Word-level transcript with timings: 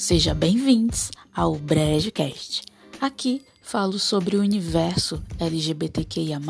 Sejam 0.00 0.34
bem-vindos 0.34 1.10
ao 1.30 1.56
BrejoCast. 1.56 2.62
Aqui 2.98 3.42
falo 3.60 3.98
sobre 3.98 4.34
o 4.34 4.40
universo 4.40 5.22
LGBTQIA, 5.38 6.40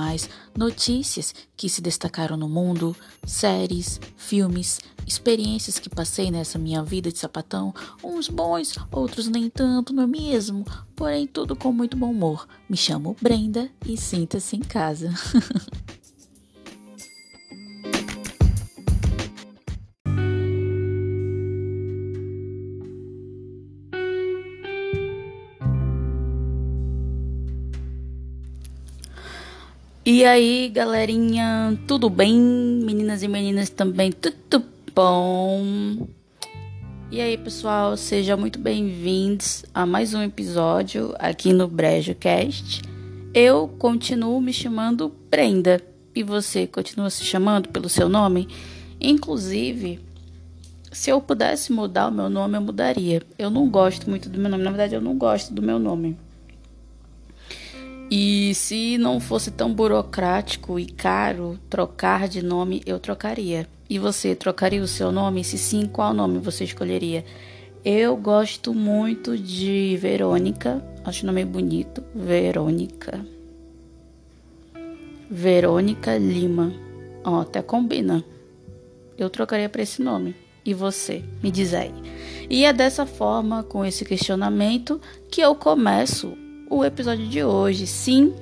notícias 0.57 1.35
que 1.57 1.69
se 1.69 1.83
destacaram 1.83 2.37
no 2.37 2.49
mundo, 2.49 2.95
séries, 3.27 4.01
filmes, 4.17 4.79
experiências 5.05 5.81
que 5.81 5.91
passei 5.91 6.31
nessa 6.31 6.61
minha 6.61 6.85
vida 6.85 7.11
de 7.11 7.19
sapatão, 7.19 7.75
uns 8.05 8.29
bons, 8.29 8.77
outros 8.93 9.27
nem 9.27 9.51
tanto, 9.51 9.93
não 9.93 10.05
é 10.05 10.07
mesmo? 10.07 10.65
Porém, 10.95 11.27
tudo 11.27 11.57
com 11.57 11.73
muito 11.73 11.97
bom 11.97 12.13
humor. 12.13 12.47
Me 12.69 12.77
chamo 12.77 13.17
Brenda 13.21 13.69
e 13.85 13.97
sinta-se 13.97 14.55
em 14.55 14.61
casa. 14.61 15.13
E 30.03 30.25
aí, 30.25 30.71
galerinha, 30.71 31.79
tudo 31.87 32.09
bem? 32.09 32.35
Meninas 32.41 33.23
e 33.23 33.29
meninas 33.29 33.69
também, 33.69 34.11
tudo 34.11 34.65
bom? 34.95 36.09
E 37.11 37.21
aí, 37.21 37.37
pessoal, 37.37 37.99
sejam 37.99 38.39
muito 38.39 38.59
bem-vindos 38.59 39.63
a 39.75 39.85
mais 39.85 40.15
um 40.15 40.23
episódio 40.23 41.15
aqui 41.19 41.53
no 41.53 41.69
Brejo 41.69 42.15
Cast. 42.15 42.81
Eu 43.35 43.69
continuo 43.79 44.41
me 44.41 44.55
chamando 44.55 45.13
Brenda 45.31 45.83
e 46.15 46.23
você 46.23 46.67
continua 46.67 47.11
se 47.11 47.23
chamando 47.23 47.69
pelo 47.69 47.91
seu 47.91 48.09
nome? 48.09 48.49
Inclusive, 48.99 50.01
se 50.91 51.11
eu 51.11 51.21
pudesse 51.21 51.75
mudar 51.75 52.09
o 52.09 52.13
meu 52.13 52.31
nome, 52.31 52.57
eu 52.57 52.63
mudaria. 52.63 53.23
Eu 53.39 53.51
não 53.51 53.69
gosto 53.69 54.09
muito 54.09 54.31
do 54.31 54.39
meu 54.39 54.51
nome, 54.51 54.65
na 54.65 54.71
verdade, 54.71 54.95
eu 54.95 55.01
não 55.03 55.19
gosto 55.19 55.53
do 55.53 55.61
meu 55.61 55.79
nome. 55.79 56.17
E 58.11 58.53
se 58.57 58.99
não 58.99 59.21
fosse 59.21 59.53
tão 59.53 59.73
burocrático 59.73 60.81
e 60.81 60.87
caro 60.87 61.57
trocar 61.71 62.27
de 62.27 62.43
nome, 62.43 62.83
eu 62.85 62.99
trocaria. 62.99 63.69
E 63.89 64.01
você 64.01 64.35
trocaria 64.35 64.83
o 64.83 64.89
seu 64.89 65.13
nome? 65.13 65.45
Se 65.45 65.57
sim, 65.57 65.87
qual 65.87 66.13
nome 66.13 66.41
você 66.41 66.65
escolheria? 66.65 67.25
Eu 67.85 68.17
gosto 68.17 68.75
muito 68.75 69.39
de 69.39 69.97
Verônica, 70.01 70.85
acho 71.05 71.23
o 71.23 71.27
nome 71.27 71.45
bonito. 71.45 72.03
Verônica. 72.13 73.25
Verônica 75.31 76.19
Lima. 76.19 76.73
Ó, 77.23 77.43
até 77.43 77.63
combina. 77.63 78.25
Eu 79.17 79.31
trocaria 79.31 79.69
para 79.69 79.83
esse 79.83 80.03
nome. 80.03 80.35
E 80.65 80.75
você? 80.75 81.23
Me 81.41 81.51
diz 81.51 81.73
aí. 81.73 81.95
E 82.51 82.65
é 82.65 82.73
dessa 82.73 83.07
forma, 83.07 83.63
com 83.63 83.85
esse 83.85 84.05
questionamento, 84.05 85.01
que 85.31 85.41
eu 85.41 85.55
começo 85.55 86.37
o 86.71 86.85
episódio 86.85 87.27
de 87.27 87.43
hoje. 87.43 87.85
Sim, 87.87 88.33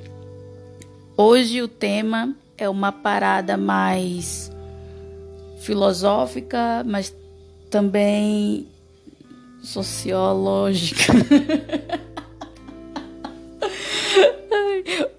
hoje 1.16 1.62
o 1.62 1.66
tema 1.66 2.36
é 2.58 2.68
uma 2.68 2.92
parada 2.92 3.56
mais 3.56 4.52
filosófica, 5.60 6.84
mas 6.86 7.12
também 7.70 8.68
sociológica. 9.62 11.12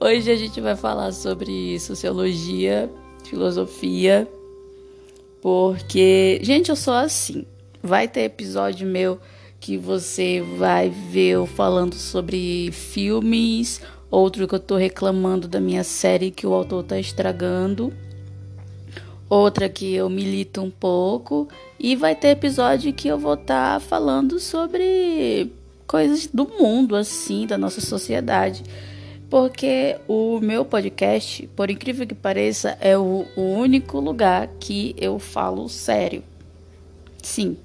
Hoje 0.02 0.32
a 0.32 0.36
gente 0.36 0.62
vai 0.62 0.78
falar 0.78 1.12
sobre 1.12 1.78
sociologia, 1.78 2.90
filosofia, 3.26 4.28
porque, 5.42 6.40
gente, 6.42 6.70
eu 6.70 6.76
sou 6.76 6.94
assim. 6.94 7.46
Vai 7.84 8.08
ter 8.08 8.22
episódio 8.22 8.88
meu 8.88 9.20
que 9.60 9.78
você 9.78 10.42
vai 10.58 10.90
ver 10.90 11.32
eu 11.32 11.46
falando 11.46 11.96
sobre 11.96 12.72
filmes, 12.72 13.82
outro 14.10 14.48
que 14.48 14.56
eu 14.56 14.60
tô 14.60 14.78
reclamando 14.78 15.48
da 15.48 15.60
minha 15.60 15.83
série 15.83 16.32
que 16.32 16.48
o 16.48 16.54
autor 16.54 16.83
tá 16.83 17.00
estragando, 17.00 17.94
outra 19.30 19.67
que 19.70 19.94
eu 19.94 20.10
milito 20.10 20.61
um 20.61 20.72
pouco, 20.72 21.48
e 21.78 21.95
vai 21.95 22.16
ter 22.16 22.30
episódio 22.30 22.94
que 22.94 23.08
eu 23.08 23.17
vou 23.17 23.36
estar 23.36 23.76
tá 23.76 23.80
falando 23.80 24.39
sobre 24.39 25.52
coisas 25.86 26.28
do 26.28 26.48
mundo, 26.48 26.95
assim, 26.95 27.45
da 27.45 27.58
nossa 27.58 27.82
sociedade. 27.82 28.64
Porque 29.30 29.95
o 30.08 30.39
meu 30.39 30.66
podcast, 30.66 31.48
por 31.56 31.70
incrível 31.70 32.08
que 32.08 32.16
pareça, 32.16 32.76
é 32.82 32.98
o, 32.98 33.26
o 33.36 33.42
único 33.42 34.00
lugar 34.00 34.48
que 34.60 34.95
eu 34.98 35.20
falo 35.20 35.70
sério. 35.70 36.23
Sim, 37.22 37.56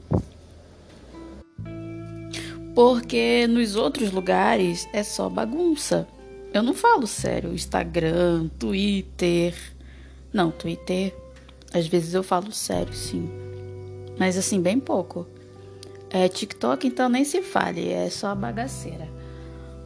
porque 2.74 3.46
nos 3.46 3.76
outros 3.76 4.10
lugares 4.10 4.88
é 4.92 5.02
só 5.02 5.28
bagunça. 5.28 6.08
Eu 6.52 6.62
não 6.62 6.74
falo 6.74 7.06
sério. 7.06 7.52
Instagram, 7.52 8.48
Twitter. 8.58 9.54
Não, 10.32 10.50
Twitter. 10.50 11.14
Às 11.72 11.86
vezes 11.86 12.14
eu 12.14 12.22
falo 12.22 12.52
sério, 12.52 12.92
sim. 12.92 13.30
Mas 14.18 14.36
assim, 14.36 14.60
bem 14.60 14.78
pouco. 14.78 15.26
É 16.10 16.28
TikTok, 16.28 16.86
então 16.86 17.08
nem 17.08 17.24
se 17.24 17.42
fale. 17.42 17.88
É 17.88 18.10
só 18.10 18.34
bagaceira. 18.34 19.08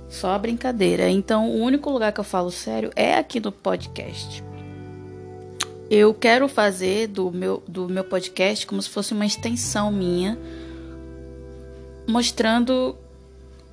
Só 0.08 0.38
brincadeira. 0.38 1.08
Então, 1.10 1.50
o 1.50 1.60
único 1.60 1.90
lugar 1.90 2.12
que 2.12 2.20
eu 2.20 2.24
falo 2.24 2.50
sério 2.50 2.90
é 2.96 3.14
aqui 3.14 3.40
no 3.40 3.52
podcast. 3.52 4.42
Eu 5.90 6.12
quero 6.12 6.48
fazer 6.48 7.06
do 7.06 7.30
meu, 7.30 7.62
do 7.66 7.88
meu 7.88 8.04
podcast 8.04 8.66
como 8.66 8.80
se 8.80 8.90
fosse 8.90 9.12
uma 9.14 9.24
extensão 9.24 9.90
minha 9.90 10.38
mostrando 12.08 12.96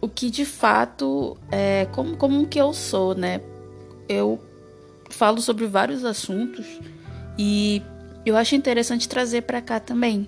o 0.01 0.09
que 0.09 0.29
de 0.29 0.45
fato 0.45 1.37
é 1.49 1.87
como, 1.93 2.17
como 2.17 2.45
que 2.47 2.59
eu 2.59 2.73
sou, 2.73 3.15
né? 3.15 3.41
Eu 4.07 4.39
falo 5.09 5.41
sobre 5.41 5.65
vários 5.65 6.03
assuntos 6.03 6.65
e 7.37 7.81
eu 8.25 8.35
acho 8.35 8.53
interessante 8.55 9.07
trazer 9.07 9.43
para 9.43 9.61
cá 9.61 9.79
também. 9.79 10.27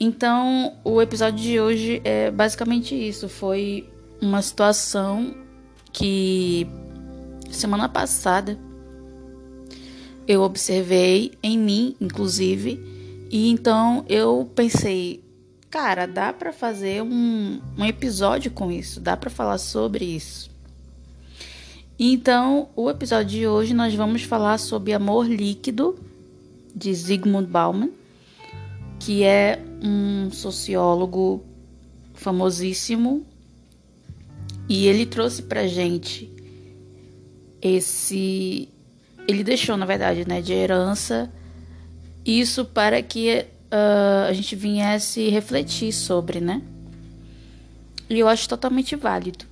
Então, 0.00 0.76
o 0.84 1.00
episódio 1.00 1.38
de 1.42 1.60
hoje 1.60 2.00
é 2.04 2.30
basicamente 2.30 2.94
isso. 2.94 3.28
Foi 3.28 3.88
uma 4.20 4.42
situação 4.42 5.34
que 5.92 6.66
semana 7.50 7.88
passada 7.88 8.58
eu 10.26 10.42
observei 10.42 11.32
em 11.42 11.58
mim, 11.58 11.96
inclusive, 12.00 12.78
e 13.30 13.50
então 13.50 14.04
eu 14.08 14.48
pensei, 14.54 15.24
Cara, 15.70 16.06
dá 16.06 16.32
para 16.32 16.50
fazer 16.50 17.02
um, 17.02 17.60
um 17.76 17.84
episódio 17.84 18.50
com 18.50 18.72
isso, 18.72 19.00
dá 19.00 19.16
para 19.16 19.28
falar 19.28 19.58
sobre 19.58 20.04
isso. 20.04 20.50
Então, 21.98 22.68
o 22.74 22.88
episódio 22.88 23.38
de 23.40 23.46
hoje 23.46 23.74
nós 23.74 23.94
vamos 23.94 24.22
falar 24.22 24.56
sobre 24.58 24.94
Amor 24.94 25.28
Líquido, 25.28 25.98
de 26.74 26.94
Zygmunt 26.94 27.48
Bauman, 27.48 27.90
que 28.98 29.24
é 29.24 29.62
um 29.82 30.30
sociólogo 30.30 31.44
famosíssimo, 32.14 33.26
e 34.68 34.86
ele 34.86 35.04
trouxe 35.04 35.42
pra 35.42 35.66
gente 35.66 36.30
esse. 37.60 38.68
Ele 39.26 39.44
deixou, 39.44 39.76
na 39.76 39.84
verdade, 39.84 40.26
né, 40.26 40.40
de 40.40 40.52
herança, 40.52 41.30
isso 42.24 42.64
para 42.64 43.02
que 43.02 43.46
uh, 43.72 44.28
a 44.28 44.32
gente 44.32 44.54
viesse 44.56 45.28
refletir 45.28 45.92
sobre, 45.92 46.40
né? 46.40 46.62
E 48.08 48.18
eu 48.18 48.28
acho 48.28 48.48
totalmente 48.48 48.96
válido 48.96 49.44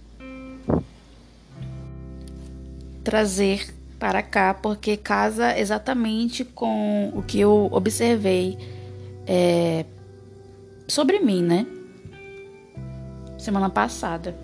trazer 3.06 3.72
para 4.00 4.20
cá, 4.20 4.52
porque 4.52 4.96
casa 4.96 5.56
exatamente 5.56 6.44
com 6.44 7.12
o 7.14 7.22
que 7.22 7.38
eu 7.38 7.68
observei 7.70 8.58
é, 9.24 9.84
sobre 10.88 11.20
mim, 11.20 11.40
né? 11.40 11.66
Semana 13.38 13.70
passada. 13.70 14.36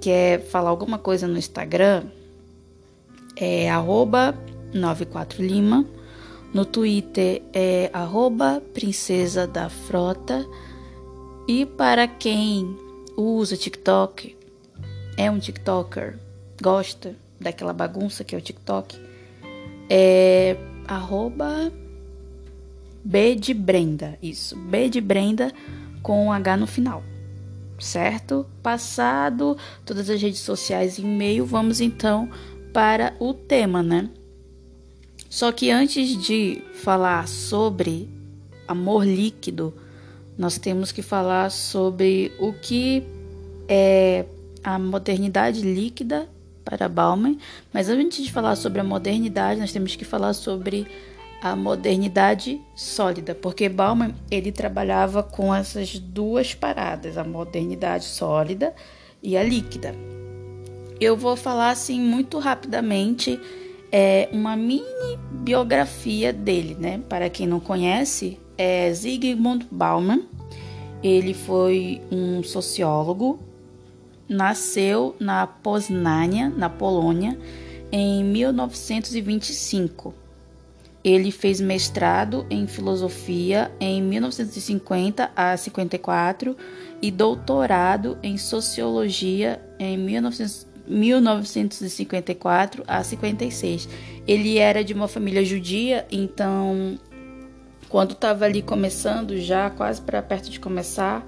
quer 0.00 0.40
falar 0.40 0.70
alguma 0.70 0.98
coisa 0.98 1.26
no 1.26 1.36
Instagram, 1.38 2.04
é 3.36 3.70
arroba 3.70 4.36
94lima. 4.74 5.86
No 6.52 6.64
Twitter 6.64 7.42
é 7.52 7.88
arroba 7.92 8.60
princesa 8.74 9.46
da 9.46 9.68
frota. 9.68 10.44
E 11.48 11.64
para 11.64 12.06
quem 12.06 12.76
usa 13.16 13.56
TikTok, 13.56 14.36
é 15.22 15.30
um 15.30 15.38
TikToker, 15.38 16.18
gosta 16.60 17.14
daquela 17.40 17.72
bagunça 17.72 18.24
que 18.24 18.34
é 18.34 18.38
o 18.38 18.40
TikTok, 18.40 18.98
é 19.88 20.56
arroba 20.88 21.72
B 23.04 23.36
de 23.36 23.54
Brenda, 23.54 24.18
isso, 24.20 24.56
B 24.56 24.88
de 24.88 25.00
Brenda 25.00 25.52
com 26.02 26.32
H 26.32 26.56
no 26.56 26.66
final, 26.66 27.04
certo? 27.78 28.44
Passado 28.64 29.56
todas 29.86 30.10
as 30.10 30.20
redes 30.20 30.40
sociais 30.40 30.98
e 30.98 31.02
e-mail, 31.02 31.46
vamos 31.46 31.80
então 31.80 32.28
para 32.72 33.14
o 33.20 33.32
tema, 33.32 33.80
né? 33.80 34.10
Só 35.30 35.52
que 35.52 35.70
antes 35.70 36.20
de 36.20 36.64
falar 36.82 37.28
sobre 37.28 38.08
amor 38.66 39.06
líquido, 39.06 39.72
nós 40.36 40.58
temos 40.58 40.90
que 40.90 41.00
falar 41.00 41.48
sobre 41.50 42.32
o 42.40 42.52
que 42.52 43.04
é 43.68 44.24
a 44.62 44.78
modernidade 44.78 45.62
líquida 45.62 46.28
para 46.64 46.88
Bauman, 46.88 47.36
mas 47.72 47.88
antes 47.88 48.24
de 48.24 48.32
falar 48.32 48.56
sobre 48.56 48.80
a 48.80 48.84
modernidade, 48.84 49.60
nós 49.60 49.72
temos 49.72 49.96
que 49.96 50.04
falar 50.04 50.32
sobre 50.32 50.86
a 51.42 51.56
modernidade 51.56 52.60
sólida, 52.74 53.34
porque 53.34 53.68
Bauman 53.68 54.14
ele 54.30 54.52
trabalhava 54.52 55.22
com 55.22 55.52
essas 55.52 55.98
duas 55.98 56.54
paradas, 56.54 57.18
a 57.18 57.24
modernidade 57.24 58.04
sólida 58.04 58.72
e 59.20 59.36
a 59.36 59.42
líquida. 59.42 59.94
Eu 61.00 61.16
vou 61.16 61.36
falar 61.36 61.70
assim 61.70 62.00
muito 62.00 62.38
rapidamente 62.38 63.40
é 63.94 64.30
uma 64.32 64.56
mini 64.56 65.18
biografia 65.30 66.32
dele, 66.32 66.74
né? 66.80 67.02
Para 67.10 67.28
quem 67.28 67.46
não 67.46 67.60
conhece, 67.60 68.38
é 68.56 68.90
Zygmunt 68.90 69.66
Bauman. 69.70 70.22
Ele 71.02 71.34
foi 71.34 72.00
um 72.10 72.42
sociólogo, 72.42 73.38
nasceu 74.32 75.14
na 75.20 75.46
Poznania, 75.46 76.48
na 76.48 76.68
Polônia, 76.68 77.38
em 77.90 78.24
1925. 78.24 80.14
Ele 81.04 81.30
fez 81.30 81.60
mestrado 81.60 82.46
em 82.48 82.66
filosofia 82.66 83.70
em 83.80 84.00
1950 84.02 85.30
a 85.34 85.56
54 85.56 86.56
e 87.00 87.10
doutorado 87.10 88.16
em 88.22 88.38
sociologia 88.38 89.60
em 89.78 89.96
1954 89.98 92.84
a 92.86 93.02
56. 93.02 93.88
Ele 94.26 94.58
era 94.58 94.84
de 94.84 94.92
uma 94.94 95.08
família 95.08 95.44
judia, 95.44 96.06
então 96.10 96.98
quando 97.88 98.12
estava 98.12 98.44
ali 98.44 98.62
começando, 98.62 99.36
já 99.36 99.68
quase 99.68 100.00
para 100.00 100.22
perto 100.22 100.48
de 100.48 100.60
começar, 100.60 101.26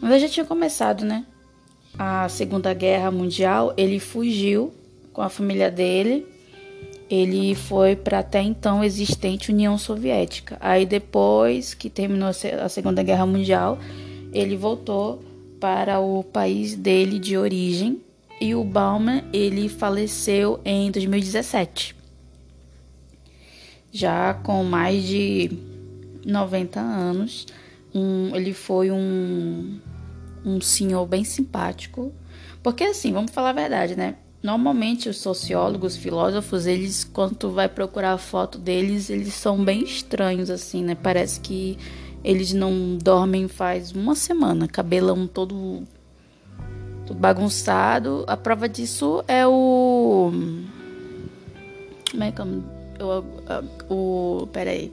mas 0.00 0.22
já 0.22 0.28
tinha 0.28 0.46
começado, 0.46 1.04
né? 1.04 1.26
A 1.96 2.28
Segunda 2.28 2.74
Guerra 2.74 3.10
Mundial, 3.10 3.72
ele 3.76 4.00
fugiu 4.00 4.72
com 5.12 5.22
a 5.22 5.28
família 5.28 5.70
dele. 5.70 6.26
Ele 7.10 7.54
foi 7.54 7.96
para 7.96 8.18
até 8.18 8.42
então 8.42 8.84
existente 8.84 9.50
União 9.50 9.78
Soviética. 9.78 10.58
Aí 10.60 10.84
depois 10.84 11.74
que 11.74 11.88
terminou 11.88 12.28
a 12.28 12.68
Segunda 12.68 13.02
Guerra 13.02 13.24
Mundial, 13.24 13.78
ele 14.32 14.56
voltou 14.56 15.22
para 15.58 16.00
o 16.00 16.22
país 16.22 16.74
dele 16.74 17.18
de 17.18 17.36
origem 17.36 18.00
e 18.40 18.54
o 18.54 18.62
Bauman 18.62 19.24
ele 19.32 19.68
faleceu 19.68 20.60
em 20.64 20.90
2017. 20.90 21.96
Já 23.90 24.34
com 24.34 24.62
mais 24.62 25.02
de 25.02 25.50
90 26.24 26.78
anos, 26.78 27.46
um, 27.94 28.36
ele 28.36 28.52
foi 28.52 28.90
um 28.90 29.78
um 30.44 30.60
senhor 30.60 31.06
bem 31.06 31.24
simpático. 31.24 32.12
Porque 32.62 32.84
assim, 32.84 33.12
vamos 33.12 33.30
falar 33.30 33.50
a 33.50 33.54
verdade, 33.54 33.96
né? 33.96 34.16
Normalmente 34.42 35.08
os 35.08 35.18
sociólogos, 35.18 35.96
filósofos, 35.96 36.66
eles 36.66 37.04
quando 37.04 37.50
vai 37.50 37.68
procurar 37.68 38.12
a 38.12 38.18
foto 38.18 38.58
deles, 38.58 39.10
eles 39.10 39.34
são 39.34 39.64
bem 39.64 39.82
estranhos 39.82 40.48
assim, 40.50 40.82
né? 40.82 40.94
Parece 40.94 41.40
que 41.40 41.76
eles 42.22 42.52
não 42.52 42.96
dormem 42.96 43.48
faz 43.48 43.92
uma 43.92 44.14
semana, 44.14 44.68
cabelão 44.68 45.26
todo, 45.26 45.82
todo 47.06 47.18
bagunçado. 47.18 48.24
A 48.26 48.36
prova 48.36 48.68
disso 48.68 49.24
é 49.26 49.46
o 49.46 50.32
como 52.10 52.24
é 52.24 52.32
que 52.32 52.40
eu, 52.40 53.24
o, 53.88 54.46
peraí. 54.52 54.92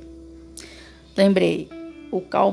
Lembrei, 1.16 1.70
o 2.12 2.22
Karl. 2.22 2.52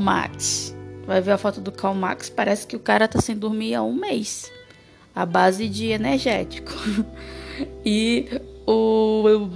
Vai 1.07 1.21
ver 1.21 1.33
a 1.33 1.39
foto 1.39 1.61
do 1.61 1.73
Karl 1.73 1.95
Marx, 1.95 2.29
parece 2.29 2.67
que 2.67 2.77
o 2.77 2.81
cara 2.81 3.09
tá 3.09 3.21
sem 3.21 3.37
dormir 3.37 3.75
há 3.75 3.83
um 3.83 3.93
mês. 3.93 4.51
A 5.15 5.27
base 5.27 5.69
de 5.69 5.87
energético. 5.87 6.73
e 7.85 8.29
o, 8.67 9.25
o 9.25 9.51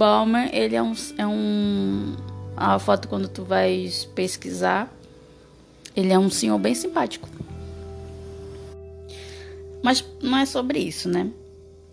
ele 0.51 0.75
é 0.75 0.83
um, 0.83 0.93
é 1.17 1.25
um. 1.25 2.15
A 2.55 2.77
foto 2.79 3.07
quando 3.07 3.27
tu 3.27 3.43
vai 3.43 3.89
pesquisar, 4.13 4.93
ele 5.95 6.11
é 6.11 6.19
um 6.19 6.29
senhor 6.29 6.57
bem 6.59 6.75
simpático. 6.75 7.29
Mas 9.81 10.03
não 10.21 10.37
é 10.37 10.45
sobre 10.45 10.79
isso, 10.79 11.07
né? 11.07 11.29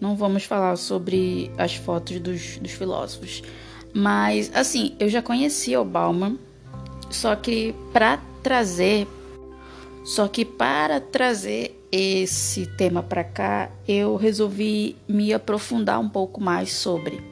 Não 0.00 0.17
vamos 0.17 0.45
falar 0.45 0.77
sobre 0.77 1.50
as 1.57 1.77
fotos 1.77 2.19
dos, 2.19 2.59
dos 2.59 2.73
filósofos. 2.73 3.43
Mas, 3.93 4.50
assim, 4.55 4.97
eu 4.99 5.09
já 5.09 5.23
conhecia 5.23 5.81
o 5.81 5.85
Bauman, 5.85 6.37
só 7.11 7.37
que 7.37 7.75
para 7.93 8.19
trazer 8.43 9.07
só 10.05 10.29
que 10.29 10.45
para 10.45 11.01
trazer 11.01 11.81
esse 11.91 12.67
tema 12.67 13.03
para 13.03 13.25
cá, 13.25 13.71
eu 13.89 14.17
resolvi 14.17 14.97
me 15.09 15.33
aprofundar 15.33 15.99
um 15.99 16.09
pouco 16.09 16.43
mais 16.43 16.73
sobre, 16.73 17.23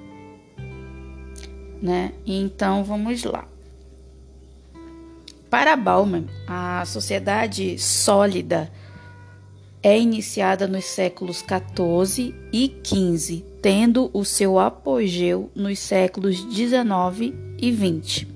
né? 1.82 2.12
Então 2.24 2.82
vamos 2.82 3.24
lá. 3.24 3.46
Para 5.50 5.76
Bauman, 5.76 6.24
a 6.46 6.82
sociedade 6.86 7.78
sólida 7.78 8.72
é 9.82 9.98
iniciada 9.98 10.66
nos 10.66 10.86
séculos 10.86 11.42
14 11.42 12.34
e 12.50 12.68
15, 12.68 13.44
tendo 13.60 14.10
o 14.14 14.24
seu 14.24 14.58
apogeu 14.58 15.50
nos 15.54 15.78
séculos 15.78 16.42
19 16.44 17.34
e 17.58 17.70
20. 17.70 18.28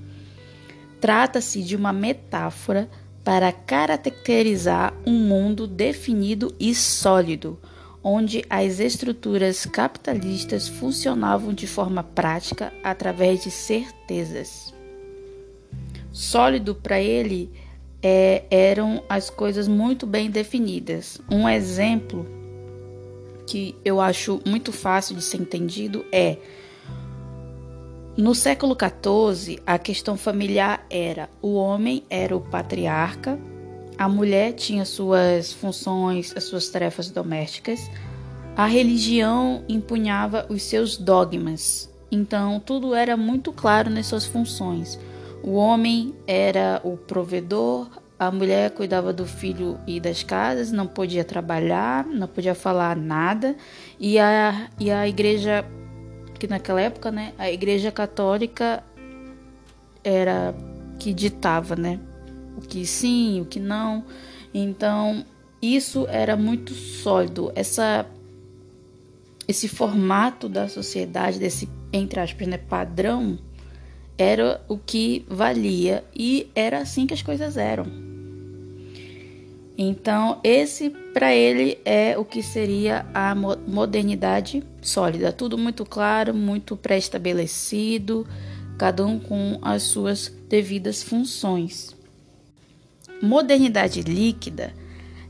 Trata-se 1.01 1.63
de 1.63 1.75
uma 1.75 1.91
metáfora 1.91 2.87
para 3.27 3.51
caracterizar 3.51 4.93
um 5.05 5.11
mundo 5.11 5.67
definido 5.67 6.55
e 6.57 6.73
sólido, 6.73 7.59
onde 8.01 8.45
as 8.49 8.79
estruturas 8.79 9.65
capitalistas 9.65 10.69
funcionavam 10.69 11.53
de 11.53 11.67
forma 11.67 12.01
prática 12.01 12.71
através 12.81 13.43
de 13.43 13.51
certezas. 13.51 14.73
Sólido 16.09 16.73
para 16.73 17.01
ele 17.01 17.51
é, 18.01 18.45
eram 18.49 19.03
as 19.09 19.29
coisas 19.29 19.67
muito 19.67 20.07
bem 20.07 20.31
definidas. 20.31 21.19
Um 21.29 21.49
exemplo 21.49 22.25
que 23.45 23.75
eu 23.83 23.99
acho 23.99 24.39
muito 24.47 24.71
fácil 24.71 25.17
de 25.17 25.21
ser 25.21 25.41
entendido 25.41 26.05
é 26.13 26.37
no 28.17 28.33
século 28.33 28.75
XIV, 28.75 29.59
a 29.63 29.77
questão 29.77 30.17
familiar 30.17 30.83
era: 30.89 31.29
o 31.39 31.53
homem 31.53 32.03
era 32.09 32.35
o 32.35 32.41
patriarca, 32.41 33.39
a 33.95 34.09
mulher 34.09 34.53
tinha 34.53 34.85
suas 34.85 35.53
funções, 35.53 36.33
as 36.35 36.45
suas 36.45 36.67
tarefas 36.67 37.11
domésticas, 37.11 37.91
a 38.55 38.65
religião 38.65 39.63
impunhava 39.69 40.47
os 40.49 40.63
seus 40.63 40.97
dogmas. 40.97 41.93
Então, 42.11 42.59
tudo 42.59 42.95
era 42.95 43.15
muito 43.15 43.53
claro 43.53 43.89
nas 43.91 44.07
suas 44.07 44.25
funções. 44.25 44.99
O 45.43 45.51
homem 45.51 46.15
era 46.25 46.81
o 46.83 46.97
provedor, 46.97 47.87
a 48.17 48.31
mulher 48.31 48.71
cuidava 48.71 49.13
do 49.13 49.27
filho 49.27 49.79
e 49.85 49.99
das 49.99 50.23
casas, 50.23 50.71
não 50.71 50.87
podia 50.87 51.23
trabalhar, 51.23 52.03
não 52.07 52.27
podia 52.27 52.55
falar 52.55 52.95
nada, 52.95 53.55
e 53.99 54.17
a, 54.17 54.69
e 54.79 54.89
a 54.89 55.07
igreja 55.07 55.63
que 56.39 56.47
naquela 56.47 56.81
época, 56.81 57.11
né, 57.11 57.33
a 57.37 57.51
Igreja 57.51 57.91
Católica 57.91 58.83
era 60.03 60.55
que 60.99 61.13
ditava, 61.13 61.75
né, 61.75 61.99
o 62.57 62.61
que 62.61 62.85
sim, 62.85 63.41
o 63.41 63.45
que 63.45 63.59
não. 63.59 64.05
Então, 64.53 65.25
isso 65.61 66.05
era 66.09 66.35
muito 66.35 66.73
sólido. 66.73 67.51
Essa 67.55 68.05
esse 69.47 69.69
formato 69.69 70.49
da 70.49 70.67
sociedade 70.67 71.39
desse 71.39 71.69
entre 71.91 72.19
aspas, 72.19 72.47
né, 72.47 72.57
padrão 72.57 73.39
era 74.17 74.61
o 74.67 74.77
que 74.77 75.25
valia 75.29 76.03
e 76.13 76.49
era 76.55 76.79
assim 76.79 77.05
que 77.05 77.13
as 77.13 77.21
coisas 77.21 77.55
eram. 77.55 77.85
Então, 79.77 80.39
esse 80.43 80.89
para 81.17 81.33
ele 81.33 81.79
é 81.83 82.15
o 82.15 82.23
que 82.23 82.43
seria 82.43 83.03
a 83.11 83.33
modernidade 83.33 84.63
sólida. 84.79 85.31
Tudo 85.31 85.57
muito 85.57 85.83
claro, 85.83 86.31
muito 86.31 86.77
pré-estabelecido, 86.77 88.27
cada 88.77 89.03
um 89.03 89.19
com 89.19 89.57
as 89.63 89.81
suas 89.81 90.31
devidas 90.47 91.01
funções. 91.01 91.95
Modernidade 93.19 94.03
líquida 94.03 94.75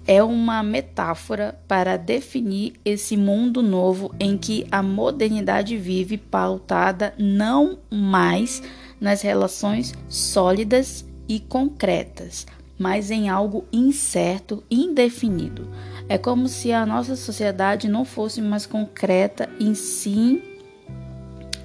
é 0.05 0.21
uma 0.21 0.61
metáfora 0.61 1.57
para 1.69 1.95
definir 1.95 2.73
esse 2.83 3.15
mundo 3.15 3.63
novo 3.63 4.13
em 4.19 4.37
que 4.37 4.67
a 4.69 4.83
modernidade 4.83 5.77
vive 5.77 6.17
pautada 6.17 7.13
não 7.17 7.79
mais 7.89 8.61
nas 8.99 9.21
relações 9.21 9.93
sólidas 10.09 11.05
e 11.29 11.39
concretas, 11.39 12.45
mas 12.77 13.09
em 13.11 13.29
algo 13.29 13.65
incerto, 13.71 14.63
indefinido. 14.69 15.69
É 16.07 16.17
como 16.17 16.47
se 16.47 16.71
a 16.71 16.85
nossa 16.85 17.15
sociedade 17.15 17.87
não 17.87 18.05
fosse 18.05 18.41
mais 18.41 18.65
concreta 18.65 19.49
e 19.59 19.75
sim 19.75 20.41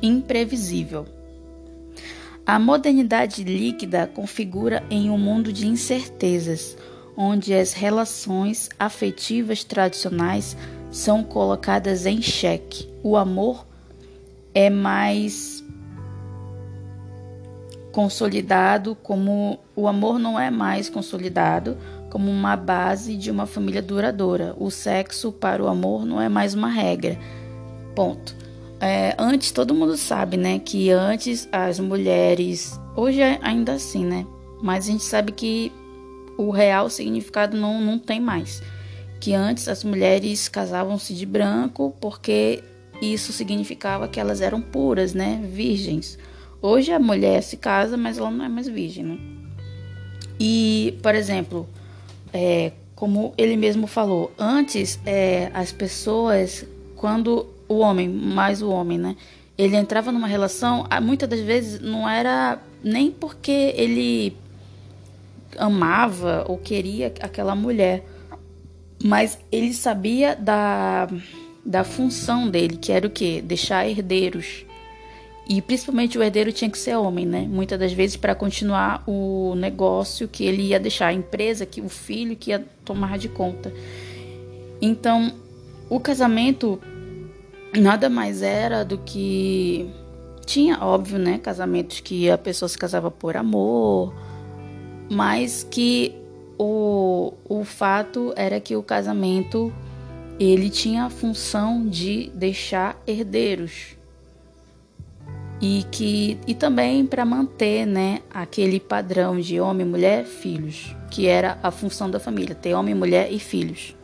imprevisível. 0.00 1.06
A 2.44 2.58
modernidade 2.58 3.44
líquida 3.44 4.06
configura 4.06 4.82
em 4.90 5.10
um 5.10 5.18
mundo 5.18 5.52
de 5.52 5.66
incertezas, 5.68 6.76
onde 7.16 7.54
as 7.54 7.72
relações 7.72 8.68
afetivas 8.78 9.62
tradicionais 9.62 10.56
são 10.90 11.22
colocadas 11.22 12.04
em 12.04 12.20
xeque. 12.20 12.88
O 13.02 13.16
amor 13.16 13.64
é 14.52 14.68
mais 14.68 15.61
consolidado 17.92 18.96
como 19.02 19.58
o 19.76 19.86
amor 19.86 20.18
não 20.18 20.40
é 20.40 20.50
mais 20.50 20.88
consolidado 20.88 21.76
como 22.10 22.30
uma 22.30 22.56
base 22.56 23.16
de 23.16 23.30
uma 23.30 23.46
família 23.46 23.80
duradoura. 23.80 24.54
O 24.58 24.70
sexo 24.70 25.30
para 25.30 25.62
o 25.62 25.68
amor 25.68 26.04
não 26.04 26.20
é 26.20 26.28
mais 26.28 26.54
uma 26.54 26.68
regra. 26.68 27.18
Ponto. 27.94 28.34
É, 28.80 29.14
antes 29.16 29.52
todo 29.52 29.74
mundo 29.74 29.96
sabe, 29.96 30.36
né, 30.36 30.58
que 30.58 30.90
antes 30.90 31.48
as 31.52 31.78
mulheres, 31.78 32.80
hoje 32.96 33.20
é 33.20 33.38
ainda 33.40 33.74
assim, 33.74 34.04
né, 34.04 34.26
mas 34.60 34.88
a 34.88 34.90
gente 34.90 35.04
sabe 35.04 35.30
que 35.30 35.70
o 36.36 36.50
real 36.50 36.90
significado 36.90 37.56
não, 37.56 37.80
não 37.80 37.98
tem 37.98 38.20
mais. 38.20 38.62
Que 39.20 39.34
antes 39.34 39.68
as 39.68 39.84
mulheres 39.84 40.48
casavam-se 40.48 41.14
de 41.14 41.24
branco 41.24 41.94
porque 42.00 42.64
isso 43.00 43.32
significava 43.32 44.08
que 44.08 44.18
elas 44.18 44.40
eram 44.40 44.60
puras, 44.60 45.14
né? 45.14 45.40
Virgens. 45.52 46.18
Hoje 46.62 46.92
a 46.92 46.98
mulher 47.00 47.42
se 47.42 47.56
casa, 47.56 47.96
mas 47.96 48.18
ela 48.18 48.30
não 48.30 48.44
é 48.44 48.48
mais 48.48 48.68
virgem, 48.68 49.04
né? 49.04 49.18
E, 50.38 50.96
por 51.02 51.12
exemplo, 51.12 51.68
é, 52.32 52.70
como 52.94 53.34
ele 53.36 53.56
mesmo 53.56 53.88
falou, 53.88 54.32
antes 54.38 55.00
é, 55.04 55.50
as 55.52 55.72
pessoas, 55.72 56.64
quando 56.94 57.46
o 57.68 57.78
homem, 57.78 58.08
mais 58.08 58.62
o 58.62 58.70
homem, 58.70 58.96
né? 58.96 59.16
Ele 59.58 59.76
entrava 59.76 60.12
numa 60.12 60.28
relação, 60.28 60.86
muitas 61.02 61.28
das 61.28 61.40
vezes 61.40 61.80
não 61.80 62.08
era 62.08 62.60
nem 62.82 63.10
porque 63.10 63.74
ele 63.76 64.36
amava 65.58 66.44
ou 66.48 66.56
queria 66.56 67.12
aquela 67.20 67.56
mulher, 67.56 68.04
mas 69.02 69.38
ele 69.50 69.74
sabia 69.74 70.36
da, 70.36 71.08
da 71.66 71.82
função 71.82 72.48
dele, 72.48 72.76
que 72.76 72.92
era 72.92 73.06
o 73.06 73.10
quê? 73.10 73.42
Deixar 73.44 73.86
herdeiros. 73.88 74.64
E 75.48 75.60
principalmente 75.60 76.16
o 76.16 76.22
herdeiro 76.22 76.52
tinha 76.52 76.70
que 76.70 76.78
ser 76.78 76.96
homem, 76.96 77.26
né? 77.26 77.46
Muitas 77.48 77.78
das 77.78 77.92
vezes 77.92 78.16
para 78.16 78.34
continuar 78.34 79.02
o 79.06 79.54
negócio 79.56 80.28
que 80.28 80.44
ele 80.44 80.62
ia 80.68 80.78
deixar, 80.78 81.08
a 81.08 81.12
empresa, 81.12 81.66
que 81.66 81.80
o 81.80 81.88
filho 81.88 82.36
que 82.36 82.50
ia 82.50 82.64
tomar 82.84 83.18
de 83.18 83.28
conta. 83.28 83.72
Então, 84.80 85.32
o 85.90 85.98
casamento 85.98 86.80
nada 87.74 88.08
mais 88.08 88.42
era 88.42 88.84
do 88.84 88.98
que 88.98 89.90
tinha, 90.46 90.78
óbvio, 90.80 91.18
né, 91.18 91.38
casamentos 91.38 92.00
que 92.00 92.30
a 92.30 92.38
pessoa 92.38 92.68
se 92.68 92.78
casava 92.78 93.10
por 93.10 93.36
amor, 93.36 94.14
mas 95.10 95.66
que 95.68 96.14
o, 96.58 97.32
o 97.48 97.64
fato 97.64 98.32
era 98.36 98.60
que 98.60 98.76
o 98.76 98.82
casamento 98.82 99.72
ele 100.38 100.70
tinha 100.70 101.04
a 101.04 101.10
função 101.10 101.86
de 101.86 102.30
deixar 102.34 103.00
herdeiros 103.06 103.96
e 105.62 105.84
que 105.92 106.36
e 106.46 106.54
também 106.54 107.06
para 107.06 107.24
manter 107.24 107.86
né 107.86 108.20
aquele 108.28 108.80
padrão 108.80 109.40
de 109.40 109.60
homem 109.60 109.86
mulher 109.86 110.24
filhos 110.24 110.94
que 111.08 111.28
era 111.28 111.56
a 111.62 111.70
função 111.70 112.10
da 112.10 112.18
família 112.18 112.54
ter 112.54 112.74
homem 112.74 112.94
mulher 112.94 113.30
e 113.30 113.38
filhos. 113.38 113.94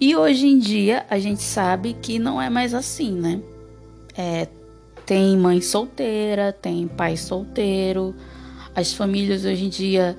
E 0.00 0.16
hoje 0.16 0.46
em 0.46 0.58
dia 0.58 1.06
a 1.08 1.18
gente 1.18 1.42
sabe 1.42 1.94
que 1.94 2.18
não 2.18 2.42
é 2.42 2.50
mais 2.50 2.74
assim 2.74 3.12
né? 3.12 3.40
É, 4.16 4.48
tem 5.06 5.36
mãe 5.36 5.60
solteira 5.60 6.52
tem 6.52 6.88
pai 6.88 7.16
solteiro. 7.16 8.14
As 8.74 8.92
famílias 8.92 9.44
hoje 9.44 9.66
em 9.66 9.68
dia 9.68 10.16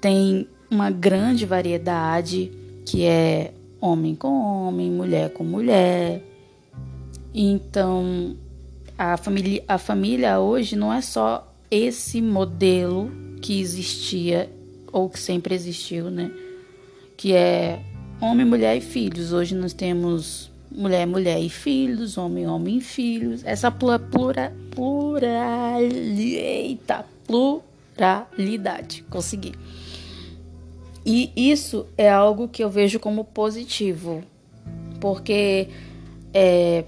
têm 0.00 0.48
uma 0.70 0.90
grande 0.90 1.44
variedade, 1.44 2.50
que 2.86 3.04
é 3.04 3.52
homem 3.80 4.14
com 4.14 4.28
homem, 4.28 4.90
mulher 4.90 5.30
com 5.32 5.42
mulher. 5.42 6.22
Então, 7.34 8.36
a 9.00 9.16
família, 9.16 9.64
a 9.66 9.78
família 9.78 10.38
hoje 10.40 10.76
não 10.76 10.92
é 10.92 11.00
só 11.00 11.50
esse 11.70 12.20
modelo 12.20 13.10
que 13.40 13.58
existia 13.58 14.50
ou 14.92 15.08
que 15.08 15.18
sempre 15.18 15.54
existiu, 15.54 16.10
né? 16.10 16.30
Que 17.16 17.32
é 17.32 17.80
homem, 18.20 18.44
mulher 18.44 18.76
e 18.76 18.80
filhos. 18.82 19.32
Hoje 19.32 19.54
nós 19.54 19.72
temos 19.72 20.52
mulher, 20.70 21.06
mulher 21.06 21.40
e 21.40 21.48
filhos, 21.48 22.18
homem, 22.18 22.46
homem 22.46 22.76
e 22.76 22.80
filhos. 22.82 23.40
Essa 23.42 23.70
plura, 23.70 23.98
plura, 23.98 24.52
plural, 24.70 25.80
eita, 25.80 27.06
pluralidade. 27.26 29.02
Consegui. 29.08 29.54
E 31.06 31.32
isso 31.34 31.86
é 31.96 32.10
algo 32.10 32.48
que 32.48 32.62
eu 32.62 32.68
vejo 32.68 33.00
como 33.00 33.24
positivo, 33.24 34.22
porque 35.00 35.68
é, 36.34 36.84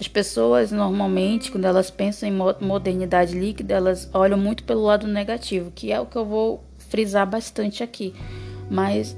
as 0.00 0.06
pessoas 0.06 0.70
normalmente, 0.70 1.50
quando 1.50 1.64
elas 1.64 1.90
pensam 1.90 2.28
em 2.28 2.32
modernidade 2.60 3.38
líquida, 3.38 3.74
elas 3.74 4.08
olham 4.12 4.38
muito 4.38 4.62
pelo 4.64 4.82
lado 4.82 5.06
negativo, 5.06 5.72
que 5.74 5.90
é 5.90 6.00
o 6.00 6.06
que 6.06 6.16
eu 6.16 6.24
vou 6.24 6.62
frisar 6.88 7.26
bastante 7.26 7.82
aqui. 7.82 8.14
Mas 8.70 9.16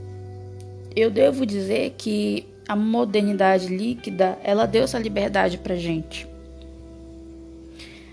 eu 0.97 1.11
devo 1.11 1.45
dizer 1.45 1.95
que 1.99 2.47
a 2.67 2.75
modernidade 2.75 3.67
líquida, 3.67 4.39
ela 4.43 4.65
deu 4.67 4.85
essa 4.85 4.99
liberdade 4.99 5.59
pra 5.59 5.75
gente 5.77 6.31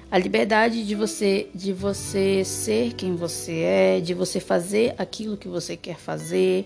a 0.10 0.18
liberdade 0.18 0.86
de 0.86 0.96
você 0.96 1.48
de 1.54 1.74
você 1.74 2.44
ser 2.44 2.94
quem 2.94 3.16
você 3.16 3.60
é, 3.60 4.00
de 4.00 4.14
você 4.14 4.40
fazer 4.40 4.96
aquilo 4.98 5.38
que 5.38 5.48
você 5.48 5.76
quer 5.76 5.98
fazer. 5.98 6.66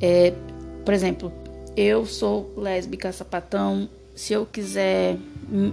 É, 0.00 0.32
por 0.84 0.94
exemplo, 0.94 1.32
eu 1.76 2.06
sou 2.06 2.52
lésbica 2.56 3.12
sapatão. 3.12 3.88
Se 4.18 4.32
eu 4.32 4.44
quiser 4.44 5.16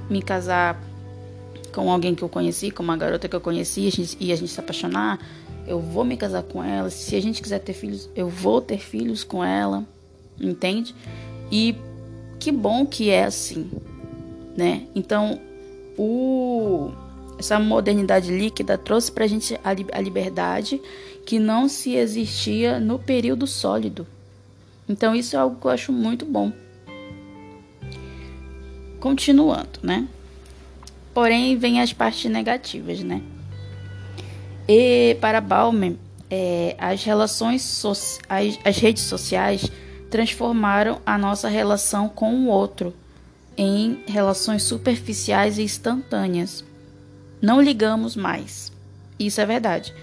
me 0.08 0.22
casar 0.22 0.80
com 1.74 1.92
alguém 1.92 2.14
que 2.14 2.24
eu 2.24 2.30
conheci, 2.30 2.70
com 2.70 2.84
uma 2.84 2.96
garota 2.96 3.28
que 3.28 3.36
eu 3.36 3.42
conheci 3.42 3.82
e 4.20 4.32
a, 4.32 4.36
gente, 4.36 4.52
se 4.52 4.60
apaixonar, 4.60 5.20
eu 5.66 5.80
vou 5.80 6.06
me 6.06 6.16
casar 6.16 6.44
com 6.44 6.64
ela. 6.64 6.92
Se 6.92 7.16
a 7.16 7.20
gente 7.20 7.42
quiser 7.42 7.58
ter 7.58 7.74
filhos, 7.74 8.08
eu 8.16 8.30
vou 8.30 8.62
ter 8.62 8.78
filhos 8.78 9.24
com 9.24 9.44
ela, 9.44 9.84
entende? 10.40 10.94
E 11.52 11.76
que 12.40 12.52
bom 12.52 12.86
que 12.86 13.10
é 13.10 13.24
assim, 13.24 13.68
né? 14.56 14.84
Então 14.94 15.42
o, 15.98 16.92
essa 17.40 17.58
modernidade 17.58 18.30
líquida 18.30 18.78
trouxe 18.78 19.12
para 19.12 19.24
a 19.24 19.28
gente 19.28 19.60
a 19.64 20.00
liberdade 20.00 20.80
que 21.26 21.40
não 21.40 21.68
se 21.68 21.96
existia 21.96 22.80
no 22.80 23.00
período 23.00 23.48
sólido. 23.48 24.06
Então 24.88 25.16
isso 25.16 25.36
é 25.36 25.40
algo 25.40 25.60
que 25.60 25.66
eu 25.66 25.72
acho 25.72 25.92
muito 25.92 26.28
bom. 26.28 26.52
Continuando, 29.06 29.82
né? 29.84 30.08
Porém, 31.14 31.56
vem 31.60 31.80
as 31.80 31.94
partes 31.94 32.26
negativas, 32.26 33.04
né? 33.04 33.22
E 34.68 35.16
para 35.22 35.40
Bauman, 35.40 35.96
é, 36.28 36.76
as 36.80 37.04
relações, 37.04 37.62
so 37.62 37.92
as, 37.92 38.60
as 38.66 38.78
redes 38.80 39.04
sociais 39.04 39.70
transformaram 40.10 41.00
a 41.06 41.20
nossa 41.20 41.48
relação 41.48 42.10
com 42.10 42.34
o 42.34 42.48
outro 42.48 42.96
em 43.56 44.00
relações 44.08 44.64
superficiais 44.64 45.60
e 45.60 45.62
instantâneas. 45.62 46.66
Não 47.40 47.62
ligamos 47.62 48.16
mais. 48.16 48.72
Isso 49.20 49.40
é 49.40 49.46
verdade. 49.46 49.94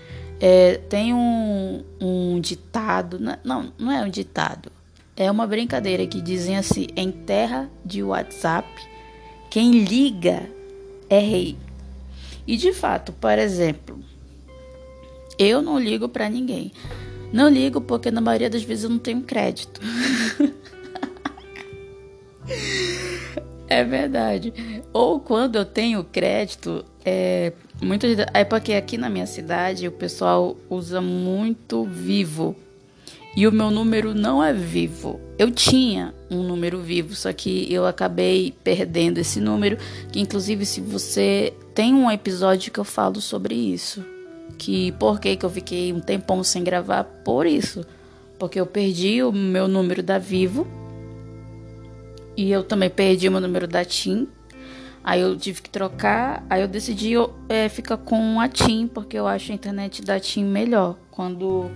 É, 0.40 0.74
tem 0.88 1.12
um, 1.12 1.82
um 2.00 2.40
ditado, 2.40 3.18
não, 3.42 3.72
não 3.76 3.90
é 3.90 4.00
um 4.04 4.08
ditado, 4.08 4.70
é 5.16 5.28
uma 5.28 5.44
brincadeira 5.44 6.06
que 6.06 6.20
dizem 6.20 6.56
assim: 6.56 6.86
em 6.94 7.10
terra 7.10 7.68
de 7.84 8.00
WhatsApp, 8.00 8.91
quem 9.52 9.84
liga 9.84 10.48
é 11.10 11.18
rei. 11.18 11.58
E 12.46 12.56
de 12.56 12.72
fato, 12.72 13.12
por 13.12 13.38
exemplo, 13.38 14.00
eu 15.38 15.60
não 15.60 15.78
ligo 15.78 16.08
para 16.08 16.26
ninguém. 16.30 16.72
Não 17.30 17.50
ligo 17.50 17.78
porque 17.78 18.10
na 18.10 18.22
maioria 18.22 18.48
das 18.48 18.62
vezes 18.62 18.84
eu 18.84 18.90
não 18.90 18.98
tenho 18.98 19.20
crédito. 19.20 19.78
É 23.68 23.84
verdade. 23.84 24.52
Ou 24.92 25.18
quando 25.18 25.56
eu 25.56 25.64
tenho 25.64 26.04
crédito, 26.04 26.84
é, 27.02 27.54
muito, 27.80 28.04
é 28.34 28.44
porque 28.44 28.74
aqui 28.74 28.98
na 28.98 29.08
minha 29.08 29.26
cidade 29.26 29.88
o 29.88 29.92
pessoal 29.92 30.58
usa 30.68 31.00
muito 31.00 31.84
Vivo. 31.84 32.54
E 33.34 33.46
o 33.46 33.52
meu 33.52 33.70
número 33.70 34.14
não 34.14 34.44
é 34.44 34.52
vivo. 34.52 35.18
Eu 35.38 35.50
tinha 35.50 36.14
um 36.30 36.42
número 36.42 36.80
vivo, 36.80 37.14
só 37.14 37.32
que 37.32 37.72
eu 37.72 37.86
acabei 37.86 38.54
perdendo 38.62 39.18
esse 39.18 39.40
número. 39.40 39.78
Que 40.12 40.20
inclusive, 40.20 40.66
se 40.66 40.80
você 40.80 41.54
tem 41.74 41.94
um 41.94 42.10
episódio 42.10 42.70
que 42.70 42.78
eu 42.78 42.84
falo 42.84 43.20
sobre 43.20 43.54
isso, 43.54 44.04
que 44.58 44.92
por 44.92 45.18
que, 45.18 45.34
que 45.34 45.44
eu 45.44 45.50
fiquei 45.50 45.92
um 45.92 46.00
tempão 46.00 46.44
sem 46.44 46.62
gravar 46.62 47.04
por 47.04 47.46
isso, 47.46 47.86
porque 48.38 48.60
eu 48.60 48.66
perdi 48.66 49.22
o 49.22 49.32
meu 49.32 49.66
número 49.66 50.02
da 50.02 50.18
Vivo 50.18 50.66
e 52.36 52.50
eu 52.50 52.62
também 52.62 52.90
perdi 52.90 53.28
o 53.28 53.32
meu 53.32 53.40
número 53.40 53.66
da 53.66 53.84
TIM. 53.84 54.28
Aí 55.04 55.20
eu 55.20 55.36
tive 55.36 55.62
que 55.62 55.70
trocar, 55.70 56.44
aí 56.48 56.62
eu 56.62 56.68
decidi 56.68 57.14
é, 57.48 57.68
ficar 57.68 57.96
com 57.96 58.38
a 58.38 58.48
TIM, 58.48 58.86
porque 58.86 59.18
eu 59.18 59.26
acho 59.26 59.50
a 59.50 59.54
internet 59.54 60.02
da 60.02 60.20
TIM 60.20 60.44
melhor. 60.44 60.96
Quando 61.10 61.70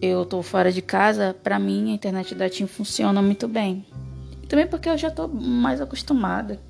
eu 0.00 0.24
tô 0.24 0.42
fora 0.42 0.70
de 0.70 0.80
casa, 0.80 1.34
pra 1.42 1.58
mim 1.58 1.90
a 1.90 1.94
internet 1.94 2.34
da 2.34 2.48
TIM 2.48 2.66
funciona 2.66 3.20
muito 3.20 3.48
bem. 3.48 3.84
Também 4.48 4.66
porque 4.66 4.88
eu 4.88 4.96
já 4.96 5.10
tô 5.10 5.28
mais 5.28 5.80
acostumada. 5.80 6.60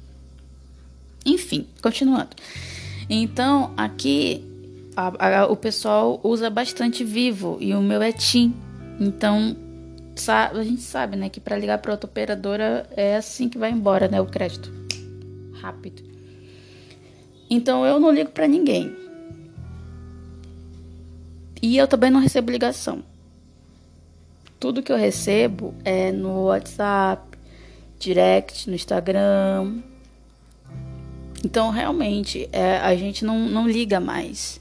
Enfim, 1.24 1.66
continuando. 1.82 2.30
Então, 3.08 3.72
aqui 3.76 4.44
a, 4.96 5.42
a, 5.42 5.46
o 5.46 5.56
pessoal 5.56 6.20
usa 6.24 6.50
bastante 6.50 7.04
Vivo 7.04 7.58
e 7.60 7.74
o 7.74 7.80
meu 7.80 8.02
é 8.02 8.12
TIM. 8.12 8.54
Então, 8.98 9.56
a 10.26 10.64
gente 10.64 10.82
sabe, 10.82 11.16
né, 11.16 11.28
que 11.28 11.38
para 11.38 11.56
ligar 11.56 11.78
para 11.78 11.92
outra 11.92 12.08
operadora 12.08 12.88
é 12.96 13.16
assim 13.16 13.48
que 13.48 13.58
vai 13.58 13.70
embora, 13.70 14.08
né, 14.08 14.20
o 14.20 14.26
crédito. 14.26 14.72
Rápido. 15.60 16.02
Então, 17.48 17.86
eu 17.86 18.00
não 18.00 18.10
ligo 18.10 18.30
para 18.30 18.48
ninguém. 18.48 18.94
E 21.62 21.76
eu 21.76 21.86
também 21.86 22.10
não 22.10 22.20
recebo 22.20 22.50
ligação. 22.50 23.02
Tudo 24.60 24.82
que 24.82 24.90
eu 24.90 24.96
recebo 24.96 25.72
é 25.84 26.10
no 26.10 26.46
WhatsApp, 26.46 27.38
direct, 27.98 28.68
no 28.68 28.74
Instagram. 28.74 29.82
Então, 31.44 31.70
realmente, 31.70 32.48
é, 32.52 32.78
a 32.78 32.96
gente 32.96 33.24
não, 33.24 33.38
não 33.38 33.68
liga 33.68 34.00
mais. 34.00 34.60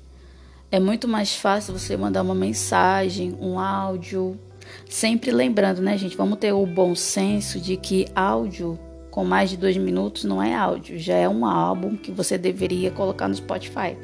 É 0.71 0.79
muito 0.79 1.07
mais 1.07 1.35
fácil 1.35 1.77
você 1.77 1.97
mandar 1.97 2.21
uma 2.21 2.35
mensagem, 2.35 3.35
um 3.41 3.59
áudio. 3.59 4.39
Sempre 4.87 5.31
lembrando, 5.31 5.81
né, 5.81 5.97
gente? 5.97 6.15
Vamos 6.15 6.37
ter 6.37 6.53
o 6.53 6.65
bom 6.65 6.93
senso 6.93 7.59
de 7.59 7.75
que 7.75 8.05
áudio 8.13 8.77
com 9.09 9.23
mais 9.25 9.49
de 9.49 9.57
dois 9.57 9.75
minutos 9.77 10.25
não 10.25 10.43
é 10.43 10.53
áudio, 10.53 10.99
já 10.99 11.15
é 11.15 11.27
um 11.27 11.43
álbum 11.43 11.97
que 11.97 12.11
você 12.11 12.37
deveria 12.37 12.91
colocar 12.91 13.27
no 13.27 13.33
Spotify. 13.33 13.97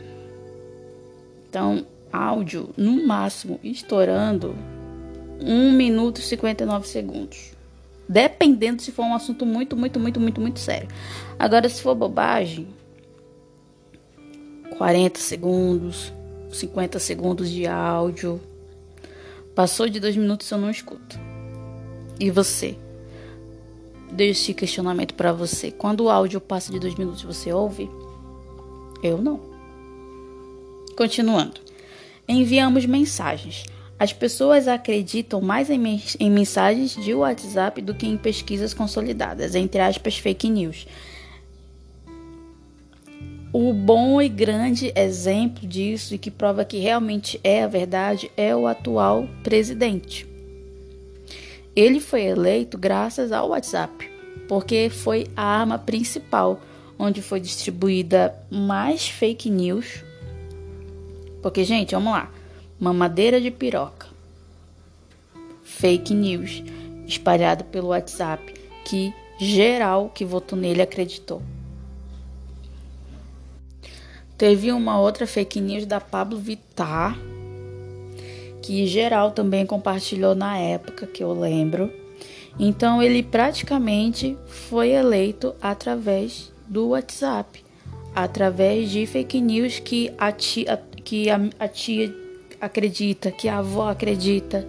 Então, 1.48 1.86
áudio, 2.12 2.70
no 2.76 3.06
máximo, 3.06 3.60
estourando 3.64 4.56
1 5.44 5.72
minuto 5.72 6.20
e 6.20 6.24
59 6.24 6.88
segundos. 6.88 7.52
Dependendo 8.08 8.82
se 8.82 8.92
for 8.92 9.04
um 9.04 9.14
assunto 9.14 9.46
muito, 9.46 9.76
muito, 9.76 10.00
muito, 10.00 10.20
muito, 10.20 10.42
muito 10.42 10.60
sério. 10.60 10.88
Agora, 11.40 11.70
se 11.70 11.82
for 11.82 11.96
bobagem, 11.96 12.68
40 14.78 15.20
segundos, 15.20 16.12
50 16.52 17.00
segundos 17.00 17.50
de 17.50 17.68
áudio. 17.68 18.42
Passou 19.56 19.88
de 19.88 20.00
dois 20.00 20.16
minutos 20.16 20.50
eu 20.50 20.58
não 20.58 20.70
escuto. 20.70 21.20
E 22.20 22.30
você? 22.32 22.76
Deixe 24.12 24.42
esse 24.42 24.54
questionamento 24.54 25.14
para 25.14 25.32
você. 25.32 25.72
Quando 25.72 26.02
o 26.02 26.10
áudio 26.10 26.40
passa 26.42 26.72
de 26.72 26.80
dois 26.80 26.96
minutos, 26.96 27.24
você 27.24 27.52
ouve? 27.52 27.90
Eu 29.02 29.20
não. 29.20 29.40
Continuando. 30.96 31.62
Enviamos 32.28 32.86
mensagens. 32.86 33.66
As 34.04 34.12
pessoas 34.12 34.68
acreditam 34.68 35.40
mais 35.40 35.70
em, 35.70 35.82
em 36.20 36.30
mensagens 36.30 36.94
de 36.94 37.14
WhatsApp 37.14 37.82
do 37.82 37.96
que 37.96 38.06
em 38.06 38.18
pesquisas 38.18 38.74
consolidadas, 38.74 39.56
entre 39.56 39.80
aspas, 39.80 40.18
fake 40.18 40.50
news. 40.50 40.86
O 43.54 43.72
bom 43.72 44.22
e 44.22 44.28
grande 44.28 44.92
exemplo 44.94 45.66
disso 45.66 46.14
e 46.14 46.18
que 46.18 46.30
prova 46.30 46.66
que 46.66 46.80
realmente 46.80 47.40
é 47.46 47.64
a 47.64 47.68
verdade 47.68 48.30
é 48.36 48.54
o 48.54 48.68
atual 48.68 49.26
presidente. 49.42 50.28
Ele 51.74 52.02
foi 52.02 52.24
eleito 52.24 52.78
graças 52.78 53.32
ao 53.32 53.52
WhatsApp, 53.52 54.12
porque 54.50 54.90
foi 54.90 55.28
a 55.34 55.44
arma 55.44 55.80
principal 55.80 56.60
onde 57.00 57.22
foi 57.22 57.40
distribuída 57.40 58.36
mais 58.52 59.08
fake 59.08 59.50
news. 59.50 60.04
Porque, 61.42 61.64
gente, 61.64 61.96
vamos 61.96 62.12
lá 62.12 62.33
mamadeira 62.84 63.40
de 63.40 63.50
piroca, 63.50 64.08
fake 65.64 66.14
news 66.14 66.62
espalhado 67.08 67.64
pelo 67.64 67.88
WhatsApp 67.88 68.54
que 68.84 69.14
geral 69.40 70.12
que 70.14 70.26
votou 70.26 70.60
nele 70.60 70.82
acreditou. 70.82 71.42
Teve 74.38 74.74
uma 74.74 75.00
outra 75.00 75.26
fake 75.26 75.62
news 75.62 75.86
da 75.86 76.02
Pablo 76.02 76.38
Vittar 76.38 77.18
que 78.62 78.86
geral 78.86 79.32
também 79.32 79.66
compartilhou 79.66 80.36
na 80.36 80.58
época 80.58 81.08
que 81.08 81.24
eu 81.24 81.32
lembro. 81.32 81.90
Então 82.60 83.02
ele 83.02 83.24
praticamente 83.24 84.38
foi 84.46 84.90
eleito 84.90 85.56
através 85.62 86.52
do 86.68 86.90
WhatsApp, 86.90 87.64
através 88.14 88.90
de 88.90 89.06
fake 89.06 89.40
news 89.40 89.80
que 89.80 90.14
a 90.18 90.34
tia, 90.34 90.84
que 91.02 91.30
a, 91.30 91.40
a 91.58 91.68
tia 91.70 92.23
acredita, 92.66 93.32
que 93.32 93.50
a 93.50 93.60
avó 93.60 93.90
acredita, 93.90 94.68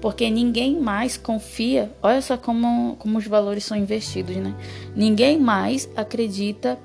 porque 0.00 0.28
ninguém 0.28 0.78
mais 0.78 1.16
confia. 1.16 1.90
Olha 2.02 2.20
só 2.20 2.36
como, 2.36 2.96
como 2.98 3.18
os 3.18 3.26
valores 3.26 3.64
são 3.64 3.76
investidos, 3.76 4.36
né? 4.36 4.54
Ninguém 4.94 5.38
mais 5.38 5.88
acredita 5.96 6.78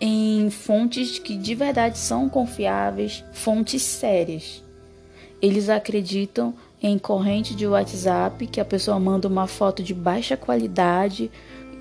em 0.00 0.48
fontes 0.50 1.18
que 1.18 1.36
de 1.36 1.54
verdade 1.54 1.98
são 1.98 2.28
confiáveis, 2.28 3.24
fontes 3.32 3.82
sérias. 3.82 4.62
Eles 5.40 5.68
acreditam 5.68 6.54
em 6.80 6.98
corrente 6.98 7.54
de 7.54 7.66
WhatsApp, 7.66 8.46
que 8.46 8.60
a 8.60 8.64
pessoa 8.64 9.00
manda 9.00 9.26
uma 9.26 9.46
foto 9.46 9.82
de 9.82 9.92
baixa 9.94 10.36
qualidade 10.36 11.30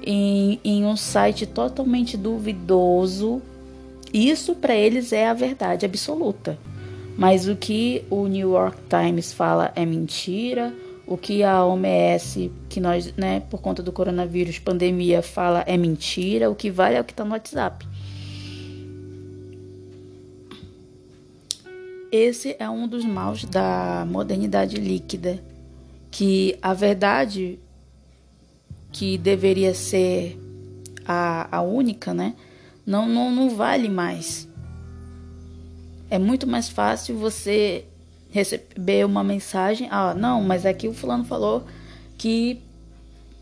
em, 0.04 0.60
em 0.64 0.86
um 0.86 0.96
site 0.96 1.46
totalmente 1.46 2.18
duvidoso. 2.18 3.42
Isso 4.14 4.56
para 4.56 4.74
eles 4.74 5.12
é 5.12 5.28
a 5.28 5.34
verdade 5.34 5.86
absoluta. 5.86 6.58
Mas 7.18 7.48
o 7.48 7.56
que 7.56 8.06
o 8.12 8.28
New 8.28 8.52
York 8.52 8.78
Times 8.88 9.34
fala 9.34 9.72
é 9.76 9.84
mentira, 9.84 10.72
o 11.08 11.18
que 11.18 11.42
a 11.42 11.66
OMS, 11.66 12.52
que 12.70 12.80
nós, 12.80 13.12
né, 13.16 13.40
por 13.50 13.60
conta 13.60 13.82
do 13.82 13.92
coronavírus, 13.92 14.60
pandemia, 14.60 15.24
fala 15.24 15.64
é 15.66 15.76
mentira, 15.76 16.52
o 16.52 16.56
que 16.56 16.70
vale 16.70 16.96
é 16.96 17.02
o 17.02 17.04
que 17.04 17.14
está 17.14 17.26
no 17.26 17.32
WhatsApp. 17.32 17.88
Esse 22.12 22.56
é 22.60 22.70
um 22.70 22.88
dos 22.88 23.04
maus 23.04 23.44
da 23.46 24.06
modernidade 24.08 24.78
líquida, 24.78 25.44
que 26.12 26.58
a 26.62 26.74
verdade 26.74 27.58
que 28.92 29.18
deveria 29.18 29.74
ser 29.74 30.40
a, 31.06 31.58
a 31.58 31.62
única, 31.62 32.14
né, 32.14 32.36
não, 32.86 33.08
não, 33.08 33.32
não 33.32 33.50
vale 33.50 33.90
mais. 33.90 34.47
É 36.10 36.18
muito 36.18 36.48
mais 36.48 36.70
fácil 36.70 37.18
você 37.18 37.86
receber 38.32 39.06
uma 39.06 39.24
mensagem, 39.24 39.88
ah, 39.92 40.14
não, 40.14 40.42
mas 40.44 40.66
aqui 40.66 40.88
o 40.88 40.94
fulano 40.94 41.26
falou 41.26 41.66
que 42.18 42.62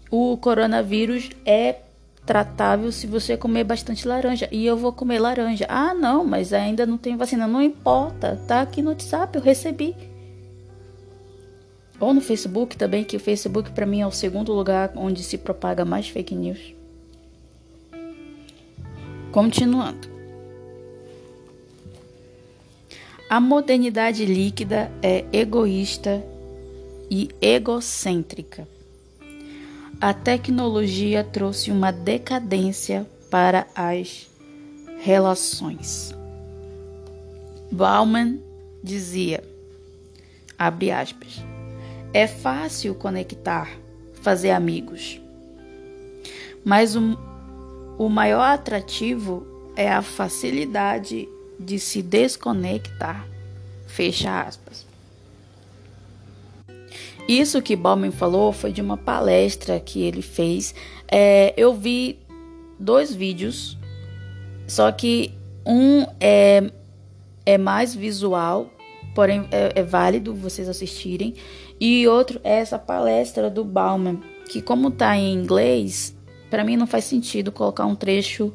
o 0.10 0.38
coronavírus 0.38 1.30
é 1.46 1.80
tratável 2.26 2.92
se 2.92 3.06
você 3.06 3.38
comer 3.38 3.64
bastante 3.64 4.08
laranja. 4.08 4.50
E 4.52 4.66
eu 4.66 4.76
vou 4.76 4.92
comer 4.92 5.20
laranja. 5.20 5.66
Ah, 5.70 5.94
não, 5.94 6.26
mas 6.26 6.54
ainda 6.54 6.86
não 6.86 6.98
tem 6.98 7.16
vacina. 7.16 7.48
Não 7.48 7.62
importa, 7.62 8.40
tá 8.48 8.62
aqui 8.62 8.82
no 8.82 8.90
WhatsApp, 8.90 9.38
eu 9.38 9.44
recebi. 9.44 9.96
Ou 12.00 12.14
no 12.14 12.22
Facebook 12.22 12.76
também, 12.76 13.04
que 13.04 13.16
o 13.16 13.20
Facebook 13.20 13.72
para 13.72 13.86
mim 13.86 14.02
é 14.02 14.08
o 14.08 14.12
segundo 14.12 14.52
lugar 14.52 14.92
onde 14.96 15.24
se 15.24 15.38
propaga 15.38 15.86
mais 15.86 16.10
fake 16.10 16.36
news. 16.36 16.74
Continuando. 19.32 20.15
A 23.28 23.40
modernidade 23.40 24.24
líquida 24.24 24.92
é 25.02 25.26
egoísta 25.34 26.24
e 27.10 27.30
egocêntrica. 27.42 28.68
A 30.00 30.14
tecnologia 30.14 31.24
trouxe 31.24 31.72
uma 31.72 31.92
decadência 31.92 33.10
para 33.32 33.66
as 33.74 34.30
relações. 35.00 36.14
Bauman 37.72 38.38
dizia, 38.84 39.44
abre 40.56 40.92
aspas, 40.92 41.44
é 42.14 42.28
fácil 42.28 42.94
conectar, 42.94 43.72
fazer 44.22 44.52
amigos, 44.52 45.20
mas 46.64 46.96
o, 46.96 47.18
o 47.98 48.08
maior 48.08 48.44
atrativo 48.44 49.48
é 49.76 49.92
a 49.92 50.04
facilidade 50.04 51.28
de 51.60 51.80
se 51.80 52.02
desconectar. 52.02 53.28
Fecha 53.88 54.42
aspas. 54.42 54.86
Isso 57.28 57.62
que 57.62 57.76
Bauman 57.76 58.12
falou 58.12 58.52
foi 58.52 58.72
de 58.72 58.82
uma 58.82 58.98
palestra 58.98 59.80
que 59.80 60.04
ele 60.04 60.22
fez. 60.22 60.76
É, 61.08 61.54
eu 61.58 61.74
vi 61.74 62.20
dois 62.80 63.14
vídeos, 63.14 63.78
só 64.68 64.92
que 64.92 65.34
um 65.66 66.06
é, 66.20 66.70
é 67.46 67.58
mais 67.58 67.96
visual, 67.96 68.70
porém 69.16 69.48
é, 69.52 69.80
é 69.80 69.84
válido 69.84 70.36
vocês 70.36 70.70
assistirem, 70.70 71.34
e 71.80 72.08
outro 72.08 72.40
é 72.44 72.60
essa 72.60 72.78
palestra 72.78 73.50
do 73.50 73.64
Bauman, 73.64 74.22
que 74.50 74.62
como 74.62 74.92
tá 74.92 75.18
em 75.18 75.34
inglês, 75.34 76.16
para 76.50 76.64
mim 76.64 76.78
não 76.78 76.86
faz 76.86 77.06
sentido 77.06 77.52
colocar 77.52 77.86
um 77.86 77.96
trecho 77.96 78.54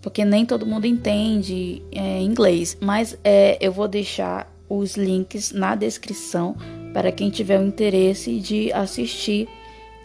porque 0.00 0.24
nem 0.24 0.46
todo 0.46 0.66
mundo 0.66 0.86
entende 0.86 1.82
é, 1.92 2.20
inglês, 2.20 2.76
mas 2.80 3.18
é, 3.24 3.58
eu 3.60 3.72
vou 3.72 3.88
deixar 3.88 4.52
os 4.68 4.96
links 4.96 5.52
na 5.52 5.74
descrição 5.74 6.56
para 6.92 7.10
quem 7.10 7.30
tiver 7.30 7.58
o 7.58 7.66
interesse 7.66 8.38
de 8.38 8.72
assistir 8.72 9.48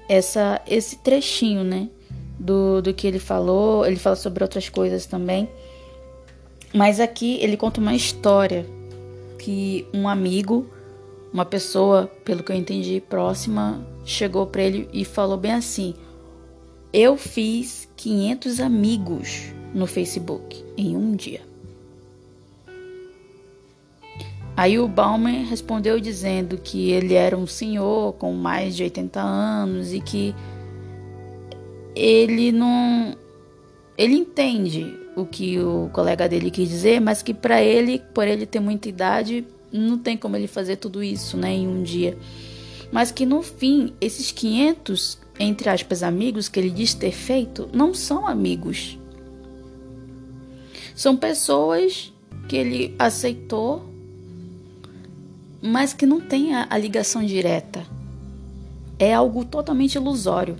essa, 0.07 0.61
esse 0.67 0.97
trechinho, 0.97 1.63
né? 1.63 1.89
Do, 2.39 2.81
do 2.81 2.93
que 2.93 3.07
ele 3.07 3.19
falou. 3.19 3.85
Ele 3.85 3.95
fala 3.95 4.15
sobre 4.15 4.43
outras 4.43 4.69
coisas 4.69 5.05
também. 5.05 5.47
Mas 6.73 6.99
aqui 6.99 7.37
ele 7.41 7.55
conta 7.55 7.79
uma 7.79 7.95
história 7.95 8.65
que 9.37 9.87
um 9.93 10.07
amigo, 10.07 10.67
uma 11.31 11.45
pessoa, 11.45 12.09
pelo 12.25 12.43
que 12.43 12.51
eu 12.51 12.55
entendi, 12.55 13.01
próxima, 13.01 13.85
chegou 14.03 14.47
para 14.47 14.63
ele 14.63 14.89
e 14.91 15.05
falou 15.05 15.37
bem 15.37 15.53
assim: 15.53 15.93
Eu 16.91 17.15
fiz 17.17 17.87
500 17.95 18.59
amigos 18.59 19.53
no 19.73 19.87
Facebook 19.87 20.63
em 20.77 20.95
um 20.95 21.15
dia. 21.15 21.41
Aí 24.55 24.77
o 24.77 24.87
Bauman 24.87 25.45
respondeu 25.45 25.99
dizendo 25.99 26.57
que 26.57 26.91
ele 26.91 27.15
era 27.15 27.35
um 27.35 27.47
senhor 27.47 28.13
com 28.13 28.33
mais 28.33 28.75
de 28.75 28.83
80 28.83 29.19
anos 29.19 29.93
e 29.93 29.99
que 29.99 30.35
ele 31.95 32.51
não 32.51 33.15
ele 33.97 34.15
entende 34.15 34.95
o 35.15 35.25
que 35.25 35.59
o 35.59 35.89
colega 35.93 36.27
dele 36.27 36.49
quis 36.49 36.67
dizer, 36.69 36.99
mas 36.99 37.21
que 37.21 37.33
para 37.33 37.61
ele, 37.61 38.01
por 38.13 38.27
ele 38.27 38.45
ter 38.45 38.59
muita 38.59 38.89
idade, 38.89 39.45
não 39.71 39.97
tem 39.97 40.17
como 40.17 40.35
ele 40.35 40.47
fazer 40.47 40.77
tudo 40.77 41.03
isso, 41.03 41.37
né, 41.37 41.53
em 41.53 41.67
um 41.67 41.83
dia. 41.83 42.17
Mas 42.91 43.11
que 43.11 43.25
no 43.25 43.41
fim, 43.41 43.93
esses 44.01 44.31
500, 44.31 45.19
entre 45.39 45.69
aspas, 45.69 46.03
amigos 46.03 46.47
que 46.47 46.59
ele 46.59 46.69
diz 46.69 46.93
ter 46.93 47.11
feito, 47.11 47.69
não 47.73 47.93
são 47.93 48.27
amigos. 48.27 48.97
São 50.95 51.15
pessoas 51.17 52.13
que 52.47 52.55
ele 52.55 52.95
aceitou 52.99 53.93
mas 55.65 55.93
que 55.93 56.05
não 56.05 56.19
tem 56.19 56.53
a, 56.53 56.67
a 56.69 56.77
ligação 56.77 57.25
direta. 57.25 57.85
É 58.99 59.13
algo 59.13 59.45
totalmente 59.45 59.95
ilusório. 59.95 60.57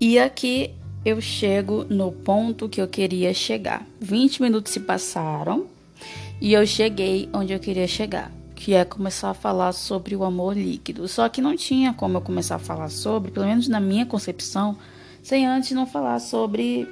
E 0.00 0.18
aqui 0.18 0.72
eu 1.04 1.20
chego 1.20 1.84
no 1.84 2.10
ponto 2.10 2.68
que 2.68 2.80
eu 2.82 2.88
queria 2.88 3.32
chegar. 3.32 3.86
20 4.00 4.42
minutos 4.42 4.72
se 4.72 4.80
passaram 4.80 5.66
e 6.40 6.52
eu 6.52 6.66
cheguei 6.66 7.28
onde 7.32 7.52
eu 7.52 7.60
queria 7.60 7.86
chegar, 7.86 8.32
que 8.56 8.74
é 8.74 8.84
começar 8.84 9.30
a 9.30 9.34
falar 9.34 9.72
sobre 9.72 10.16
o 10.16 10.24
amor 10.24 10.56
líquido. 10.56 11.06
Só 11.06 11.28
que 11.28 11.40
não 11.40 11.56
tinha 11.56 11.92
como 11.94 12.16
eu 12.16 12.20
começar 12.20 12.56
a 12.56 12.60
falar 12.60 12.88
sobre, 12.88 13.30
pelo 13.30 13.46
menos 13.46 13.68
na 13.68 13.78
minha 13.78 14.04
concepção, 14.04 14.76
sem 15.22 15.46
antes 15.46 15.70
não 15.70 15.86
falar 15.86 16.18
sobre 16.18 16.84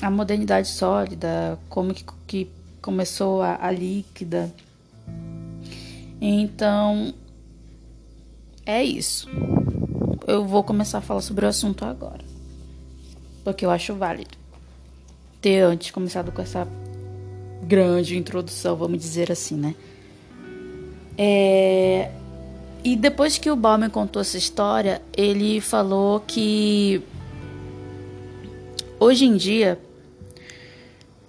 a 0.00 0.10
modernidade 0.10 0.68
sólida, 0.68 1.58
como 1.68 1.92
que, 1.94 2.04
que 2.26 2.50
começou 2.80 3.42
a, 3.42 3.58
a 3.60 3.70
líquida 3.70 4.52
então, 6.20 7.14
é 8.66 8.84
isso. 8.84 9.26
Eu 10.26 10.44
vou 10.44 10.62
começar 10.62 10.98
a 10.98 11.00
falar 11.00 11.22
sobre 11.22 11.46
o 11.46 11.48
assunto 11.48 11.84
agora. 11.84 12.22
Porque 13.42 13.64
eu 13.64 13.70
acho 13.70 13.94
válido 13.94 14.38
ter 15.40 15.60
antes 15.60 15.90
começado 15.90 16.30
com 16.30 16.42
essa 16.42 16.68
grande 17.62 18.18
introdução, 18.18 18.76
vamos 18.76 18.98
dizer 18.98 19.32
assim, 19.32 19.54
né? 19.54 19.74
É... 21.16 22.10
E 22.84 22.94
depois 22.96 23.38
que 23.38 23.50
o 23.50 23.56
Bauman 23.56 23.88
contou 23.88 24.20
essa 24.20 24.36
história, 24.36 25.00
ele 25.16 25.60
falou 25.60 26.20
que 26.20 27.02
hoje 28.98 29.24
em 29.24 29.36
dia 29.36 29.78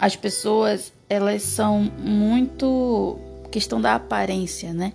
as 0.02 0.16
pessoas 0.16 0.92
elas 1.08 1.44
são 1.44 1.80
muito 2.00 3.20
questão 3.52 3.80
da 3.80 3.94
aparência, 3.94 4.74
né? 4.74 4.94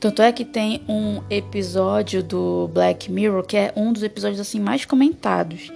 Tanto 0.00 0.22
é 0.22 0.32
que 0.32 0.44
tem 0.46 0.82
um 0.88 1.22
episódio 1.28 2.22
do 2.22 2.68
Black 2.72 3.12
Mirror 3.12 3.42
que 3.44 3.56
é 3.56 3.72
um 3.76 3.92
dos 3.92 4.02
episódios 4.02 4.40
assim 4.40 4.58
mais 4.58 4.86
comentados, 4.86 5.70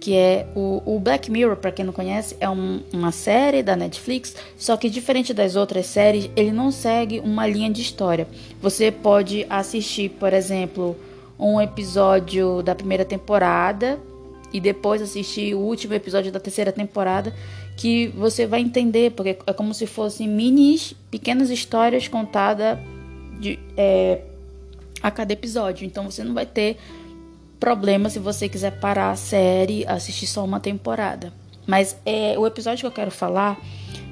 que 0.00 0.16
é 0.16 0.48
o, 0.56 0.82
o 0.84 0.98
Black 0.98 1.30
Mirror, 1.30 1.56
para 1.56 1.70
quem 1.70 1.84
não 1.84 1.92
conhece, 1.92 2.36
é 2.40 2.50
um, 2.50 2.82
uma 2.92 3.12
série 3.12 3.62
da 3.62 3.76
Netflix, 3.76 4.34
só 4.56 4.76
que 4.76 4.90
diferente 4.90 5.32
das 5.32 5.54
outras 5.54 5.86
séries, 5.86 6.28
ele 6.34 6.50
não 6.50 6.72
segue 6.72 7.20
uma 7.20 7.46
linha 7.46 7.70
de 7.70 7.82
história. 7.82 8.26
Você 8.60 8.90
pode 8.90 9.46
assistir, 9.48 10.10
por 10.10 10.32
exemplo, 10.32 10.96
um 11.38 11.60
episódio 11.60 12.62
da 12.62 12.74
primeira 12.74 13.04
temporada 13.04 13.98
e 14.54 14.60
depois 14.60 15.02
assistir 15.02 15.52
o 15.52 15.58
último 15.58 15.94
episódio 15.94 16.30
da 16.30 16.38
terceira 16.38 16.70
temporada, 16.70 17.34
que 17.76 18.06
você 18.16 18.46
vai 18.46 18.60
entender, 18.60 19.10
porque 19.10 19.36
é 19.44 19.52
como 19.52 19.74
se 19.74 19.84
fossem 19.84 20.28
minis, 20.28 20.94
pequenas 21.10 21.50
histórias 21.50 22.06
contadas 22.06 22.78
de, 23.40 23.58
é, 23.76 24.20
a 25.02 25.10
cada 25.10 25.32
episódio. 25.32 25.84
Então 25.84 26.08
você 26.08 26.22
não 26.22 26.32
vai 26.32 26.46
ter 26.46 26.76
problema 27.58 28.08
se 28.08 28.20
você 28.20 28.48
quiser 28.48 28.78
parar 28.78 29.10
a 29.10 29.16
série, 29.16 29.84
assistir 29.88 30.28
só 30.28 30.44
uma 30.44 30.60
temporada. 30.60 31.32
Mas 31.66 31.96
é, 32.06 32.38
o 32.38 32.46
episódio 32.46 32.82
que 32.82 32.86
eu 32.86 32.92
quero 32.92 33.10
falar 33.10 33.60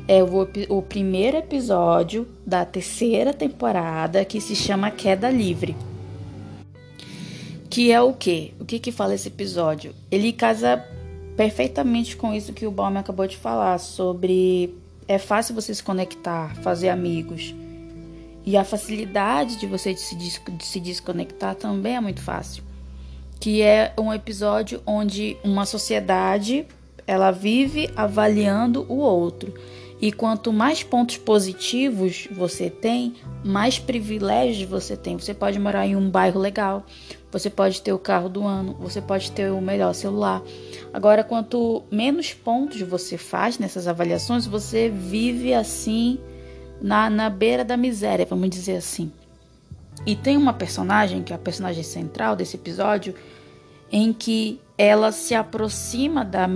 é 0.08 0.24
o, 0.24 0.48
o 0.70 0.82
primeiro 0.82 1.36
episódio 1.36 2.26
da 2.44 2.64
terceira 2.64 3.32
temporada 3.32 4.24
que 4.24 4.40
se 4.40 4.56
chama 4.56 4.90
Queda 4.90 5.30
Livre. 5.30 5.76
Que 7.72 7.90
é 7.90 8.02
o 8.02 8.12
quê? 8.12 8.52
O 8.60 8.66
que 8.66 8.78
que 8.78 8.92
fala 8.92 9.14
esse 9.14 9.28
episódio? 9.28 9.94
Ele 10.10 10.30
casa 10.30 10.84
perfeitamente 11.38 12.14
com 12.18 12.34
isso 12.34 12.52
que 12.52 12.66
o 12.66 12.70
Bauman 12.70 13.00
acabou 13.00 13.26
de 13.26 13.38
falar 13.38 13.78
sobre 13.78 14.74
é 15.08 15.16
fácil 15.16 15.54
você 15.54 15.74
se 15.74 15.82
conectar, 15.82 16.54
fazer 16.56 16.90
amigos. 16.90 17.54
E 18.44 18.58
a 18.58 18.62
facilidade 18.62 19.58
de 19.58 19.66
você 19.66 19.96
se, 19.96 20.14
de 20.14 20.38
se 20.60 20.80
desconectar 20.80 21.54
também 21.54 21.96
é 21.96 22.00
muito 22.02 22.20
fácil. 22.20 22.62
Que 23.40 23.62
é 23.62 23.94
um 23.98 24.12
episódio 24.12 24.82
onde 24.84 25.38
uma 25.42 25.64
sociedade 25.64 26.66
ela 27.06 27.30
vive 27.30 27.88
avaliando 27.96 28.84
o 28.86 28.98
outro. 28.98 29.54
E 29.98 30.12
quanto 30.12 30.52
mais 30.52 30.82
pontos 30.82 31.16
positivos 31.16 32.28
você 32.32 32.68
tem, 32.68 33.14
mais 33.42 33.78
privilégios 33.78 34.68
você 34.68 34.94
tem. 34.94 35.16
Você 35.16 35.32
pode 35.32 35.58
morar 35.58 35.86
em 35.86 35.96
um 35.96 36.10
bairro 36.10 36.38
legal, 36.38 36.84
você 37.32 37.48
pode 37.48 37.80
ter 37.80 37.94
o 37.94 37.98
carro 37.98 38.28
do 38.28 38.44
ano, 38.44 38.76
você 38.78 39.00
pode 39.00 39.32
ter 39.32 39.50
o 39.50 39.60
melhor 39.60 39.94
celular. 39.94 40.42
Agora, 40.92 41.24
quanto 41.24 41.82
menos 41.90 42.34
pontos 42.34 42.82
você 42.82 43.16
faz 43.16 43.58
nessas 43.58 43.88
avaliações, 43.88 44.46
você 44.46 44.90
vive 44.90 45.54
assim 45.54 46.20
na, 46.80 47.08
na 47.08 47.30
beira 47.30 47.64
da 47.64 47.76
miséria, 47.76 48.26
vamos 48.28 48.50
dizer 48.50 48.76
assim. 48.76 49.10
E 50.04 50.14
tem 50.14 50.36
uma 50.36 50.52
personagem, 50.52 51.22
que 51.22 51.32
é 51.32 51.36
a 51.36 51.38
personagem 51.38 51.82
central 51.82 52.36
desse 52.36 52.56
episódio, 52.56 53.14
em 53.90 54.12
que 54.12 54.60
ela 54.76 55.10
se 55.10 55.34
aproxima 55.34 56.24
da, 56.24 56.46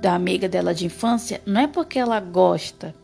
da 0.00 0.14
amiga 0.14 0.48
dela 0.48 0.72
de 0.72 0.86
infância, 0.86 1.40
não 1.44 1.62
é 1.62 1.66
porque 1.66 1.98
ela 1.98 2.20
gosta 2.20 2.94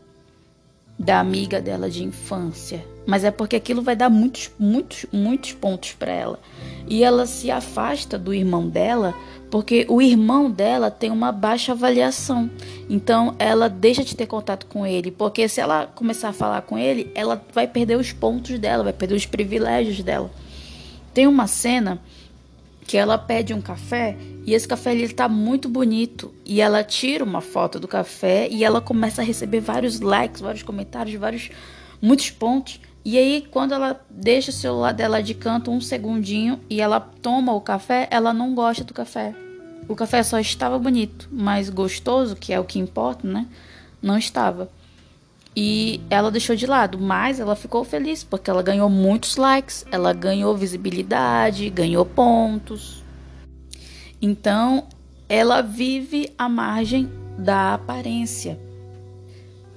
da 0.99 1.21
amiga 1.21 1.61
dela 1.61 1.89
de 1.89 2.03
infância, 2.03 2.85
mas 3.07 3.23
é 3.23 3.31
porque 3.31 3.55
aquilo 3.55 3.81
vai 3.81 3.95
dar 3.95 4.09
muitos, 4.09 4.51
muitos, 4.59 5.05
muitos 5.13 5.53
pontos 5.53 5.93
para 5.93 6.11
ela. 6.11 6.39
E 6.87 7.03
ela 7.05 7.25
se 7.25 7.49
afasta 7.49 8.17
do 8.17 8.33
irmão 8.33 8.67
dela 8.67 9.15
porque 9.49 9.85
o 9.89 10.01
irmão 10.01 10.51
dela 10.51 10.91
tem 10.91 11.09
uma 11.09 11.31
baixa 11.31 11.71
avaliação. 11.71 12.49
Então 12.89 13.33
ela 13.39 13.69
deixa 13.69 14.03
de 14.03 14.15
ter 14.15 14.27
contato 14.27 14.65
com 14.65 14.85
ele, 14.85 15.09
porque 15.09 15.47
se 15.47 15.61
ela 15.61 15.87
começar 15.87 16.29
a 16.29 16.33
falar 16.33 16.61
com 16.63 16.77
ele, 16.77 17.09
ela 17.15 17.41
vai 17.53 17.65
perder 17.65 17.97
os 17.97 18.11
pontos 18.11 18.59
dela, 18.59 18.83
vai 18.83 18.93
perder 18.93 19.15
os 19.15 19.25
privilégios 19.25 20.03
dela. 20.03 20.29
Tem 21.13 21.25
uma 21.25 21.47
cena 21.47 21.99
que 22.89 22.97
ela 22.97 23.19
pede 23.19 23.53
um 23.53 23.61
café 23.61 24.17
e 24.43 24.51
esse 24.51 24.67
café 24.67 24.95
ele 24.95 25.13
tá 25.13 25.29
muito 25.29 25.69
bonito 25.69 26.33
e 26.43 26.59
ela 26.59 26.83
tira 26.83 27.23
uma 27.23 27.39
foto 27.39 27.79
do 27.79 27.87
café 27.87 28.47
e 28.49 28.63
ela 28.63 28.81
começa 28.81 29.21
a 29.21 29.23
receber 29.23 29.59
vários 29.59 29.99
likes, 29.99 30.41
vários 30.41 30.63
comentários, 30.63 31.13
vários 31.19 31.51
muitos 32.01 32.31
pontos. 32.31 32.81
E 33.05 33.15
aí 33.15 33.47
quando 33.51 33.75
ela 33.75 34.03
deixa 34.09 34.49
o 34.49 34.53
celular 34.53 34.91
dela 34.91 35.21
de 35.21 35.35
canto 35.35 35.69
um 35.69 35.79
segundinho 35.79 36.59
e 36.67 36.81
ela 36.81 36.99
toma 36.99 37.53
o 37.53 37.61
café, 37.61 38.07
ela 38.09 38.33
não 38.33 38.55
gosta 38.55 38.83
do 38.83 38.91
café. 38.91 39.35
O 39.87 39.95
café 39.95 40.23
só 40.23 40.39
estava 40.39 40.79
bonito, 40.79 41.29
mas 41.31 41.69
gostoso, 41.69 42.35
que 42.35 42.51
é 42.51 42.59
o 42.59 42.65
que 42.65 42.79
importa, 42.79 43.27
né? 43.27 43.45
Não 44.01 44.17
estava. 44.17 44.67
E 45.55 45.99
ela 46.09 46.31
deixou 46.31 46.55
de 46.55 46.65
lado, 46.65 46.99
mas 46.99 47.39
ela 47.39 47.55
ficou 47.55 47.83
feliz 47.83 48.23
porque 48.23 48.49
ela 48.49 48.61
ganhou 48.61 48.89
muitos 48.89 49.35
likes, 49.35 49.85
ela 49.91 50.13
ganhou 50.13 50.55
visibilidade, 50.55 51.69
ganhou 51.69 52.05
pontos. 52.05 53.03
Então, 54.21 54.87
ela 55.27 55.61
vive 55.61 56.31
à 56.37 56.47
margem 56.47 57.09
da 57.37 57.73
aparência, 57.73 58.59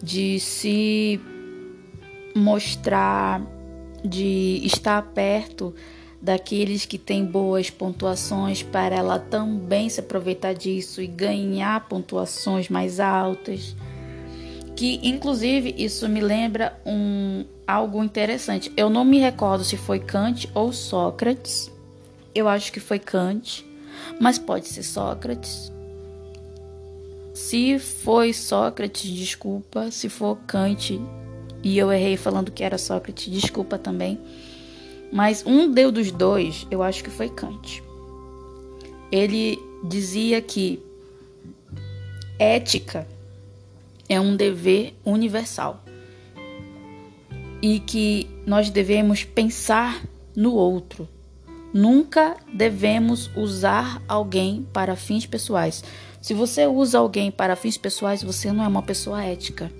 de 0.03 0.41
se 0.41 1.21
mostrar, 2.35 3.41
de 4.05 4.61
estar 4.65 5.01
perto 5.03 5.75
daqueles 6.21 6.87
que 6.87 6.99
têm 6.99 7.25
boas 7.25 7.69
pontuações 7.69 8.63
para 8.63 8.95
ela 8.95 9.19
também 9.19 9.89
se 9.89 10.01
aproveitar 10.01 10.55
disso 10.55 11.03
e 11.03 11.07
ganhar 11.07 11.89
pontuações 11.89 12.69
mais 12.69 13.01
altas. 13.01 13.77
Que 14.83 14.99
inclusive 15.05 15.73
isso 15.79 16.09
me 16.09 16.21
lembra 16.21 16.77
um 16.85 17.45
algo 17.65 18.03
interessante. 18.03 18.73
Eu 18.77 18.91
não 18.91 19.05
me 19.05 19.17
recordo 19.17 19.63
se 19.63 19.77
foi 19.77 20.01
Kant 20.01 20.51
ou 20.57 20.73
Sócrates. 20.73 21.71
Eu 22.35 22.49
acho 22.49 22.73
que 22.73 22.81
foi 22.81 22.99
Kant, 22.99 23.65
mas 24.21 24.41
pode 24.41 24.67
ser 24.67 24.83
Sócrates. 24.83 25.71
Se 27.33 27.79
foi 27.79 28.33
Sócrates, 28.33 29.09
desculpa. 29.09 29.89
Se 29.93 30.09
for 30.09 30.37
Kant 30.49 31.01
e 31.63 31.79
eu 31.79 31.93
errei 31.93 32.17
falando 32.17 32.51
que 32.51 32.65
era 32.65 32.77
Sócrates, 32.77 33.33
desculpa 33.33 33.79
também. 33.79 34.19
Mas 35.13 35.47
um 35.47 35.71
deu 35.71 35.93
dos 35.93 36.11
dois, 36.11 36.67
eu 36.73 36.83
acho 36.83 37.05
que 37.05 37.11
foi 37.11 37.29
Kant. 37.29 37.85
Ele 39.13 39.57
dizia 39.85 40.43
que 40.43 40.83
ética 42.37 43.07
é 44.09 44.21
um 44.21 44.37
dever 44.37 44.95
universal 45.05 45.83
e 47.63 47.79
que 47.79 48.29
nós 48.45 48.71
devemos 48.71 49.23
pensar 49.23 50.03
no 50.35 50.55
outro. 50.55 51.09
Nunca 51.73 52.37
devemos 52.53 53.31
usar 53.37 54.03
alguém 54.09 54.67
para 54.73 54.97
fins 54.97 55.25
pessoais. 55.25 55.83
Se 56.21 56.35
você 56.35 56.67
usa 56.67 56.99
alguém 56.99 57.31
para 57.31 57.57
fins 57.57 57.79
pessoais, 57.79 58.23
você 58.23 58.53
não 58.53 58.65
é 58.65 58.69
uma 58.69 58.83
pessoa 58.83 59.25
ética. 59.25 59.71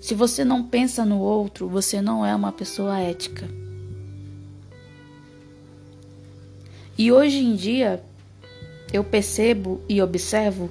Se 0.00 0.14
você 0.14 0.44
não 0.44 0.62
pensa 0.62 1.04
no 1.04 1.20
outro, 1.20 1.68
você 1.68 2.00
não 2.00 2.24
é 2.24 2.34
uma 2.34 2.52
pessoa 2.52 2.98
ética. 2.98 3.48
E 6.96 7.12
hoje 7.12 7.38
em 7.38 7.54
dia, 7.54 8.02
eu 8.92 9.04
percebo 9.04 9.80
e 9.88 10.02
observo 10.02 10.70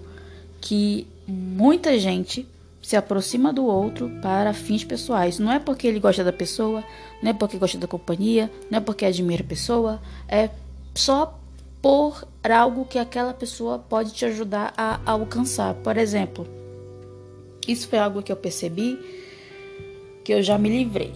que 0.60 1.08
muita 1.28 1.98
gente 2.00 2.48
se 2.82 2.96
aproxima 2.96 3.52
do 3.52 3.66
outro 3.66 4.10
para 4.22 4.54
fins 4.54 4.84
pessoais. 4.84 5.40
Não 5.40 5.52
é 5.52 5.60
porque 5.60 5.88
ele 5.88 6.00
gosta 6.00 6.24
da 6.24 6.32
pessoa, 6.32 6.84
não 7.22 7.32
é 7.32 7.34
porque 7.34 7.58
gosta 7.58 7.78
da 7.78 7.88
companhia, 7.88 8.50
não 8.70 8.78
é 8.78 8.82
porque 8.82 9.06
admira 9.06 9.44
a 9.44 9.48
pessoa, 9.48 10.02
é 10.28 10.50
só 10.96 11.38
por 11.82 12.26
algo 12.50 12.86
que 12.86 12.98
aquela 12.98 13.34
pessoa 13.34 13.78
pode 13.78 14.13
te 14.13 14.26
ajudar 14.26 14.74
a, 14.78 15.00
alcançar. 15.06 15.74
Por 15.76 15.98
exemplo, 15.98 16.48
isso 17.68 17.88
foi 17.88 18.00
algo 18.00 18.24
que 18.24 18.32
eu 18.32 18.38
percebi 18.38 18.98
que 20.24 20.34
eu 20.34 20.42
já 20.42 20.58
me 20.58 20.70
livrei, 20.70 21.13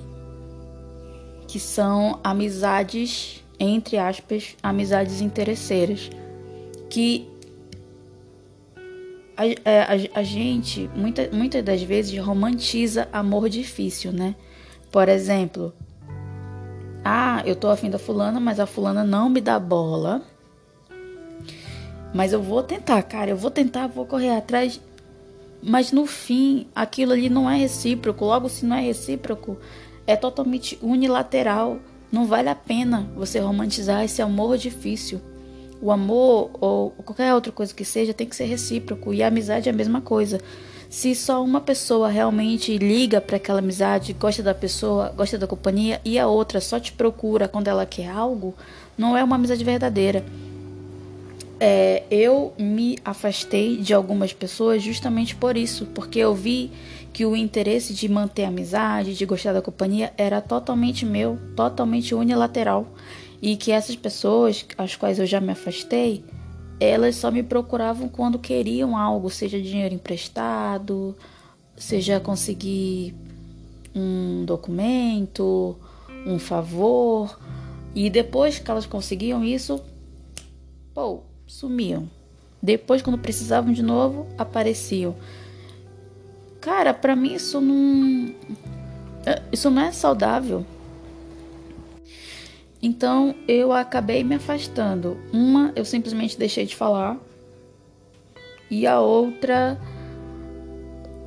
que 1.47 1.59
são 1.59 2.19
amizades 2.23 3.41
entre 3.61 3.99
aspas, 3.99 4.55
amizades 4.63 5.21
interesseiras, 5.21 6.09
que 6.89 7.29
a, 9.41 9.69
é, 9.69 9.81
a, 9.81 10.19
a 10.19 10.23
gente, 10.23 10.89
muita, 10.95 11.29
muitas 11.33 11.63
das 11.63 11.81
vezes, 11.81 12.17
romantiza 12.19 13.07
amor 13.11 13.49
difícil, 13.49 14.11
né? 14.11 14.35
Por 14.91 15.09
exemplo, 15.09 15.73
ah, 17.03 17.41
eu 17.45 17.55
tô 17.55 17.69
afim 17.69 17.89
da 17.89 17.97
fulana, 17.97 18.39
mas 18.39 18.59
a 18.59 18.65
fulana 18.65 19.03
não 19.03 19.29
me 19.29 19.41
dá 19.41 19.57
bola. 19.59 20.21
Mas 22.13 22.33
eu 22.33 22.41
vou 22.41 22.61
tentar, 22.61 23.01
cara, 23.03 23.31
eu 23.31 23.37
vou 23.37 23.49
tentar, 23.49 23.87
vou 23.87 24.05
correr 24.05 24.35
atrás. 24.35 24.79
Mas 25.63 25.91
no 25.91 26.05
fim, 26.05 26.67
aquilo 26.75 27.13
ali 27.13 27.29
não 27.29 27.49
é 27.49 27.55
recíproco. 27.55 28.25
Logo, 28.25 28.49
se 28.49 28.65
não 28.65 28.75
é 28.75 28.81
recíproco, 28.81 29.57
é 30.05 30.15
totalmente 30.15 30.77
unilateral. 30.81 31.79
Não 32.11 32.25
vale 32.25 32.49
a 32.49 32.55
pena 32.55 33.09
você 33.15 33.39
romantizar 33.39 34.03
esse 34.03 34.21
amor 34.21 34.57
difícil. 34.57 35.21
O 35.81 35.91
amor 35.91 36.51
ou 36.61 36.91
qualquer 36.91 37.33
outra 37.33 37.51
coisa 37.51 37.73
que 37.73 37.83
seja 37.83 38.13
tem 38.13 38.27
que 38.27 38.35
ser 38.35 38.45
recíproco 38.45 39.13
e 39.13 39.23
a 39.23 39.27
amizade 39.27 39.67
é 39.67 39.71
a 39.71 39.75
mesma 39.75 39.99
coisa. 39.99 40.39
Se 40.89 41.15
só 41.15 41.43
uma 41.43 41.59
pessoa 41.59 42.09
realmente 42.09 42.77
liga 42.77 43.19
para 43.19 43.37
aquela 43.37 43.59
amizade, 43.59 44.13
gosta 44.13 44.43
da 44.43 44.53
pessoa, 44.53 45.09
gosta 45.09 45.37
da 45.37 45.47
companhia 45.47 45.99
e 46.05 46.19
a 46.19 46.27
outra 46.27 46.61
só 46.61 46.79
te 46.79 46.91
procura 46.91 47.47
quando 47.47 47.67
ela 47.67 47.85
quer 47.85 48.09
algo, 48.09 48.53
não 48.97 49.17
é 49.17 49.23
uma 49.23 49.37
amizade 49.37 49.63
verdadeira. 49.63 50.23
É, 51.59 52.03
eu 52.11 52.53
me 52.59 52.97
afastei 53.05 53.77
de 53.77 53.93
algumas 53.93 54.33
pessoas 54.33 54.83
justamente 54.83 55.35
por 55.35 55.55
isso, 55.55 55.85
porque 55.95 56.19
eu 56.19 56.35
vi 56.35 56.71
que 57.13 57.25
o 57.25 57.35
interesse 57.35 57.93
de 57.93 58.09
manter 58.09 58.45
a 58.45 58.49
amizade, 58.49 59.15
de 59.15 59.25
gostar 59.25 59.53
da 59.53 59.61
companhia, 59.61 60.13
era 60.17 60.41
totalmente 60.41 61.05
meu, 61.05 61.39
totalmente 61.55 62.13
unilateral 62.13 62.85
e 63.41 63.57
que 63.57 63.71
essas 63.71 63.95
pessoas, 63.95 64.65
às 64.77 64.95
quais 64.95 65.17
eu 65.17 65.25
já 65.25 65.41
me 65.41 65.51
afastei, 65.51 66.23
elas 66.79 67.15
só 67.15 67.31
me 67.31 67.41
procuravam 67.41 68.07
quando 68.07 68.37
queriam 68.37 68.95
algo, 68.95 69.29
seja 69.29 69.61
dinheiro 69.61 69.95
emprestado, 69.95 71.15
seja 71.75 72.19
conseguir 72.19 73.15
um 73.95 74.45
documento, 74.45 75.75
um 76.25 76.37
favor. 76.39 77.39
E 77.93 78.09
depois 78.09 78.59
que 78.59 78.69
elas 78.69 78.85
conseguiam 78.85 79.43
isso, 79.43 79.81
pô, 80.93 81.21
sumiam. 81.45 82.09
Depois, 82.61 83.01
quando 83.01 83.17
precisavam 83.17 83.73
de 83.73 83.81
novo, 83.81 84.27
apareciam. 84.37 85.15
Cara, 86.59 86.93
para 86.93 87.15
mim 87.15 87.33
isso 87.33 87.59
não. 87.59 88.33
Isso 89.51 89.69
não 89.69 89.81
é 89.81 89.91
saudável. 89.91 90.65
Então 92.81 93.35
eu 93.47 93.71
acabei 93.71 94.23
me 94.23 94.35
afastando. 94.35 95.17
Uma 95.31 95.71
eu 95.75 95.85
simplesmente 95.85 96.37
deixei 96.37 96.65
de 96.65 96.75
falar. 96.75 97.17
E 98.69 98.87
a 98.87 98.99
outra 98.99 99.77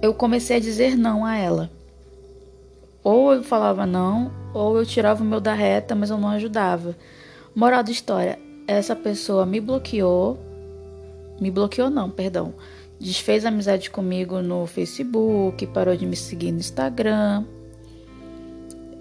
eu 0.02 0.12
comecei 0.12 0.56
a 0.56 0.60
dizer 0.60 0.96
não 0.96 1.24
a 1.24 1.36
ela. 1.36 1.70
Ou 3.02 3.34
eu 3.34 3.42
falava 3.42 3.86
não, 3.86 4.32
ou 4.52 4.78
eu 4.78 4.86
tirava 4.86 5.22
o 5.22 5.26
meu 5.26 5.40
da 5.40 5.52
reta, 5.54 5.94
mas 5.94 6.10
eu 6.10 6.18
não 6.18 6.30
ajudava. 6.30 6.96
Moral 7.54 7.84
da 7.84 7.90
história: 7.90 8.38
essa 8.66 8.96
pessoa 8.96 9.46
me 9.46 9.60
bloqueou. 9.60 10.38
Me 11.40 11.50
bloqueou, 11.50 11.90
não, 11.90 12.10
perdão. 12.10 12.54
Desfez 12.98 13.44
amizade 13.44 13.90
comigo 13.90 14.40
no 14.40 14.66
Facebook, 14.66 15.66
parou 15.66 15.96
de 15.96 16.06
me 16.06 16.16
seguir 16.16 16.52
no 16.52 16.58
Instagram. 16.58 17.44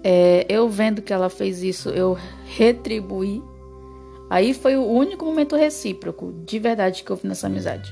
É, 0.06 0.44
eu 0.50 0.68
vendo 0.68 1.00
que 1.00 1.14
ela 1.14 1.30
fez 1.30 1.62
isso, 1.62 1.88
eu 1.88 2.18
retribuí. 2.44 3.42
Aí 4.28 4.52
foi 4.52 4.76
o 4.76 4.84
único 4.84 5.24
momento 5.24 5.56
recíproco, 5.56 6.34
de 6.44 6.58
verdade, 6.58 7.02
que 7.02 7.10
eu 7.10 7.16
vi 7.16 7.26
nessa 7.26 7.46
amizade. 7.46 7.90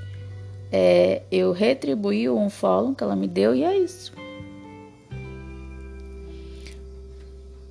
É, 0.70 1.22
eu 1.30 1.52
retribuí 1.52 2.28
o 2.28 2.38
um 2.38 2.50
follow 2.50 2.94
que 2.94 3.02
ela 3.02 3.16
me 3.16 3.26
deu 3.26 3.54
e 3.54 3.64
é 3.64 3.78
isso. 3.78 4.12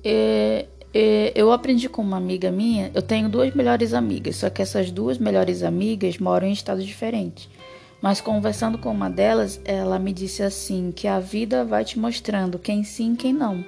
É, 0.04 0.66
é, 0.92 1.32
eu 1.36 1.52
aprendi 1.52 1.88
com 1.88 2.02
uma 2.02 2.16
amiga 2.16 2.50
minha. 2.50 2.90
Eu 2.94 3.02
tenho 3.02 3.28
duas 3.28 3.54
melhores 3.54 3.94
amigas, 3.94 4.36
só 4.36 4.50
que 4.50 4.60
essas 4.60 4.90
duas 4.90 5.18
melhores 5.18 5.62
amigas 5.62 6.18
moram 6.18 6.48
em 6.48 6.52
estados 6.52 6.84
diferentes. 6.84 7.48
Mas 8.00 8.20
conversando 8.20 8.76
com 8.76 8.90
uma 8.90 9.08
delas, 9.08 9.60
ela 9.64 10.00
me 10.00 10.12
disse 10.12 10.42
assim: 10.42 10.90
que 10.90 11.06
a 11.06 11.20
vida 11.20 11.64
vai 11.64 11.84
te 11.84 11.96
mostrando 11.96 12.58
quem 12.58 12.82
sim, 12.82 13.14
quem 13.14 13.32
não. 13.32 13.64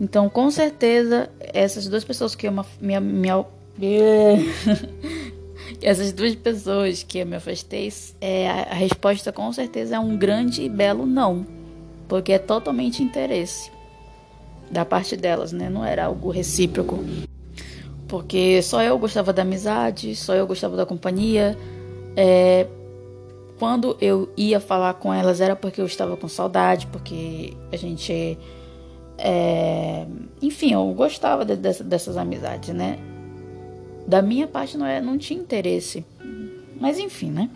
Então, 0.00 0.28
com 0.28 0.50
certeza, 0.50 1.30
essas 1.40 1.88
duas 1.88 2.04
pessoas 2.04 2.34
que 2.34 2.48
eu 2.48 2.52
me, 2.52 3.00
me, 3.00 3.28
essas 5.80 6.12
duas 6.12 6.34
pessoas 6.34 7.02
que 7.02 7.18
eu 7.18 7.26
me 7.26 7.36
afastei, 7.36 7.92
é, 8.20 8.48
a 8.48 8.74
resposta 8.74 9.32
com 9.32 9.52
certeza 9.52 9.96
é 9.96 9.98
um 9.98 10.16
grande 10.16 10.62
e 10.62 10.68
belo 10.68 11.06
não, 11.06 11.46
porque 12.08 12.32
é 12.32 12.38
totalmente 12.38 13.02
interesse 13.02 13.70
da 14.70 14.84
parte 14.84 15.16
delas, 15.16 15.52
né? 15.52 15.70
Não 15.70 15.84
era 15.84 16.06
algo 16.06 16.30
recíproco. 16.30 17.04
Porque 18.08 18.62
só 18.62 18.82
eu 18.82 18.98
gostava 18.98 19.32
da 19.32 19.42
amizade, 19.42 20.14
só 20.14 20.34
eu 20.34 20.46
gostava 20.46 20.76
da 20.76 20.86
companhia. 20.86 21.56
É, 22.16 22.66
quando 23.58 23.96
eu 24.00 24.28
ia 24.36 24.60
falar 24.60 24.94
com 24.94 25.12
elas 25.12 25.40
era 25.40 25.56
porque 25.56 25.80
eu 25.80 25.86
estava 25.86 26.16
com 26.16 26.28
saudade, 26.28 26.86
porque 26.88 27.54
a 27.72 27.76
gente. 27.76 28.38
É, 29.18 30.06
enfim, 30.42 30.72
eu 30.72 30.92
gostava 30.92 31.44
de, 31.44 31.56
de, 31.56 31.82
dessas 31.82 32.16
amizades, 32.16 32.74
né? 32.74 32.98
Da 34.06 34.20
minha 34.20 34.46
parte 34.46 34.76
não, 34.76 34.86
é, 34.86 35.00
não 35.00 35.16
tinha 35.16 35.40
interesse. 35.40 36.04
Mas 36.78 36.98
enfim, 36.98 37.30
né? 37.30 37.50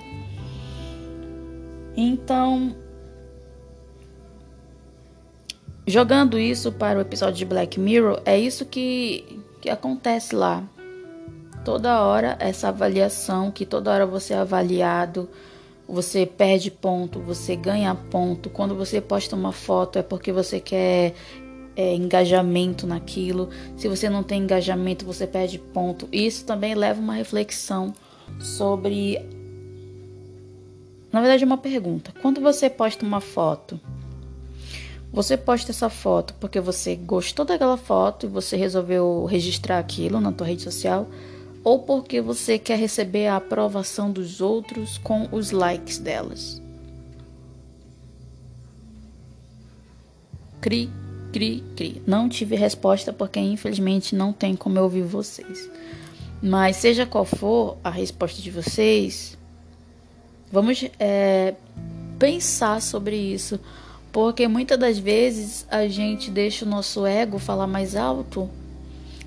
Então, 1.97 2.77
jogando 5.87 6.39
isso 6.39 6.71
para 6.71 6.99
o 6.99 7.03
episódio 7.03 7.35
de 7.35 7.45
Black 7.45 7.81
Mirror, 7.81 8.23
é 8.25 8.39
isso 8.39 8.65
que, 8.65 9.43
que 9.61 9.69
acontece 9.69 10.35
lá. 10.35 10.63
Toda 11.65 12.03
hora 12.03 12.37
essa 12.39 12.69
avaliação, 12.69 13.51
que 13.51 13.67
toda 13.67 13.93
hora 13.93 14.07
você 14.07 14.33
é 14.33 14.39
avaliado, 14.39 15.29
você 15.89 16.25
perde 16.25 16.71
ponto, 16.71 17.19
você 17.19 17.57
ganha 17.57 17.95
ponto. 17.95 18.49
Quando 18.49 18.75
você 18.75 19.01
posta 19.01 19.35
uma 19.35 19.53
foto 19.53 19.99
é 19.99 20.03
porque 20.03 20.31
você 20.31 20.61
quer 20.61 21.15
é, 21.79 21.95
engajamento 21.95 22.89
naquilo. 22.89 23.49
Se 23.77 23.87
você 23.87 24.11
não 24.11 24.25
tem 24.25 24.43
engajamento, 24.43 25.07
você 25.07 25.29
perde 25.29 25.61
ponto. 25.61 26.09
Isso 26.11 26.45
também 26.45 26.75
leva 26.75 27.01
uma 27.01 27.15
reflexão 27.15 27.95
sobre. 28.41 29.25
Na 31.13 31.21
verdade, 31.21 31.45
uma 31.45 31.57
pergunta. 31.57 32.13
Quando 32.21 32.41
você 32.41 32.69
posta 32.69 33.07
uma 33.07 33.21
foto, 33.21 33.81
você 35.13 35.37
posta 35.37 35.71
essa 35.71 35.89
foto 35.89 36.35
porque 36.41 36.61
você 36.61 36.97
gostou 36.97 37.45
daquela 37.45 37.77
foto 37.77 38.27
e 38.27 38.29
você 38.29 38.57
resolveu 38.57 39.25
registrar 39.25 39.79
aquilo 39.79 40.21
na 40.21 40.33
tua 40.33 40.49
rede 40.49 40.63
social? 40.63 41.09
ou 41.65 41.81
porque 41.81 42.21
você 42.21 42.59
quer 42.59 42.79
receber 42.79 43.27
a 43.27 43.37
aprovação 43.37 44.11
dos 44.11 44.41
outros 44.41 44.97
com 44.97 45.29
os 45.31 45.51
likes 45.51 45.99
delas. 45.99 46.63
Cri, 50.61 50.89
cri, 51.39 51.63
cri. 51.77 52.03
Não 52.05 52.29
tive 52.29 52.57
resposta 52.57 53.13
porque 53.13 53.39
infelizmente 53.39 54.17
não 54.17 54.33
tem 54.33 54.57
como 54.57 54.77
eu 54.77 54.83
ouvir 54.83 55.03
vocês. 55.03 55.71
Mas 56.43 56.77
seja 56.77 57.07
qual 57.07 57.25
for 57.25 57.77
a 57.83 57.91
resposta 57.91 58.43
de 58.43 58.51
vocês, 58.51 59.39
vamos 60.51 60.85
é, 60.99 61.55
pensar 62.19 62.83
sobre 62.83 63.17
isso, 63.17 63.61
porque 64.11 64.49
muitas 64.49 64.79
das 64.79 64.99
vezes 64.99 65.65
a 65.71 65.87
gente 65.87 66.29
deixa 66.29 66.65
o 66.65 66.69
nosso 66.69 67.07
ego 67.07 67.39
falar 67.39 67.69
mais 67.69 67.95
alto 67.95 68.51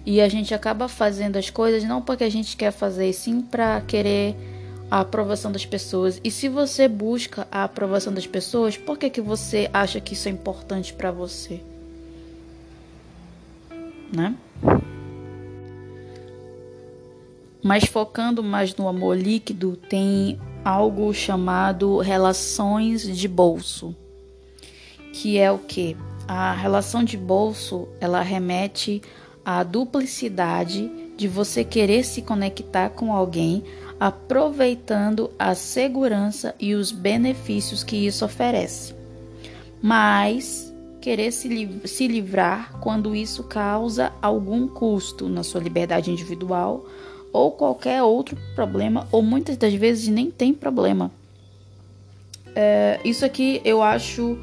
e 0.06 0.20
a 0.20 0.28
gente 0.28 0.54
acaba 0.54 0.90
fazendo 0.90 1.38
as 1.38 1.50
coisas 1.50 1.84
não 1.84 2.02
porque 2.02 2.26
a 2.26 2.30
gente 2.30 2.58
quer 2.58 2.72
fazer, 2.72 3.12
sim 3.14 3.42
para 3.42 3.80
querer 3.82 4.36
a 4.90 5.00
aprovação 5.00 5.50
das 5.50 5.66
pessoas. 5.66 6.20
E 6.24 6.30
se 6.30 6.50
você 6.50 6.90
busca 6.90 7.48
a 7.50 7.64
aprovação 7.64 8.14
das 8.14 8.28
pessoas, 8.28 8.76
por 8.76 8.98
que, 8.98 9.10
que 9.10 9.22
você 9.22 9.70
acha 9.74 10.02
que 10.02 10.14
isso 10.14 10.28
é 10.28 10.32
importante 10.32 10.94
para 10.94 11.12
você? 11.12 11.62
Né? 14.12 14.36
Mas 17.64 17.86
focando 17.86 18.44
mais 18.44 18.76
no 18.76 18.88
amor 18.88 19.16
líquido, 19.16 19.78
tem 19.78 20.40
algo 20.66 21.14
chamado 21.14 22.00
relações 22.00 23.04
de 23.18 23.28
bolso, 23.28 23.96
que 25.14 25.38
é 25.38 25.52
o 25.52 25.58
que? 25.58 25.96
A 26.28 26.54
relação 26.54 27.04
de 27.04 27.18
bolso, 27.18 27.88
ela 28.00 28.22
remete 28.22 29.02
a 29.44 29.64
duplicidade 29.64 30.90
de 31.18 31.28
você 31.28 31.64
querer 31.64 32.04
se 32.04 32.22
conectar 32.22 32.90
com 32.90 33.14
alguém, 33.14 33.64
aproveitando 34.00 35.30
a 35.38 35.54
segurança 35.54 36.56
e 36.60 36.74
os 36.74 36.92
benefícios 36.92 37.84
que 37.84 37.96
isso 37.96 38.26
oferece, 38.26 38.96
mas 39.82 40.71
querer 41.02 41.32
se, 41.32 41.48
liv 41.48 41.86
se 41.86 42.08
livrar 42.08 42.80
quando 42.80 43.16
isso 43.16 43.44
causa 43.44 44.14
algum 44.22 44.68
custo 44.68 45.28
na 45.28 45.44
sua 45.44 45.60
liberdade 45.60 46.12
individual 46.12 46.86
ou 47.34 47.52
qualquer 47.52 48.04
outro 48.04 48.38
problema, 48.56 49.08
ou 49.12 49.22
muitas 49.22 49.58
das 49.58 49.74
vezes 49.74 50.08
nem 50.08 50.30
tem 50.30 50.54
problema. 50.54 51.12
É, 52.56 53.00
isso 53.04 53.26
aqui 53.26 53.62
eu 53.66 53.82
acho. 53.82 54.38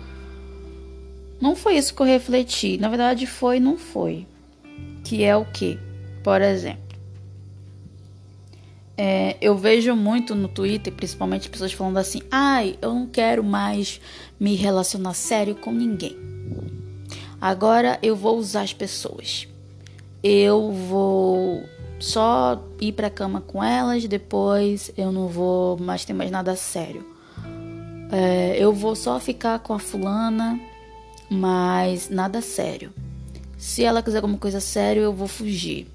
Não 1.41 1.55
foi 1.55 1.77
isso 1.77 1.95
que 1.95 2.03
eu 2.03 2.07
refleti. 2.07 2.79
Na 2.79 2.89
verdade, 2.89 3.27
foi, 3.27 3.61
não 3.61 3.77
foi 3.77 4.27
que 5.09 5.25
é 5.25 5.35
o 5.35 5.45
que? 5.47 5.79
Por 6.23 6.43
exemplo, 6.43 6.99
é, 8.95 9.37
eu 9.41 9.57
vejo 9.57 9.97
muito 9.97 10.35
no 10.35 10.49
Twitter, 10.49 10.93
principalmente 10.93 11.49
pessoas 11.49 11.73
falando 11.73 11.97
assim: 11.97 12.21
ai, 12.31 12.77
eu 12.83 12.93
não 12.93 13.07
quero 13.07 13.43
mais 13.43 14.01
me 14.39 14.55
relacionar 14.55 15.15
sério 15.15 15.55
com 15.55 15.73
ninguém. 15.73 16.15
Agora 17.41 17.99
eu 18.03 18.17
vou 18.17 18.37
usar 18.37 18.63
as 18.63 18.73
pessoas. 18.73 19.47
Eu 20.23 20.73
vou 20.73 21.63
só 22.01 22.63
ir 22.81 22.93
pra 22.93 23.11
cama 23.11 23.41
com 23.41 23.63
elas, 23.63 24.07
depois 24.07 24.91
eu 24.97 25.13
não 25.13 25.29
vou 25.29 25.77
mais 25.79 26.05
ter 26.05 26.13
mais 26.13 26.31
nada 26.31 26.57
sério. 26.57 27.05
É, 28.11 28.57
eu 28.59 28.73
vou 28.73 28.97
só 28.97 29.21
ficar 29.21 29.59
com 29.59 29.75
a 29.75 29.79
fulana, 29.79 30.59
mas 31.31 32.09
nada 32.09 32.41
sério. 32.41 32.93
Se 33.57 33.85
ela 33.85 34.03
quiser 34.03 34.19
alguma 34.19 34.39
coisa 34.39 34.61
séria, 34.61 35.01
eu 35.01 35.13
vou 35.13 35.29
fugir. 35.29 35.87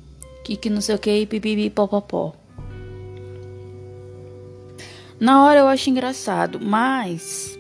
Que 0.43 0.55
que 0.55 0.69
não 0.69 0.81
sei 0.81 0.95
o 0.95 0.99
que, 0.99 1.25
pipipi, 1.25 1.69
popopó. 1.69 2.33
Na 5.19 5.45
hora 5.45 5.61
eu 5.61 5.67
acho 5.67 5.89
engraçado, 5.89 6.59
mas. 6.61 7.57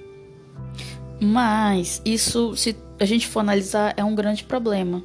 Mas 1.23 2.01
isso, 2.03 2.53
se 2.57 2.75
a 2.99 3.05
gente 3.05 3.27
for 3.29 3.39
analisar, 3.39 3.93
é 3.95 4.03
um 4.03 4.13
grande 4.13 4.43
problema. 4.43 5.01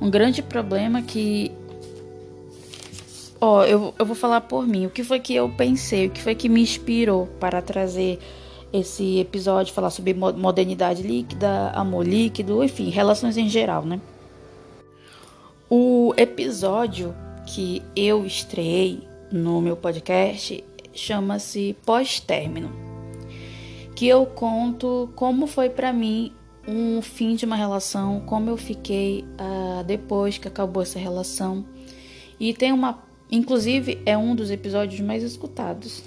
Um 0.00 0.08
grande 0.08 0.42
problema 0.42 1.02
que. 1.02 1.52
Ó, 3.38 3.62
eu, 3.64 3.94
eu 3.98 4.06
vou 4.06 4.16
falar 4.16 4.40
por 4.40 4.66
mim. 4.66 4.86
O 4.86 4.90
que 4.90 5.04
foi 5.04 5.20
que 5.20 5.34
eu 5.34 5.50
pensei? 5.50 6.06
O 6.06 6.10
que 6.10 6.22
foi 6.22 6.34
que 6.34 6.48
me 6.48 6.62
inspirou 6.62 7.26
para 7.38 7.60
trazer 7.60 8.18
esse 8.72 9.18
episódio, 9.18 9.74
falar 9.74 9.90
sobre 9.90 10.14
modernidade 10.14 11.02
líquida, 11.02 11.70
amor 11.70 12.06
líquido, 12.06 12.64
enfim, 12.64 12.88
relações 12.88 13.36
em 13.36 13.48
geral, 13.48 13.84
né? 13.84 14.00
O 15.68 16.14
episódio 16.16 17.14
que 17.46 17.82
eu 17.94 18.24
estreiei 18.24 19.06
no 19.30 19.60
meu 19.60 19.76
podcast 19.76 20.64
chama-se 20.94 21.76
Pós-Término, 21.84 22.89
que 24.00 24.08
eu 24.08 24.24
conto 24.24 25.10
como 25.14 25.46
foi 25.46 25.68
para 25.68 25.92
mim 25.92 26.32
um 26.66 27.02
fim 27.02 27.34
de 27.34 27.44
uma 27.44 27.54
relação, 27.54 28.20
como 28.20 28.48
eu 28.48 28.56
fiquei 28.56 29.26
uh, 29.38 29.84
depois 29.84 30.38
que 30.38 30.48
acabou 30.48 30.82
essa 30.82 30.98
relação. 30.98 31.66
E 32.40 32.54
tem 32.54 32.72
uma. 32.72 32.98
Inclusive, 33.30 34.00
é 34.06 34.16
um 34.16 34.34
dos 34.34 34.50
episódios 34.50 35.02
mais 35.02 35.22
escutados. 35.22 36.02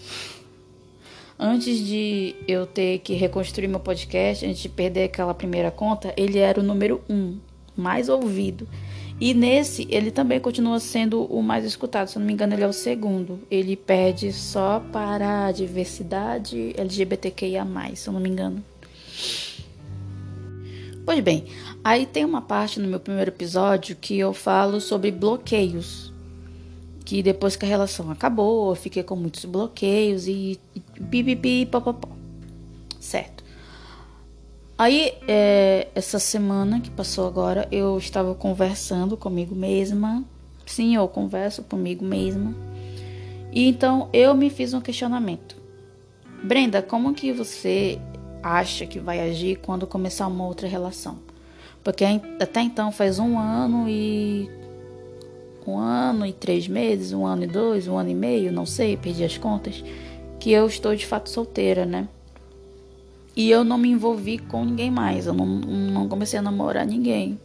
Antes 1.37 1.85
de 1.85 2.35
eu 2.47 2.65
ter 2.65 2.97
que 2.97 3.13
reconstruir 3.13 3.67
meu 3.67 3.79
podcast, 3.79 4.43
antes 4.43 4.63
de 4.63 4.69
perder 4.69 5.03
aquela 5.03 5.35
primeira 5.35 5.69
conta, 5.69 6.15
ele 6.17 6.39
era 6.39 6.59
o 6.59 6.63
número 6.63 6.99
um, 7.07 7.37
mais 7.77 8.09
ouvido. 8.09 8.67
E 9.23 9.33
nesse, 9.33 9.87
ele 9.89 10.11
também 10.11 10.37
continua 10.37 10.81
sendo 10.81 11.23
o 11.23 11.41
mais 11.41 11.63
escutado. 11.63 12.09
Se 12.09 12.17
eu 12.17 12.19
não 12.19 12.27
me 12.27 12.33
engano, 12.33 12.53
ele 12.53 12.63
é 12.65 12.67
o 12.67 12.73
segundo. 12.73 13.39
Ele 13.49 13.77
perde 13.77 14.33
só 14.33 14.81
para 14.91 15.45
a 15.45 15.51
diversidade 15.53 16.75
LGBTQIA, 16.75 17.65
se 17.95 18.09
eu 18.09 18.11
não 18.11 18.19
me 18.19 18.27
engano. 18.27 18.61
Pois 21.05 21.21
bem, 21.21 21.45
aí 21.81 22.05
tem 22.05 22.25
uma 22.25 22.41
parte 22.41 22.81
no 22.81 22.87
meu 22.89 22.99
primeiro 22.99 23.31
episódio 23.31 23.95
que 23.95 24.19
eu 24.19 24.33
falo 24.33 24.81
sobre 24.81 25.09
bloqueios 25.09 26.11
que 27.05 27.23
depois 27.23 27.55
que 27.55 27.63
a 27.63 27.67
relação 27.67 28.11
acabou, 28.11 28.71
eu 28.71 28.75
fiquei 28.75 29.03
com 29.03 29.15
muitos 29.15 29.45
bloqueios 29.45 30.27
e 30.27 30.59
pipipi, 31.09 31.65
papapó. 31.65 32.09
Certo. 32.99 33.42
Aí, 34.83 35.13
é, 35.29 35.87
essa 35.95 36.19
semana 36.19 36.81
que 36.81 36.91
passou 36.91 37.25
agora, 37.25 37.65
eu 37.71 37.97
estava 37.97 38.35
conversando 38.35 39.15
comigo 39.15 39.55
mesma. 39.55 40.25
Sim, 40.65 40.93
eu 40.93 41.07
converso 41.07 41.63
comigo 41.63 42.03
mesma. 42.03 42.53
E 43.53 43.65
então 43.65 44.09
eu 44.11 44.35
me 44.35 44.49
fiz 44.49 44.73
um 44.73 44.81
questionamento. 44.81 45.55
Brenda, 46.43 46.81
como 46.81 47.13
que 47.13 47.31
você 47.31 47.97
acha 48.43 48.85
que 48.85 48.99
vai 48.99 49.21
agir 49.21 49.55
quando 49.59 49.87
começar 49.87 50.27
uma 50.27 50.45
outra 50.45 50.67
relação? 50.67 51.17
Porque 51.81 52.03
até 52.37 52.59
então 52.59 52.91
faz 52.91 53.19
um 53.19 53.39
ano 53.39 53.87
e 53.87 54.49
um 55.65 55.77
ano 55.77 56.25
e 56.25 56.33
três 56.33 56.67
meses, 56.67 57.13
um 57.13 57.25
ano 57.25 57.45
e 57.45 57.47
dois, 57.47 57.87
um 57.87 57.97
ano 57.97 58.09
e 58.09 58.15
meio, 58.15 58.51
não 58.51 58.65
sei, 58.65 58.97
perdi 58.97 59.23
as 59.23 59.37
contas, 59.37 59.81
que 60.41 60.51
eu 60.51 60.67
estou 60.67 60.93
de 60.93 61.05
fato 61.05 61.29
solteira, 61.29 61.85
né? 61.85 62.05
E 63.35 63.49
eu 63.49 63.63
não 63.63 63.77
me 63.77 63.89
envolvi 63.89 64.37
com 64.37 64.63
ninguém 64.63 64.91
mais, 64.91 65.25
eu 65.25 65.33
não, 65.33 65.45
não 65.45 66.07
comecei 66.07 66.37
a 66.37 66.41
namorar 66.41 66.85
ninguém. 66.85 67.39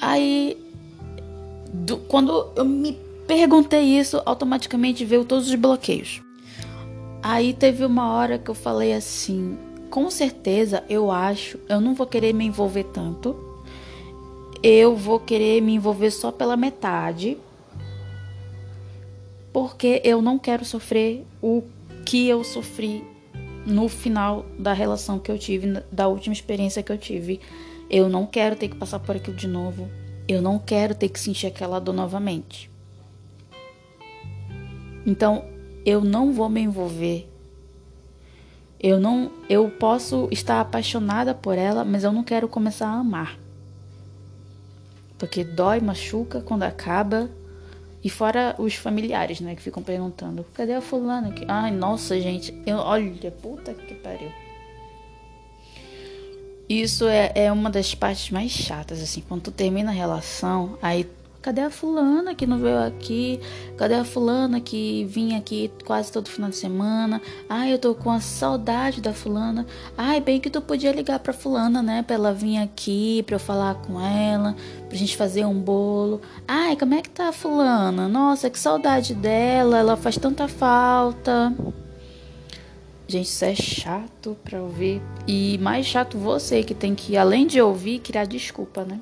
Aí, 0.00 0.56
do, 1.72 1.98
quando 1.98 2.48
eu 2.56 2.64
me 2.64 2.98
perguntei 3.26 3.98
isso, 3.98 4.22
automaticamente 4.24 5.04
veio 5.04 5.24
todos 5.24 5.48
os 5.48 5.54
bloqueios. 5.54 6.22
Aí 7.22 7.52
teve 7.52 7.84
uma 7.84 8.12
hora 8.12 8.38
que 8.38 8.50
eu 8.50 8.54
falei 8.54 8.94
assim: 8.94 9.58
com 9.90 10.10
certeza 10.10 10.82
eu 10.88 11.10
acho, 11.10 11.58
eu 11.68 11.80
não 11.80 11.94
vou 11.94 12.06
querer 12.06 12.32
me 12.32 12.44
envolver 12.44 12.84
tanto 12.84 13.54
eu 14.66 14.96
vou 14.96 15.20
querer 15.20 15.60
me 15.60 15.74
envolver 15.74 16.10
só 16.10 16.32
pela 16.32 16.56
metade, 16.56 17.36
porque 19.52 20.00
eu 20.02 20.22
não 20.22 20.38
quero 20.38 20.64
sofrer 20.64 21.26
o 21.42 21.62
que 22.06 22.26
eu 22.26 22.42
sofri 22.42 23.04
no 23.66 23.88
final 23.88 24.44
da 24.58 24.72
relação 24.72 25.18
que 25.18 25.30
eu 25.30 25.38
tive, 25.38 25.82
da 25.90 26.08
última 26.08 26.32
experiência 26.32 26.82
que 26.82 26.92
eu 26.92 26.98
tive. 26.98 27.40
Eu 27.90 28.08
não 28.08 28.26
quero 28.26 28.56
ter 28.56 28.68
que 28.68 28.76
passar 28.76 28.98
por 28.98 29.16
aquilo 29.16 29.36
de 29.36 29.48
novo. 29.48 29.88
Eu 30.26 30.40
não 30.40 30.58
quero 30.58 30.94
ter 30.94 31.08
que 31.08 31.20
sentir 31.20 31.46
aquela 31.46 31.78
dor 31.78 31.94
novamente. 31.94 32.70
Então, 35.06 35.44
eu 35.84 36.00
não 36.00 36.32
vou 36.32 36.48
me 36.48 36.60
envolver. 36.60 37.28
Eu 38.80 39.00
não, 39.00 39.30
eu 39.48 39.70
posso 39.70 40.28
estar 40.30 40.60
apaixonada 40.60 41.34
por 41.34 41.56
ela, 41.56 41.84
mas 41.84 42.04
eu 42.04 42.12
não 42.12 42.22
quero 42.22 42.48
começar 42.48 42.88
a 42.88 42.98
amar. 42.98 43.38
Porque 45.18 45.44
dói, 45.44 45.80
machuca 45.80 46.40
quando 46.40 46.64
acaba. 46.64 47.30
E 48.04 48.10
fora 48.10 48.54
os 48.58 48.74
familiares, 48.74 49.40
né, 49.40 49.54
que 49.54 49.62
ficam 49.62 49.82
perguntando: 49.82 50.44
cadê 50.52 50.74
a 50.74 50.82
fulana? 50.82 51.32
Que... 51.32 51.46
Ai, 51.48 51.70
nossa, 51.70 52.20
gente, 52.20 52.54
eu, 52.66 52.76
olha, 52.76 53.30
puta 53.30 53.72
que 53.72 53.94
pariu. 53.94 54.30
Isso 56.68 57.08
é, 57.08 57.32
é 57.34 57.52
uma 57.52 57.70
das 57.70 57.94
partes 57.94 58.30
mais 58.30 58.50
chatas, 58.50 59.02
assim, 59.02 59.22
quando 59.26 59.42
tu 59.42 59.50
termina 59.50 59.90
a 59.90 59.94
relação, 59.94 60.78
aí 60.82 61.06
Cadê 61.44 61.60
a 61.60 61.68
fulana 61.68 62.34
que 62.34 62.46
não 62.46 62.58
veio 62.58 62.82
aqui? 62.82 63.38
Cadê 63.76 63.96
a 63.96 64.02
fulana 64.02 64.62
que 64.62 65.04
vinha 65.04 65.36
aqui 65.36 65.70
quase 65.84 66.10
todo 66.10 66.26
final 66.26 66.48
de 66.48 66.56
semana? 66.56 67.20
Ai, 67.46 67.70
eu 67.70 67.78
tô 67.78 67.94
com 67.94 68.10
a 68.10 68.18
saudade 68.18 69.02
da 69.02 69.12
fulana. 69.12 69.66
Ai, 69.94 70.22
bem 70.22 70.40
que 70.40 70.48
tu 70.48 70.62
podia 70.62 70.90
ligar 70.90 71.18
pra 71.18 71.34
fulana, 71.34 71.82
né? 71.82 72.02
Pra 72.02 72.14
ela 72.14 72.32
vir 72.32 72.56
aqui, 72.56 73.22
pra 73.24 73.34
eu 73.34 73.38
falar 73.38 73.74
com 73.74 74.00
ela, 74.00 74.56
pra 74.88 74.96
gente 74.96 75.18
fazer 75.18 75.44
um 75.44 75.60
bolo. 75.60 76.22
Ai, 76.48 76.76
como 76.76 76.94
é 76.94 77.02
que 77.02 77.10
tá 77.10 77.28
a 77.28 77.32
fulana? 77.32 78.08
Nossa, 78.08 78.48
que 78.48 78.58
saudade 78.58 79.12
dela, 79.12 79.76
ela 79.76 79.98
faz 79.98 80.16
tanta 80.16 80.48
falta. 80.48 81.54
Gente, 83.06 83.26
isso 83.26 83.44
é 83.44 83.54
chato 83.54 84.34
pra 84.42 84.62
ouvir. 84.62 85.02
E 85.28 85.58
mais 85.58 85.84
chato 85.84 86.16
você 86.16 86.62
que 86.62 86.72
tem 86.72 86.94
que, 86.94 87.18
além 87.18 87.46
de 87.46 87.60
ouvir, 87.60 87.98
criar 87.98 88.24
desculpa, 88.24 88.82
né? 88.82 88.98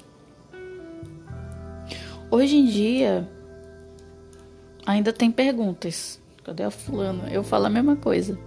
Hoje 2.33 2.57
em 2.57 2.65
dia, 2.65 3.29
ainda 4.87 5.13
tem 5.13 5.31
perguntas. 5.31 6.19
Cadê 6.43 6.63
a 6.63 6.71
fulana? 6.71 7.29
Eu 7.31 7.45
falo 7.45 7.67
a 7.67 7.69
mesma 7.69 7.95
coisa. 7.95 8.39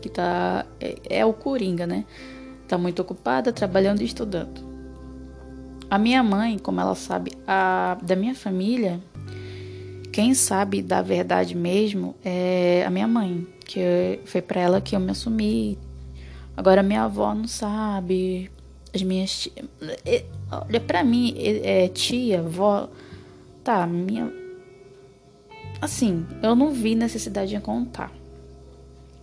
Que 0.00 0.08
tá. 0.08 0.64
É, 0.80 1.18
é 1.18 1.26
o 1.26 1.34
Coringa, 1.34 1.86
né? 1.86 2.06
Tá 2.66 2.78
muito 2.78 3.02
ocupada, 3.02 3.52
trabalhando 3.52 4.00
e 4.00 4.06
estudando. 4.06 4.62
A 5.90 5.98
minha 5.98 6.22
mãe, 6.22 6.58
como 6.58 6.80
ela 6.80 6.94
sabe, 6.94 7.32
a 7.46 7.98
da 8.00 8.16
minha 8.16 8.34
família, 8.34 8.98
quem 10.10 10.32
sabe 10.32 10.80
da 10.80 11.02
verdade 11.02 11.54
mesmo 11.54 12.16
é 12.24 12.82
a 12.86 12.88
minha 12.88 13.06
mãe, 13.06 13.46
que 13.66 14.20
foi 14.24 14.40
para 14.40 14.62
ela 14.62 14.80
que 14.80 14.96
eu 14.96 15.00
me 15.00 15.10
assumi. 15.10 15.78
Agora 16.56 16.82
minha 16.82 17.02
avó 17.02 17.34
não 17.34 17.46
sabe, 17.46 18.50
as 18.94 19.02
minhas 19.02 19.30
tias, 19.30 19.58
olha 20.50 20.80
para 20.80 21.04
mim, 21.04 21.34
é, 21.36 21.88
tia, 21.88 22.38
avó, 22.38 22.88
Tá, 23.64 23.86
minha. 23.86 24.30
Assim, 25.80 26.26
eu 26.42 26.54
não 26.54 26.70
vi 26.70 26.94
necessidade 26.94 27.50
de 27.50 27.60
contar. 27.60 28.12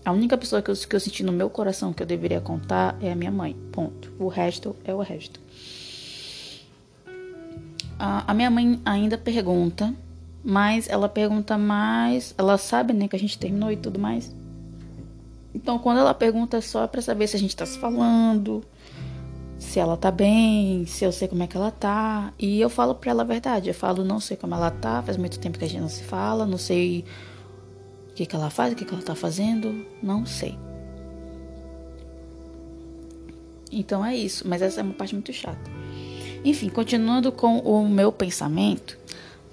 A 0.04 0.12
única 0.12 0.36
pessoa 0.36 0.64
que 0.64 0.72
eu, 0.72 0.76
que 0.76 0.96
eu 0.96 1.00
senti 1.00 1.24
no 1.24 1.32
meu 1.32 1.48
coração 1.48 1.94
que 1.94 2.02
eu 2.02 2.08
deveria 2.08 2.42
contar 2.42 2.98
é 3.00 3.12
a 3.12 3.16
minha 3.16 3.32
mãe. 3.32 3.56
Ponto. 3.72 4.12
O 4.18 4.28
resto 4.28 4.76
é 4.84 4.92
o 4.92 5.00
resto. 5.00 5.40
A, 8.00 8.32
a 8.32 8.34
minha 8.34 8.50
mãe 8.50 8.82
ainda 8.84 9.16
pergunta, 9.16 9.94
mas 10.44 10.90
ela 10.90 11.08
pergunta 11.08 11.56
mais. 11.56 12.34
Ela 12.36 12.58
sabe, 12.58 12.94
né, 12.94 13.08
que 13.08 13.16
a 13.16 13.20
gente 13.20 13.38
terminou 13.38 13.72
e 13.72 13.78
tudo 13.78 14.00
mais. 14.00 14.34
Então, 15.54 15.78
quando 15.78 16.00
ela 16.00 16.16
pergunta 16.16 16.58
é 16.58 16.62
só 16.62 16.88
para 16.88 17.02
saber 17.02 17.28
se 17.28 17.36
a 17.36 17.40
gente 17.40 17.56
tá 17.56 17.66
se 17.66 17.78
falando, 17.78 18.64
se 19.62 19.80
ela 19.80 19.96
tá 19.96 20.10
bem, 20.10 20.88
se 20.88 21.06
eu 21.06 21.12
sei 21.12 21.28
como 21.28 21.44
é 21.44 21.48
que 21.48 21.56
ela 21.56 21.70
tá. 21.70 22.34
E 22.38 22.60
eu 22.60 22.70
falo 22.70 22.96
pra 22.96 23.12
ela 23.12 23.22
a 23.22 23.26
verdade. 23.26 23.70
Eu 23.70 23.76
falo, 23.76 24.04
não 24.04 24.20
sei 24.20 24.36
como 24.36 24.56
ela 24.56 24.72
tá, 24.72 25.04
faz 25.04 25.18
muito 25.18 25.40
tempo 25.40 25.60
que 25.60 25.64
a 25.64 25.68
gente 25.68 25.82
não 25.82 25.88
se 25.88 26.04
fala, 26.04 26.48
não 26.48 26.58
sei 26.58 27.06
o 28.10 28.14
que, 28.14 28.26
que 28.26 28.36
ela 28.36 28.50
faz, 28.50 28.74
o 28.74 28.76
que, 28.76 28.84
que 28.84 28.94
ela 28.94 29.04
tá 29.04 29.14
fazendo, 29.14 29.86
não 30.02 30.26
sei. 30.26 30.58
Então 33.72 34.04
é 34.04 34.18
isso, 34.18 34.46
mas 34.48 34.64
essa 34.64 34.82
é 34.82 34.84
uma 34.84 34.96
parte 34.96 35.14
muito 35.14 35.32
chata. 35.32 35.72
Enfim, 36.44 36.68
continuando 36.68 37.32
com 37.32 37.60
o 37.60 37.88
meu 37.88 38.12
pensamento, 38.12 38.98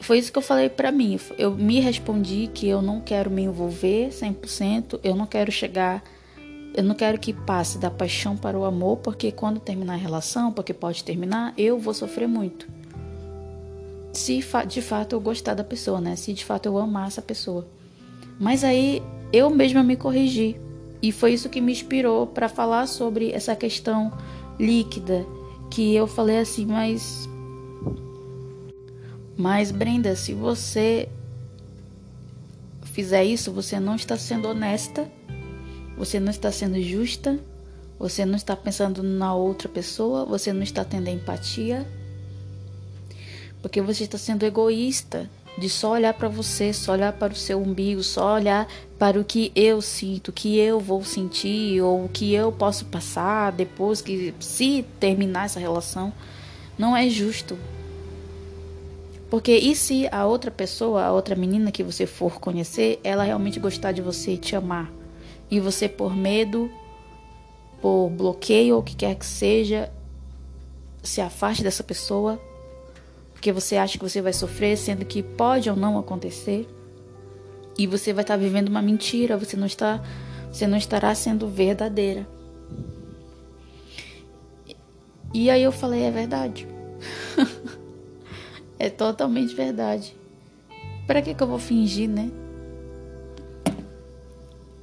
foi 0.00 0.18
isso 0.18 0.32
que 0.32 0.38
eu 0.38 0.42
falei 0.42 0.70
para 0.70 0.90
mim. 0.90 1.20
Eu 1.36 1.50
me 1.50 1.80
respondi 1.80 2.50
que 2.52 2.66
eu 2.66 2.80
não 2.80 2.98
quero 2.98 3.30
me 3.30 3.42
envolver 3.42 4.08
100%, 4.08 5.00
eu 5.04 5.14
não 5.14 5.26
quero 5.26 5.52
chegar 5.52 6.02
eu 6.78 6.84
não 6.84 6.94
quero 6.94 7.18
que 7.18 7.32
passe 7.32 7.76
da 7.76 7.90
paixão 7.90 8.36
para 8.36 8.56
o 8.56 8.64
amor, 8.64 8.98
porque 8.98 9.32
quando 9.32 9.58
terminar 9.58 9.94
a 9.94 9.96
relação, 9.96 10.52
porque 10.52 10.72
pode 10.72 11.02
terminar, 11.02 11.52
eu 11.58 11.76
vou 11.76 11.92
sofrer 11.92 12.28
muito. 12.28 12.68
Se 14.12 14.40
de 14.68 14.80
fato 14.80 15.16
eu 15.16 15.20
gostar 15.20 15.54
da 15.54 15.64
pessoa, 15.64 16.00
né? 16.00 16.14
Se 16.14 16.32
de 16.32 16.44
fato 16.44 16.66
eu 16.66 16.78
amar 16.78 17.08
essa 17.08 17.20
pessoa. 17.20 17.66
Mas 18.38 18.62
aí 18.62 19.02
eu 19.32 19.50
mesma 19.50 19.82
me 19.82 19.96
corrigi. 19.96 20.54
E 21.02 21.10
foi 21.10 21.32
isso 21.32 21.48
que 21.48 21.60
me 21.60 21.72
inspirou 21.72 22.28
para 22.28 22.48
falar 22.48 22.86
sobre 22.86 23.32
essa 23.32 23.56
questão 23.56 24.12
líquida. 24.56 25.26
Que 25.72 25.96
eu 25.96 26.06
falei 26.06 26.38
assim, 26.38 26.64
mas. 26.64 27.28
Mas, 29.36 29.72
Brenda, 29.72 30.14
se 30.14 30.32
você 30.32 31.08
fizer 32.84 33.24
isso, 33.24 33.50
você 33.50 33.80
não 33.80 33.96
está 33.96 34.16
sendo 34.16 34.46
honesta 34.46 35.17
você 35.98 36.20
não 36.20 36.30
está 36.30 36.52
sendo 36.52 36.80
justa, 36.80 37.38
você 37.98 38.24
não 38.24 38.36
está 38.36 38.54
pensando 38.54 39.02
na 39.02 39.34
outra 39.34 39.68
pessoa, 39.68 40.24
você 40.24 40.52
não 40.52 40.62
está 40.62 40.84
tendo 40.84 41.08
empatia, 41.08 41.84
porque 43.60 43.82
você 43.82 44.04
está 44.04 44.16
sendo 44.16 44.46
egoísta 44.46 45.28
de 45.58 45.68
só 45.68 45.90
olhar 45.90 46.14
para 46.14 46.28
você, 46.28 46.72
só 46.72 46.92
olhar 46.92 47.12
para 47.12 47.32
o 47.32 47.36
seu 47.36 47.60
umbigo, 47.60 48.00
só 48.04 48.34
olhar 48.36 48.68
para 48.96 49.18
o 49.18 49.24
que 49.24 49.50
eu 49.56 49.82
sinto, 49.82 50.28
o 50.28 50.32
que 50.32 50.56
eu 50.56 50.78
vou 50.78 51.04
sentir 51.04 51.82
ou 51.82 52.04
o 52.04 52.08
que 52.08 52.32
eu 52.32 52.52
posso 52.52 52.84
passar 52.84 53.50
depois 53.50 54.00
que 54.00 54.32
se 54.38 54.84
terminar 55.00 55.46
essa 55.46 55.58
relação. 55.58 56.12
Não 56.78 56.96
é 56.96 57.08
justo. 57.08 57.58
Porque 59.28 59.56
e 59.56 59.74
se 59.74 60.08
a 60.12 60.24
outra 60.24 60.52
pessoa, 60.52 61.02
a 61.02 61.12
outra 61.12 61.34
menina 61.34 61.72
que 61.72 61.82
você 61.82 62.06
for 62.06 62.38
conhecer, 62.38 63.00
ela 63.02 63.24
realmente 63.24 63.58
gostar 63.58 63.90
de 63.90 64.00
você 64.00 64.34
e 64.34 64.38
te 64.38 64.54
amar? 64.54 64.97
E 65.50 65.60
você, 65.60 65.88
por 65.88 66.14
medo, 66.14 66.70
por 67.80 68.10
bloqueio 68.10 68.74
ou 68.74 68.80
o 68.80 68.84
que 68.84 68.94
quer 68.94 69.14
que 69.14 69.26
seja, 69.26 69.90
se 71.02 71.20
afaste 71.20 71.62
dessa 71.62 71.82
pessoa, 71.82 72.40
porque 73.32 73.52
você 73.52 73.76
acha 73.76 73.96
que 73.98 74.04
você 74.04 74.20
vai 74.20 74.32
sofrer, 74.32 74.76
sendo 74.76 75.04
que 75.04 75.22
pode 75.22 75.70
ou 75.70 75.76
não 75.76 75.98
acontecer, 75.98 76.68
e 77.78 77.86
você 77.86 78.12
vai 78.12 78.24
estar 78.24 78.36
vivendo 78.36 78.68
uma 78.68 78.82
mentira, 78.82 79.36
você 79.36 79.56
não 79.56 79.66
está, 79.66 80.02
você 80.52 80.66
não 80.66 80.76
estará 80.76 81.14
sendo 81.14 81.46
verdadeira. 81.46 82.26
E 85.32 85.50
aí 85.50 85.62
eu 85.62 85.70
falei, 85.70 86.02
é 86.02 86.10
verdade. 86.10 86.66
é 88.78 88.90
totalmente 88.90 89.54
verdade. 89.54 90.16
Para 91.06 91.22
que 91.22 91.34
que 91.34 91.42
eu 91.42 91.46
vou 91.46 91.58
fingir, 91.58 92.08
né? 92.08 92.30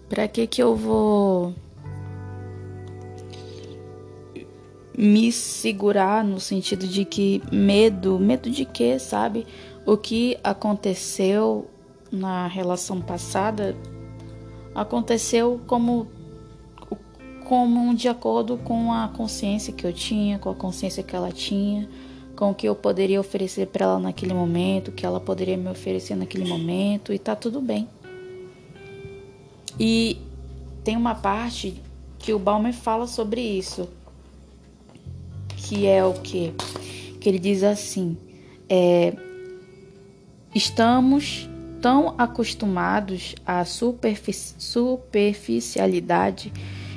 Para 0.09 0.27
que 0.27 0.45
que 0.45 0.61
eu 0.61 0.75
vou 0.75 1.53
me 4.97 5.31
segurar 5.31 6.23
no 6.23 6.39
sentido 6.39 6.87
de 6.87 7.03
que 7.03 7.41
medo, 7.51 8.19
medo 8.19 8.49
de 8.49 8.65
quê, 8.65 8.97
sabe? 8.97 9.45
O 9.85 9.97
que 9.97 10.37
aconteceu 10.43 11.69
na 12.11 12.47
relação 12.47 13.01
passada 13.01 13.75
aconteceu 14.73 15.59
como 15.67 16.07
como 17.45 17.93
de 17.93 18.07
acordo 18.07 18.57
com 18.57 18.91
a 18.91 19.07
consciência 19.07 19.71
que 19.71 19.85
eu 19.85 19.93
tinha, 19.93 20.39
com 20.39 20.49
a 20.49 20.55
consciência 20.55 21.03
que 21.03 21.15
ela 21.15 21.31
tinha, 21.31 21.87
com 22.35 22.49
o 22.49 22.55
que 22.55 22.67
eu 22.67 22.75
poderia 22.75 23.19
oferecer 23.19 23.67
para 23.67 23.85
ela 23.85 23.99
naquele 23.99 24.33
momento, 24.33 24.91
que 24.91 25.05
ela 25.05 25.19
poderia 25.19 25.55
me 25.55 25.69
oferecer 25.69 26.15
naquele 26.15 26.45
momento 26.45 27.13
e 27.13 27.19
tá 27.19 27.35
tudo 27.35 27.61
bem. 27.61 27.87
E 29.79 30.21
tem 30.83 30.95
uma 30.95 31.15
parte 31.15 31.81
que 32.19 32.33
o 32.33 32.39
Balmer 32.39 32.73
fala 32.73 33.07
sobre 33.07 33.41
isso, 33.41 33.89
que 35.55 35.85
é 35.85 36.03
o 36.03 36.13
que? 36.13 36.53
Que 37.19 37.29
ele 37.29 37.39
diz 37.39 37.63
assim: 37.63 38.17
é, 38.69 39.13
estamos 40.53 41.49
tão 41.81 42.15
acostumados 42.17 43.35
à 43.45 43.63
superfici 43.65 44.55
superficialidade 44.57 46.51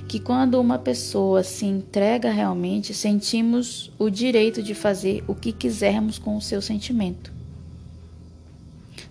que 0.09 0.18
quando 0.18 0.59
uma 0.59 0.79
pessoa 0.79 1.43
se 1.43 1.66
entrega 1.66 2.31
realmente, 2.31 2.95
sentimos 2.95 3.93
o 3.99 4.09
direito 4.09 4.62
de 4.62 4.74
fazer 4.74 5.22
o 5.29 5.35
que 5.35 5.53
quisermos 5.53 6.18
com 6.18 6.35
o 6.37 6.41
seu 6.41 6.62
sentimento. 6.62 7.31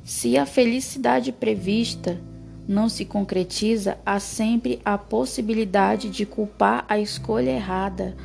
Se 0.03 0.35
a 0.35 0.47
felicidade 0.47 1.31
prevista 1.31 2.19
não 2.67 2.89
se 2.89 3.05
concretiza, 3.05 3.97
há 4.05 4.19
sempre 4.19 4.81
a 4.83 4.97
possibilidade 4.97 6.09
de 6.09 6.25
culpar 6.25 6.83
a 6.89 6.99
escolha 6.99 7.51
errada, 7.51 8.15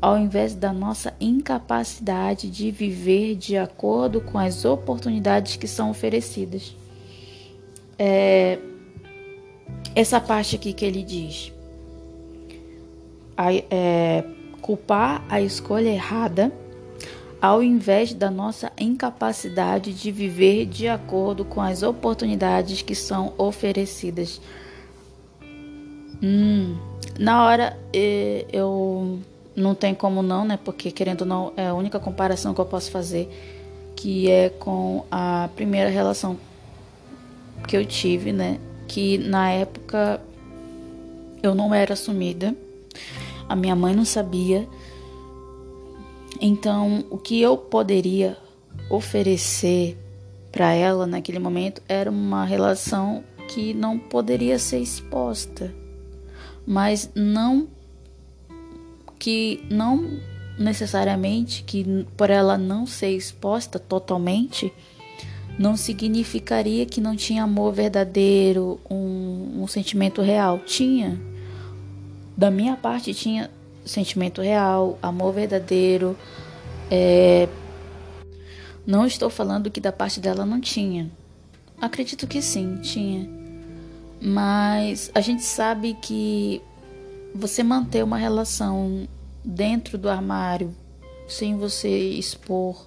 ao 0.00 0.18
invés 0.18 0.54
da 0.54 0.72
nossa 0.72 1.14
incapacidade 1.20 2.50
de 2.50 2.72
viver 2.72 3.36
de 3.36 3.56
acordo 3.56 4.20
com 4.20 4.38
as 4.38 4.64
oportunidades 4.64 5.54
que 5.54 5.68
são 5.68 5.90
oferecidas. 5.90 6.74
É, 7.96 8.58
essa 9.94 10.20
parte 10.20 10.56
aqui 10.56 10.72
que 10.72 10.84
ele 10.84 11.04
diz: 11.04 11.52
a, 13.36 13.52
é, 13.54 14.24
culpar 14.60 15.24
a 15.28 15.40
escolha 15.40 15.90
errada 15.90 16.52
ao 17.42 17.60
invés 17.60 18.14
da 18.14 18.30
nossa 18.30 18.70
incapacidade 18.78 19.92
de 19.92 20.12
viver 20.12 20.64
de 20.64 20.86
acordo 20.86 21.44
com 21.44 21.60
as 21.60 21.82
oportunidades 21.82 22.82
que 22.82 22.94
são 22.94 23.32
oferecidas. 23.36 24.40
Hum, 26.22 26.78
na 27.18 27.44
hora 27.44 27.76
eu 27.92 29.18
não 29.56 29.74
tem 29.74 29.92
como 29.92 30.22
não, 30.22 30.44
né? 30.44 30.56
Porque 30.56 30.92
querendo 30.92 31.22
ou 31.22 31.26
não 31.26 31.52
é 31.56 31.66
a 31.66 31.74
única 31.74 31.98
comparação 31.98 32.54
que 32.54 32.60
eu 32.60 32.64
posso 32.64 32.92
fazer, 32.92 33.28
que 33.96 34.30
é 34.30 34.48
com 34.48 35.04
a 35.10 35.50
primeira 35.56 35.90
relação 35.90 36.38
que 37.66 37.76
eu 37.76 37.84
tive, 37.84 38.30
né? 38.30 38.60
Que 38.86 39.18
na 39.18 39.50
época 39.50 40.20
eu 41.42 41.56
não 41.56 41.74
era 41.74 41.94
assumida, 41.94 42.54
a 43.48 43.56
minha 43.56 43.74
mãe 43.74 43.96
não 43.96 44.04
sabia 44.04 44.64
então, 46.40 47.04
o 47.10 47.18
que 47.18 47.40
eu 47.40 47.56
poderia 47.56 48.36
oferecer 48.90 49.98
para 50.50 50.72
ela 50.72 51.06
naquele 51.06 51.38
momento 51.38 51.82
era 51.88 52.10
uma 52.10 52.44
relação 52.44 53.24
que 53.48 53.74
não 53.74 53.98
poderia 53.98 54.58
ser 54.58 54.78
exposta, 54.78 55.74
mas 56.66 57.10
não 57.14 57.68
que 59.18 59.64
não 59.70 60.20
necessariamente 60.58 61.62
que 61.62 62.06
por 62.16 62.28
ela 62.28 62.58
não 62.58 62.86
ser 62.86 63.10
exposta 63.10 63.78
totalmente 63.78 64.72
não 65.58 65.76
significaria 65.76 66.86
que 66.86 67.00
não 67.00 67.14
tinha 67.14 67.44
amor 67.44 67.72
verdadeiro, 67.72 68.80
um, 68.90 69.62
um 69.62 69.66
sentimento 69.66 70.22
real. 70.22 70.58
Tinha. 70.60 71.20
Da 72.36 72.50
minha 72.50 72.76
parte, 72.76 73.12
tinha 73.12 73.50
sentimento 73.84 74.40
real, 74.40 74.98
amor 75.02 75.32
verdadeiro. 75.32 76.16
É... 76.90 77.48
Não 78.86 79.06
estou 79.06 79.30
falando 79.30 79.70
que 79.70 79.80
da 79.80 79.92
parte 79.92 80.20
dela 80.20 80.44
não 80.44 80.60
tinha. 80.60 81.10
Acredito 81.80 82.26
que 82.26 82.42
sim, 82.42 82.78
tinha. 82.82 83.28
Mas 84.20 85.10
a 85.14 85.20
gente 85.20 85.42
sabe 85.42 85.94
que 86.00 86.62
você 87.34 87.62
manter 87.62 88.04
uma 88.04 88.16
relação 88.16 89.08
dentro 89.44 89.98
do 89.98 90.08
armário, 90.08 90.74
sem 91.26 91.56
você 91.56 91.88
expor, 91.88 92.86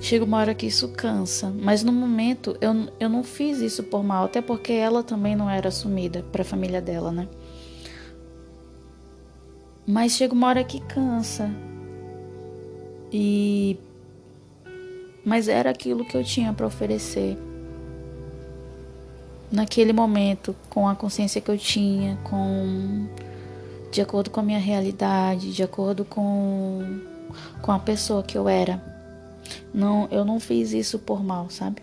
chega 0.00 0.24
uma 0.24 0.38
hora 0.38 0.54
que 0.54 0.66
isso 0.66 0.88
cansa. 0.88 1.52
Mas 1.54 1.82
no 1.82 1.92
momento 1.92 2.56
eu, 2.60 2.88
eu 2.98 3.08
não 3.08 3.22
fiz 3.22 3.58
isso 3.58 3.82
por 3.82 4.02
mal, 4.02 4.24
até 4.24 4.40
porque 4.40 4.72
ela 4.72 5.02
também 5.02 5.36
não 5.36 5.50
era 5.50 5.68
assumida 5.68 6.24
para 6.32 6.42
a 6.42 6.44
família 6.44 6.80
dela, 6.80 7.12
né? 7.12 7.28
Mas 9.90 10.12
chega 10.12 10.34
uma 10.34 10.48
hora 10.48 10.62
que 10.62 10.80
cansa. 10.80 11.50
E 13.10 13.78
mas 15.24 15.48
era 15.48 15.70
aquilo 15.70 16.04
que 16.04 16.14
eu 16.14 16.22
tinha 16.22 16.52
para 16.52 16.66
oferecer. 16.66 17.38
Naquele 19.50 19.94
momento, 19.94 20.54
com 20.68 20.86
a 20.86 20.94
consciência 20.94 21.40
que 21.40 21.50
eu 21.50 21.56
tinha, 21.56 22.18
com 22.22 23.08
de 23.90 24.02
acordo 24.02 24.28
com 24.28 24.40
a 24.40 24.42
minha 24.42 24.58
realidade, 24.58 25.54
de 25.54 25.62
acordo 25.62 26.04
com 26.04 27.00
com 27.62 27.72
a 27.72 27.78
pessoa 27.78 28.22
que 28.22 28.36
eu 28.36 28.46
era. 28.46 28.82
Não, 29.72 30.06
eu 30.10 30.22
não 30.22 30.38
fiz 30.38 30.72
isso 30.72 30.98
por 30.98 31.24
mal, 31.24 31.48
sabe? 31.48 31.82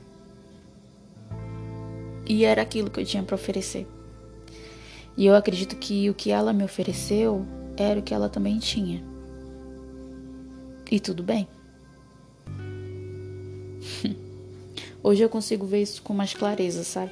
E 2.28 2.46
era 2.46 2.62
aquilo 2.62 2.92
que 2.92 3.00
eu 3.00 3.06
tinha 3.06 3.24
para 3.24 3.34
oferecer. 3.34 3.88
E 5.18 5.26
eu 5.26 5.36
acredito 5.36 5.76
que 5.76 6.08
o 6.08 6.14
que 6.14 6.30
ela 6.30 6.54
me 6.54 6.64
ofereceu 6.64 7.44
era 7.78 8.00
o 8.00 8.04
que 8.04 8.14
ela 8.14 8.30
também 8.30 8.60
tinha. 8.60 9.04
E 10.90 11.00
tudo 11.00 11.24
bem. 11.24 11.48
Hoje 15.02 15.22
eu 15.22 15.30
consigo 15.30 15.66
ver 15.66 15.82
isso 15.82 16.02
com 16.02 16.14
mais 16.14 16.34
clareza, 16.34 16.84
sabe? 16.84 17.12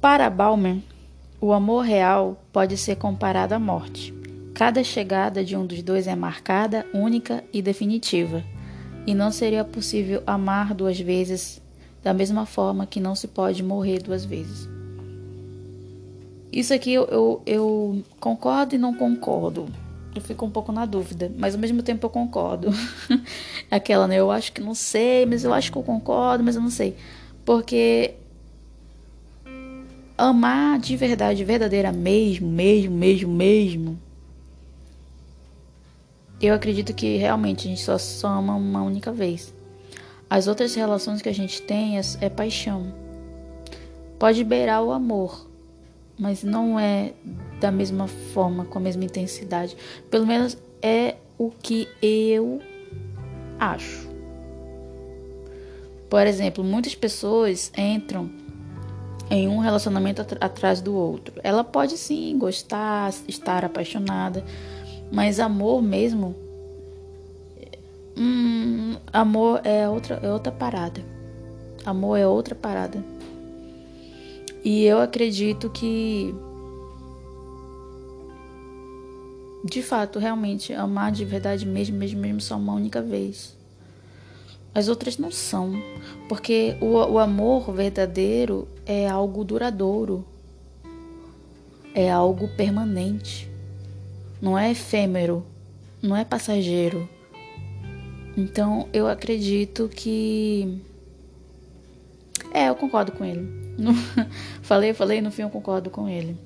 Para 0.00 0.30
Bauman, 0.30 0.82
o 1.40 1.52
amor 1.52 1.84
real 1.84 2.40
pode 2.52 2.76
ser 2.76 2.96
comparado 2.96 3.54
à 3.54 3.58
morte. 3.58 4.14
Cada 4.54 4.82
chegada 4.82 5.44
de 5.44 5.56
um 5.56 5.66
dos 5.66 5.82
dois 5.82 6.06
é 6.06 6.16
marcada, 6.16 6.86
única 6.94 7.44
e 7.52 7.60
definitiva, 7.60 8.42
e 9.06 9.14
não 9.14 9.30
seria 9.30 9.64
possível 9.64 10.22
amar 10.26 10.74
duas 10.74 10.98
vezes 10.98 11.60
da 12.02 12.14
mesma 12.14 12.46
forma 12.46 12.86
que 12.86 13.00
não 13.00 13.14
se 13.14 13.28
pode 13.28 13.62
morrer 13.62 14.02
duas 14.02 14.24
vezes. 14.24 14.75
Isso 16.52 16.72
aqui 16.72 16.92
eu, 16.92 17.04
eu, 17.06 17.42
eu 17.46 18.04
concordo 18.20 18.74
e 18.74 18.78
não 18.78 18.94
concordo. 18.94 19.66
Eu 20.14 20.22
fico 20.22 20.46
um 20.46 20.50
pouco 20.50 20.72
na 20.72 20.86
dúvida, 20.86 21.30
mas 21.36 21.54
ao 21.54 21.60
mesmo 21.60 21.82
tempo 21.82 22.06
eu 22.06 22.10
concordo. 22.10 22.70
Aquela, 23.70 24.08
né? 24.08 24.16
Eu 24.16 24.30
acho 24.30 24.52
que 24.52 24.62
não 24.62 24.74
sei, 24.74 25.26
mas 25.26 25.44
eu 25.44 25.52
acho 25.52 25.70
que 25.70 25.76
eu 25.76 25.82
concordo, 25.82 26.42
mas 26.42 26.56
eu 26.56 26.62
não 26.62 26.70
sei. 26.70 26.96
Porque 27.44 28.14
amar 30.16 30.78
de 30.78 30.96
verdade, 30.96 31.44
verdadeira 31.44 31.92
mesmo, 31.92 32.48
mesmo, 32.48 32.96
mesmo, 32.96 33.32
mesmo. 33.32 33.98
Eu 36.40 36.54
acredito 36.54 36.94
que 36.94 37.16
realmente 37.16 37.66
a 37.66 37.70
gente 37.70 37.82
só, 37.82 37.98
só 37.98 38.28
ama 38.28 38.54
uma 38.54 38.82
única 38.82 39.12
vez. 39.12 39.54
As 40.28 40.46
outras 40.46 40.74
relações 40.74 41.22
que 41.22 41.28
a 41.28 41.34
gente 41.34 41.62
tem 41.62 41.98
é, 41.98 42.02
é 42.20 42.28
paixão. 42.28 42.92
Pode 44.18 44.42
beirar 44.42 44.82
o 44.82 44.92
amor, 44.92 45.45
mas 46.18 46.42
não 46.42 46.78
é 46.78 47.12
da 47.60 47.70
mesma 47.70 48.06
forma, 48.06 48.64
com 48.64 48.78
a 48.78 48.82
mesma 48.82 49.04
intensidade. 49.04 49.76
Pelo 50.10 50.26
menos 50.26 50.56
é 50.82 51.16
o 51.38 51.50
que 51.50 51.88
eu 52.00 52.60
acho. 53.58 54.08
Por 56.08 56.26
exemplo, 56.26 56.62
muitas 56.62 56.94
pessoas 56.94 57.70
entram 57.76 58.30
em 59.30 59.48
um 59.48 59.58
relacionamento 59.58 60.22
at 60.22 60.32
atrás 60.40 60.80
do 60.80 60.94
outro. 60.94 61.34
Ela 61.42 61.64
pode 61.64 61.98
sim 61.98 62.38
gostar, 62.38 63.12
estar 63.26 63.64
apaixonada, 63.64 64.44
mas 65.10 65.40
amor 65.40 65.82
mesmo. 65.82 66.34
Hum, 68.16 68.96
amor 69.12 69.60
é 69.64 69.88
outra, 69.88 70.20
é 70.22 70.32
outra 70.32 70.52
parada. 70.52 71.04
Amor 71.84 72.16
é 72.16 72.26
outra 72.26 72.54
parada. 72.54 73.02
E 74.66 74.82
eu 74.84 75.00
acredito 75.00 75.70
que 75.70 76.34
de 79.64 79.80
fato, 79.80 80.18
realmente 80.18 80.72
amar 80.72 81.12
de 81.12 81.24
verdade 81.24 81.64
mesmo, 81.64 81.96
mesmo, 81.96 82.20
mesmo 82.20 82.40
só 82.40 82.56
uma 82.56 82.72
única 82.72 83.00
vez. 83.00 83.56
As 84.74 84.88
outras 84.88 85.18
não 85.18 85.30
são, 85.30 85.72
porque 86.28 86.76
o, 86.80 86.94
o 86.94 87.18
amor 87.20 87.72
verdadeiro 87.72 88.66
é 88.84 89.08
algo 89.08 89.44
duradouro, 89.44 90.24
é 91.94 92.10
algo 92.10 92.48
permanente, 92.56 93.48
não 94.42 94.58
é 94.58 94.72
efêmero, 94.72 95.44
não 96.02 96.16
é 96.16 96.24
passageiro. 96.24 97.08
Então 98.36 98.88
eu 98.92 99.06
acredito 99.06 99.88
que. 99.88 100.80
É, 102.52 102.68
eu 102.68 102.74
concordo 102.74 103.12
com 103.12 103.24
ele. 103.24 103.65
falei, 104.62 104.92
falei, 104.94 105.20
no 105.20 105.30
fim 105.30 105.42
eu 105.42 105.50
concordo 105.50 105.90
com 105.90 106.08
ele. 106.08 106.36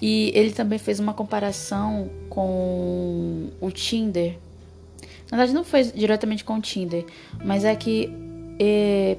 E 0.00 0.32
ele 0.34 0.52
também 0.52 0.78
fez 0.78 0.98
uma 0.98 1.14
comparação 1.14 2.10
com 2.28 3.50
o 3.60 3.70
Tinder. 3.70 4.36
Na 5.30 5.38
verdade, 5.38 5.54
não 5.54 5.64
foi 5.64 5.84
diretamente 5.84 6.44
com 6.44 6.54
o 6.54 6.60
Tinder, 6.60 7.06
mas 7.44 7.64
é 7.64 7.74
que 7.74 8.12
é, 8.58 9.16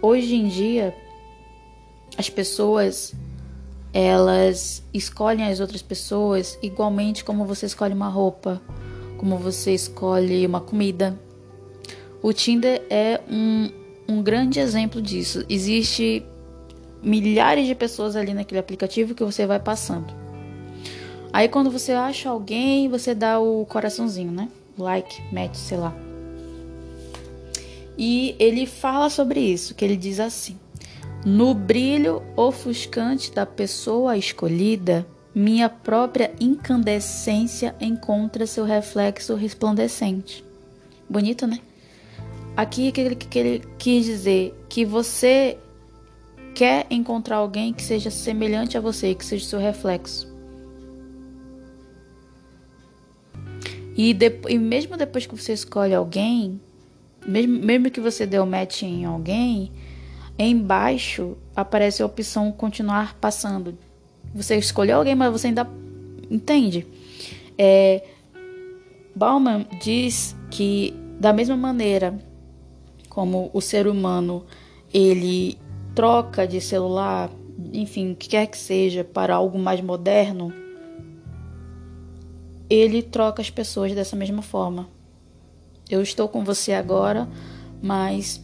hoje 0.00 0.34
em 0.34 0.48
dia 0.48 0.94
as 2.16 2.30
pessoas 2.30 3.14
elas 3.92 4.82
escolhem 4.94 5.46
as 5.46 5.60
outras 5.60 5.82
pessoas 5.82 6.58
igualmente 6.62 7.22
como 7.22 7.44
você 7.44 7.66
escolhe 7.66 7.92
uma 7.92 8.08
roupa, 8.08 8.62
como 9.18 9.36
você 9.36 9.74
escolhe 9.74 10.46
uma 10.46 10.60
comida. 10.60 11.18
O 12.22 12.32
Tinder 12.32 12.82
é 12.88 13.20
um, 13.30 13.70
um 14.08 14.22
grande 14.22 14.60
exemplo 14.60 15.02
disso. 15.02 15.44
Existe 15.48 16.24
milhares 17.02 17.66
de 17.66 17.74
pessoas 17.74 18.16
ali 18.16 18.32
naquele 18.32 18.60
aplicativo 18.60 19.14
que 19.14 19.24
você 19.24 19.46
vai 19.46 19.58
passando. 19.58 20.12
Aí 21.32 21.48
quando 21.48 21.70
você 21.70 21.92
acha 21.92 22.28
alguém, 22.28 22.88
você 22.88 23.14
dá 23.14 23.40
o 23.40 23.64
coraçãozinho, 23.66 24.30
né? 24.30 24.48
Like, 24.78 25.22
match, 25.32 25.54
sei 25.54 25.78
lá. 25.78 25.94
E 27.96 28.34
ele 28.38 28.66
fala 28.66 29.10
sobre 29.10 29.40
isso, 29.40 29.74
que 29.74 29.84
ele 29.84 29.96
diz 29.96 30.20
assim: 30.20 30.58
No 31.24 31.54
brilho 31.54 32.22
ofuscante 32.36 33.32
da 33.32 33.46
pessoa 33.46 34.16
escolhida, 34.16 35.06
minha 35.34 35.68
própria 35.68 36.32
incandescência 36.38 37.74
encontra 37.80 38.46
seu 38.46 38.64
reflexo 38.64 39.34
resplandecente. 39.34 40.44
Bonito, 41.08 41.46
né? 41.46 41.60
Aqui 42.54 42.92
que 42.92 43.00
ele, 43.00 43.14
que 43.16 43.38
ele 43.38 43.64
quis 43.78 44.04
dizer 44.04 44.54
que 44.68 44.84
você 44.84 45.56
quer 46.54 46.86
encontrar 46.90 47.36
alguém 47.36 47.72
que 47.72 47.82
seja 47.82 48.10
semelhante 48.10 48.76
a 48.76 48.80
você, 48.80 49.14
que 49.14 49.24
seja 49.24 49.44
seu 49.46 49.58
reflexo. 49.58 50.30
E, 53.96 54.14
de, 54.14 54.40
e 54.48 54.58
mesmo 54.58 54.96
depois 54.96 55.26
que 55.26 55.34
você 55.34 55.52
escolhe 55.52 55.94
alguém, 55.94 56.60
mesmo, 57.26 57.58
mesmo 57.62 57.90
que 57.90 58.00
você 58.00 58.26
dê 58.26 58.38
o 58.38 58.42
um 58.42 58.46
match 58.46 58.82
em 58.82 59.04
alguém, 59.04 59.70
embaixo 60.38 61.36
aparece 61.54 62.02
a 62.02 62.06
opção 62.06 62.50
continuar 62.50 63.14
passando. 63.20 63.76
Você 64.34 64.56
escolheu 64.56 64.98
alguém, 64.98 65.14
mas 65.14 65.30
você 65.30 65.48
ainda 65.48 65.68
entende. 66.30 66.86
É, 67.58 68.02
Bauman 69.14 69.66
diz 69.82 70.34
que 70.50 70.94
da 71.20 71.32
mesma 71.32 71.56
maneira 71.56 72.18
como 73.08 73.50
o 73.52 73.60
ser 73.60 73.86
humano 73.86 74.44
ele 74.92 75.58
troca 75.94 76.46
de 76.46 76.60
celular, 76.60 77.30
enfim, 77.72 78.12
o 78.12 78.16
que 78.16 78.28
quer 78.28 78.46
que 78.46 78.58
seja, 78.58 79.04
para 79.04 79.34
algo 79.34 79.58
mais 79.58 79.80
moderno, 79.80 80.52
ele 82.68 83.02
troca 83.02 83.42
as 83.42 83.50
pessoas 83.50 83.94
dessa 83.94 84.16
mesma 84.16 84.42
forma. 84.42 84.88
Eu 85.90 86.00
estou 86.02 86.28
com 86.28 86.42
você 86.42 86.72
agora, 86.72 87.28
mas 87.82 88.42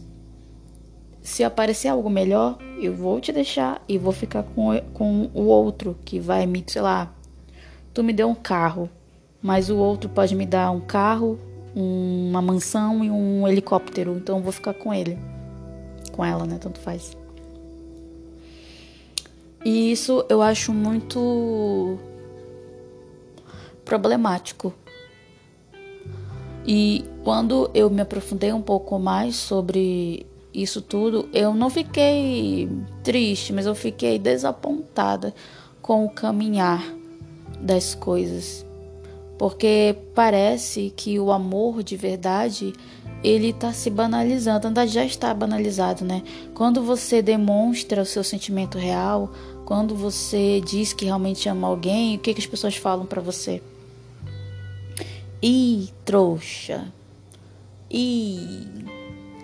se 1.21 1.43
aparecer 1.43 1.87
algo 1.87 2.09
melhor, 2.09 2.57
eu 2.79 2.93
vou 2.93 3.19
te 3.19 3.31
deixar 3.31 3.81
e 3.87 3.97
vou 3.97 4.13
ficar 4.13 4.43
com, 4.43 4.79
com 4.93 5.29
o 5.33 5.45
outro 5.45 5.97
que 6.05 6.19
vai 6.19 6.45
me, 6.45 6.63
sei 6.67 6.81
lá, 6.81 7.13
tu 7.93 8.03
me 8.03 8.13
deu 8.13 8.29
um 8.29 8.35
carro, 8.35 8.89
mas 9.41 9.69
o 9.69 9.77
outro 9.77 10.09
pode 10.09 10.35
me 10.35 10.45
dar 10.45 10.71
um 10.71 10.81
carro, 10.81 11.39
uma 11.75 12.41
mansão 12.41 13.03
e 13.03 13.09
um 13.09 13.47
helicóptero, 13.47 14.15
então 14.17 14.37
eu 14.37 14.43
vou 14.43 14.51
ficar 14.51 14.73
com 14.73 14.93
ele. 14.93 15.17
Com 16.11 16.23
ela, 16.23 16.45
né? 16.45 16.57
Tanto 16.59 16.79
faz. 16.79 17.15
E 19.63 19.91
isso 19.91 20.25
eu 20.29 20.41
acho 20.41 20.73
muito 20.73 21.97
problemático. 23.83 24.73
E 26.65 27.03
quando 27.23 27.69
eu 27.73 27.89
me 27.89 28.01
aprofundei 28.01 28.53
um 28.53 28.61
pouco 28.61 28.99
mais 28.99 29.35
sobre 29.35 30.25
isso 30.53 30.81
tudo, 30.81 31.27
eu 31.33 31.53
não 31.53 31.69
fiquei 31.69 32.69
triste, 33.03 33.51
mas 33.53 33.65
eu 33.65 33.75
fiquei 33.75 34.19
desapontada 34.19 35.33
com 35.81 36.05
o 36.05 36.09
caminhar 36.09 36.83
das 37.59 37.95
coisas. 37.95 38.65
Porque 39.37 39.95
parece 40.13 40.93
que 40.95 41.19
o 41.19 41.31
amor 41.31 41.81
de 41.81 41.95
verdade 41.95 42.73
ele 43.23 43.49
está 43.49 43.73
se 43.73 43.89
banalizando, 43.89 44.67
ainda 44.67 44.87
já 44.87 45.03
está 45.03 45.33
banalizado, 45.33 46.05
né? 46.05 46.23
Quando 46.53 46.81
você 46.81 47.21
demonstra 47.21 48.01
o 48.01 48.05
seu 48.05 48.23
sentimento 48.23 48.77
real, 48.77 49.31
quando 49.69 49.93
você 49.93 50.59
diz 50.59 50.93
que 50.93 51.05
realmente 51.05 51.47
ama 51.47 51.67
alguém, 51.67 52.15
o 52.15 52.19
que, 52.19 52.33
que 52.33 52.41
as 52.41 52.47
pessoas 52.47 52.75
falam 52.75 53.05
para 53.05 53.21
você? 53.21 53.61
Ih, 55.43 55.89
trouxa. 56.03 56.91
Ih, 57.87 58.67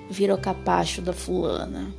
virou 0.10 0.36
capacho 0.40 1.00
da 1.00 1.14
fulana. 1.14 1.94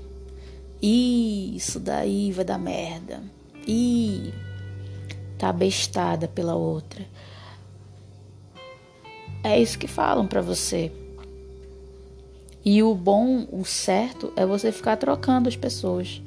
Ih, 0.83 1.55
isso 1.55 1.79
daí 1.79 2.33
vai 2.33 2.45
dar 2.45 2.59
merda. 2.59 3.23
Ih, 3.65 4.35
tá 5.39 5.53
bestada 5.53 6.27
pela 6.27 6.57
outra. 6.57 7.07
É 9.45 9.57
isso 9.57 9.79
que 9.79 9.87
falam 9.87 10.27
para 10.27 10.43
você. 10.43 10.91
E 12.65 12.83
o 12.83 12.93
bom, 12.93 13.47
o 13.53 13.65
certo, 13.65 14.33
é 14.35 14.45
você 14.45 14.73
ficar 14.73 14.97
trocando 14.97 15.49
as 15.49 15.55
pessoas. 15.55 16.21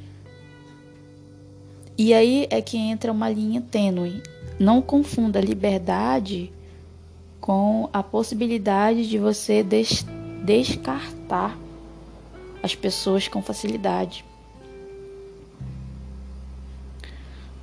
E 2.00 2.14
aí 2.14 2.47
é 2.50 2.62
que 2.62 2.78
entra 2.78 3.12
uma 3.12 3.30
linha 3.30 3.60
tênue. 3.60 4.24
Não 4.58 4.82
confunda 4.82 5.41
liberdade 5.41 6.50
com 7.41 7.89
a 7.91 8.02
possibilidade 8.02 9.06
de 9.10 9.18
você 9.18 9.62
des 9.62 10.06
descartar 10.45 11.58
as 12.64 12.74
pessoas 12.74 13.28
com 13.28 13.41
facilidade. 13.41 14.24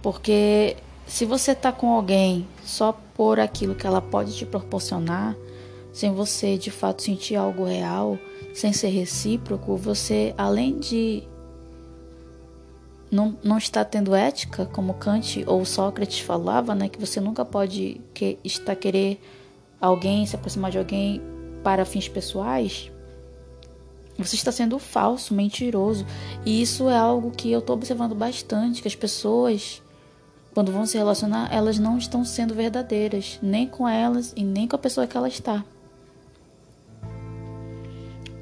Porque 0.03 0.77
se 1.07 1.25
você 1.25 1.53
está 1.53 1.73
com 1.73 1.93
alguém 1.93 2.47
só 2.63 2.93
por 2.93 3.41
aquilo 3.41 3.75
que 3.75 3.87
ela 3.87 4.03
pode 4.03 4.37
te 4.37 4.45
proporcionar, 4.45 5.35
sem 5.95 6.13
você 6.13 6.59
de 6.59 6.71
fato 6.71 7.01
sentir 7.01 7.37
algo 7.37 7.65
real, 7.65 8.19
sem 8.53 8.71
ser 8.75 8.89
recíproco, 8.89 9.79
você, 9.79 10.35
além 10.37 10.79
de 10.79 11.23
não, 13.17 13.37
não 13.43 13.57
está 13.57 13.85
tendo 13.85 14.15
ética, 14.15 14.67
como 14.67 14.95
Kant 14.95 15.43
ou 15.47 15.65
Sócrates 15.65 16.21
falava, 16.21 16.75
né, 16.75 16.89
que 16.89 17.01
você 17.01 17.19
nunca 17.21 17.45
pode 17.45 18.01
que, 18.13 18.39
estar 18.45 18.77
querer 18.77 19.21
alguém, 19.81 20.27
se 20.27 20.37
aproximar 20.37 20.71
de 20.71 20.79
alguém 20.79 21.23
para 21.65 21.85
fins 21.85 22.09
pessoais, 22.09 22.91
você 24.19 24.35
está 24.35 24.51
sendo 24.51 24.79
falso, 24.79 25.35
mentiroso. 25.35 26.07
E 26.45 26.63
isso 26.63 26.89
é 26.89 26.97
algo 26.97 27.31
que 27.31 27.53
eu 27.53 27.59
estou 27.59 27.77
observando 27.77 28.15
bastante, 28.15 28.81
que 28.81 28.89
as 28.89 28.95
pessoas, 28.95 29.83
quando 30.55 30.73
vão 30.73 30.87
se 30.87 30.97
relacionar, 30.97 31.53
elas 31.53 31.79
não 31.79 31.99
estão 31.99 32.25
sendo 32.25 32.55
verdadeiras, 32.55 33.39
nem 33.43 33.67
com 33.67 33.87
elas 33.87 34.33
e 34.35 34.43
nem 34.43 34.67
com 34.67 34.77
a 34.77 34.79
pessoa 34.79 35.07
que 35.07 35.17
ela 35.17 35.29
está. 35.29 35.65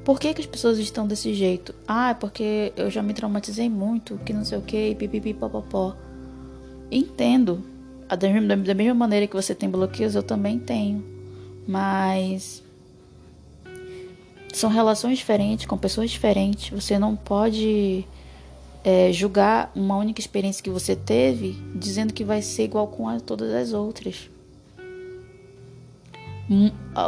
Por 0.05 0.19
que, 0.19 0.35
que 0.35 0.41
as 0.41 0.45
pessoas 0.45 0.77
estão 0.77 1.07
desse 1.07 1.33
jeito? 1.33 1.73
Ah, 1.87 2.11
é 2.11 2.13
porque 2.13 2.71
eu 2.77 2.91
já 2.91 3.01
me 3.01 3.11
traumatizei 3.11 3.67
muito, 3.67 4.19
que 4.23 4.31
não 4.31 4.45
sei 4.45 4.59
o 4.59 4.61
que, 4.61 4.93
pipipi, 4.93 5.33
popopó. 5.33 5.95
Entendo. 6.91 7.63
Da 8.07 8.75
mesma 8.75 8.93
maneira 8.93 9.25
que 9.25 9.35
você 9.35 9.55
tem 9.55 9.67
bloqueios, 9.67 10.13
eu 10.13 10.21
também 10.21 10.59
tenho. 10.59 11.03
Mas. 11.67 12.63
São 14.53 14.69
relações 14.69 15.17
diferentes, 15.17 15.65
com 15.65 15.75
pessoas 15.75 16.11
diferentes. 16.11 16.69
Você 16.69 16.99
não 16.99 17.15
pode 17.15 18.05
é, 18.83 19.11
julgar 19.11 19.71
uma 19.75 19.97
única 19.97 20.21
experiência 20.21 20.63
que 20.63 20.69
você 20.69 20.95
teve 20.95 21.53
dizendo 21.73 22.13
que 22.13 22.23
vai 22.23 22.43
ser 22.43 22.65
igual 22.65 22.87
com 22.87 23.09
a, 23.09 23.19
todas 23.19 23.51
as 23.51 23.73
outras. 23.73 24.29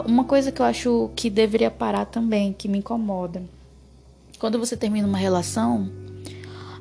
Uma 0.05 0.23
coisa 0.23 0.51
que 0.51 0.61
eu 0.61 0.65
acho 0.65 1.11
que 1.15 1.29
deveria 1.29 1.69
parar 1.69 2.05
também, 2.05 2.53
que 2.53 2.67
me 2.67 2.79
incomoda. 2.79 3.43
Quando 4.39 4.57
você 4.57 4.75
termina 4.75 5.07
uma 5.07 5.17
relação, 5.17 5.89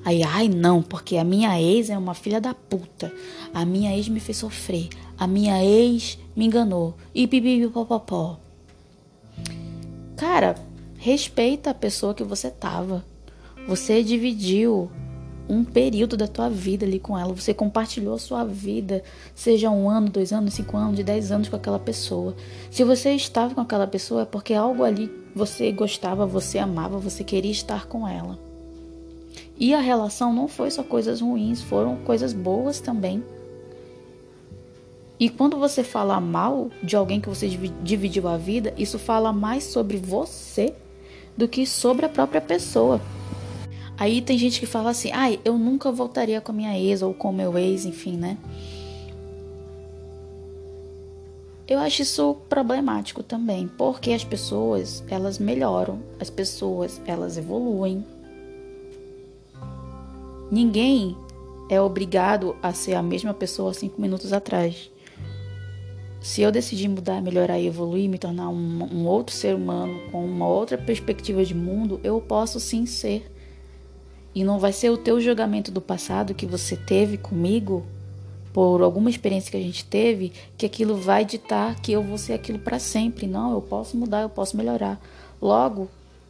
aí, 0.05 0.23
ai 0.23 0.49
não, 0.49 0.83
porque 0.83 1.17
a 1.17 1.25
minha 1.25 1.61
ex 1.61 1.91
é 1.91 1.99
uma 1.99 2.15
filha 2.15 2.41
da 2.41 2.55
puta. 2.55 3.13
A 3.53 3.65
minha 3.65 3.95
ex 3.97 4.09
me 4.09 4.21
fez 4.21 4.39
sofrer. 4.39 4.89
A 5.19 5.27
minha 5.27 5.63
ex 5.63 6.19
me 6.35 6.47
enganou. 6.47 6.95
E 7.15 7.27
pipipipopopó. 7.27 8.39
Cara, 10.17 10.55
respeita 10.99 11.71
a 11.71 11.75
pessoa 11.75 12.15
que 12.15 12.25
você 12.25 12.51
tava. 12.51 13.05
Você 13.69 14.03
dividiu 14.03 14.91
um 15.49 15.65
período 15.65 16.17
da 16.17 16.27
tua 16.27 16.49
vida 16.49 16.85
ali 16.85 16.99
com 16.99 17.19
ela. 17.19 17.33
Você 17.33 17.55
compartilhou 17.55 18.15
a 18.15 18.19
sua 18.19 18.45
vida, 18.45 19.03
seja 19.35 19.71
um 19.71 19.89
ano, 19.89 20.09
dois 20.09 20.33
anos, 20.33 20.55
cinco 20.55 20.77
anos, 20.77 20.97
de 20.97 21.05
dez 21.05 21.31
anos 21.31 21.49
com 21.49 21.57
aquela 21.57 21.79
pessoa. 21.79 22.35
Se 22.71 22.85
você 22.85 23.13
estava 23.13 23.55
com 23.55 23.61
aquela 23.61 23.87
pessoa, 23.87 24.23
é 24.23 24.25
porque 24.25 24.55
algo 24.55 24.83
ali 24.83 25.11
você 25.35 25.71
gostava, 25.73 26.27
você 26.27 26.59
amava, 26.59 26.99
você 26.99 27.23
queria 27.23 27.53
estar 27.53 27.87
com 27.87 28.07
ela. 28.07 28.39
E 29.59 29.73
a 29.73 29.81
relação 29.81 30.33
não 30.33 30.49
foi 30.49 30.71
só 30.71 30.83
coisas 30.83 31.21
ruins, 31.21 31.63
foram 31.63 31.97
coisas 31.97 32.33
boas 32.33 32.81
também. 32.81 33.23
E 35.19 35.31
quando 35.31 35.57
você 35.57 35.83
fala 35.83 36.21
mal 36.21 36.71
de 36.83 36.95
alguém 36.95 37.21
que 37.21 37.29
você 37.29 37.49
dividiu 37.83 38.29
a 38.29 38.37
vida, 38.37 38.75
isso 38.77 38.99
fala 38.99 39.33
mais 39.33 39.65
sobre 39.65 39.97
você 39.97 40.75
do 41.35 41.49
que 41.49 41.67
sobre 41.67 42.05
a 42.05 42.09
própria 42.09 42.41
pessoa. 42.41 43.01
Aí 43.99 44.21
tem 44.21 44.37
gente 44.39 44.61
que 44.61 44.67
fala 44.67 44.91
assim: 44.91 45.11
ai, 45.13 45.41
eu 45.45 45.57
nunca 45.57 45.91
voltaria 45.91 46.41
com 46.41 46.53
a 46.53 46.55
minha 46.55 46.79
ex 46.79 47.03
ou 47.03 47.15
com 47.15 47.31
o 47.31 47.33
meu 47.33 47.57
ex, 47.57 47.85
enfim, 47.85 48.17
né? 48.17 48.37
Eu 51.69 51.81
acho 51.81 52.03
isso 52.03 52.37
problemático 52.49 53.25
também, 53.25 53.67
porque 53.67 54.13
as 54.13 54.23
pessoas, 54.23 55.03
elas 55.09 55.39
melhoram, 55.39 56.01
as 56.21 56.31
pessoas, 56.31 57.01
elas 57.07 57.37
evoluem. 57.37 58.05
Ninguém 60.49 61.17
é 61.69 61.81
obrigado 61.81 62.55
a 62.63 62.73
ser 62.73 62.95
a 62.95 63.03
mesma 63.03 63.35
pessoa 63.35 63.75
cinco 63.75 64.01
minutos 64.01 64.33
atrás. 64.33 64.91
Se 66.21 66.41
eu 66.43 66.53
decidir 66.53 66.89
mudar, 66.89 67.21
melhorar 67.21 67.59
e 67.59 67.67
evoluir, 67.67 68.09
me 68.09 68.19
tornar 68.19 68.49
um, 68.49 68.85
um 68.93 69.07
outro 69.07 69.35
ser 69.35 69.55
humano 69.55 69.99
com 70.13 70.25
uma 70.25 70.47
outra 70.47 70.79
perspectiva 70.79 71.45
de 71.45 71.55
mundo, 71.55 72.01
eu 72.05 72.21
posso 72.21 72.61
sim 72.61 72.87
ser 72.87 73.29
E 74.37 74.45
não 74.45 74.59
vai 74.59 74.70
ser 74.70 74.91
o 74.91 74.99
teu 74.99 75.18
julgamento 75.18 75.72
do 75.72 75.80
passado 75.80 76.34
que 76.34 76.45
você 76.45 76.76
teve 76.76 77.16
comigo, 77.16 77.87
por 78.53 78.82
alguma 78.82 79.09
experiência 79.09 79.51
que 79.51 79.57
a 79.57 79.62
gente 79.62 79.82
teve, 79.82 80.30
que 80.59 80.66
aquilo 80.66 80.95
vai 80.95 81.24
ditar 81.24 81.74
que 81.80 81.93
eu 81.93 82.03
vou 82.03 82.18
ser 82.18 82.34
aquilo 82.34 82.59
para 82.59 82.78
sempre. 82.78 83.26
Não, 83.26 83.55
eu 83.55 83.62
posso 83.62 83.97
mudar, 83.97 84.20
eu 84.20 84.28
posso 84.28 84.55
melhorar. 84.55 85.01
Logo, 85.41 85.89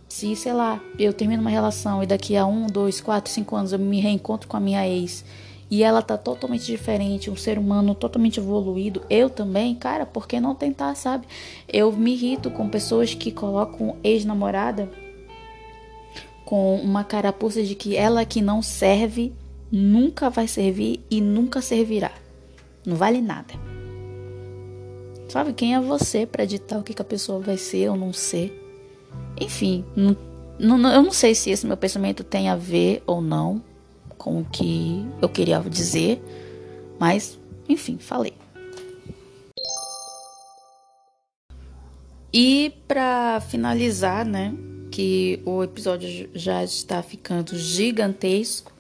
se, 0.09 0.36
sei 0.36 0.52
lá, 0.52 0.80
eu 0.96 1.12
termino 1.12 1.40
uma 1.40 1.50
relação 1.50 2.00
e 2.00 2.07
daqui 2.07 2.36
a 2.36 2.46
um, 2.46 2.68
dois, 2.68 3.00
quatro, 3.00 3.28
cinco 3.28 3.57
anos 3.57 3.72
eu 3.72 3.78
me 3.80 3.98
reencontro 3.98 4.46
com 4.46 4.57
a 4.57 4.61
minha 4.61 4.86
ex 4.86 5.24
e 5.68 5.82
ela 5.82 6.00
tá 6.00 6.16
totalmente 6.16 6.64
diferente, 6.64 7.28
um 7.28 7.34
ser 7.34 7.59
humano 7.59 7.92
totalmente 7.92 8.38
evoluído, 8.38 9.02
eu 9.11 9.28
também, 9.28 9.74
cara, 9.74 10.07
por 10.07 10.28
que 10.28 10.38
não 10.38 10.54
tentar, 10.54 10.94
sabe? 10.94 11.26
Eu 11.66 11.90
me 11.90 12.12
irrito 12.12 12.52
com 12.52 12.68
pessoas 12.68 13.14
que 13.14 13.32
colocam 13.32 13.96
ex-namorada 14.04 14.88
com 16.47 16.76
uma 16.76 17.03
carapuça 17.03 17.61
de 17.62 17.74
que 17.74 17.97
ela 17.97 18.24
que 18.24 18.40
não 18.40 18.62
serve 18.62 19.32
nunca 19.70 20.30
vai 20.30 20.47
servir 20.47 21.05
e 21.11 21.20
nunca 21.20 21.61
servirá. 21.61 22.12
Não 22.86 22.94
vale 22.94 23.20
nada. 23.20 23.53
Sabe 25.28 25.53
quem 25.53 25.74
é 25.74 25.80
você 25.80 26.24
para 26.24 26.44
ditar 26.44 26.78
o 26.78 26.84
que, 26.84 26.94
que 26.94 27.03
a 27.03 27.05
pessoa 27.05 27.40
vai 27.40 27.57
ser 27.57 27.90
ou 27.90 27.97
não 27.97 28.12
ser? 28.12 28.62
Enfim, 29.40 29.84
não, 29.97 30.16
não, 30.78 30.92
eu 30.92 31.03
não 31.03 31.11
sei 31.11 31.34
se 31.34 31.51
esse 31.51 31.66
meu 31.66 31.76
pensamento 31.76 32.22
tem 32.22 32.49
a 32.49 32.55
ver 32.55 33.03
ou 33.09 33.20
não 33.20 33.61
com 34.16 34.40
o 34.40 34.44
que 34.44 35.05
eu 35.20 35.28
queria 35.28 35.59
dizer, 35.61 36.22
mas 36.97 37.38
enfim, 37.68 37.99
falei. 37.99 38.34
E 42.32 42.72
para 42.86 43.40
finalizar, 43.40 44.24
né, 44.24 44.55
que 44.97 45.42
o 45.44 45.62
episódio 45.62 46.26
já 46.34 46.64
está 46.64 47.03
ficando 47.03 47.55
gigantesco, 47.55 48.72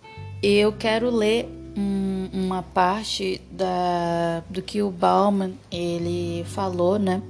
eu 0.42 0.72
quero 0.72 1.10
ler 1.10 1.46
um, 1.76 2.30
uma 2.32 2.62
parte 2.62 3.38
da, 3.50 4.42
do 4.48 4.62
que 4.62 4.80
o 4.80 4.90
Bauman 4.90 5.52
ele 5.70 6.42
falou, 6.46 6.98
né, 6.98 7.20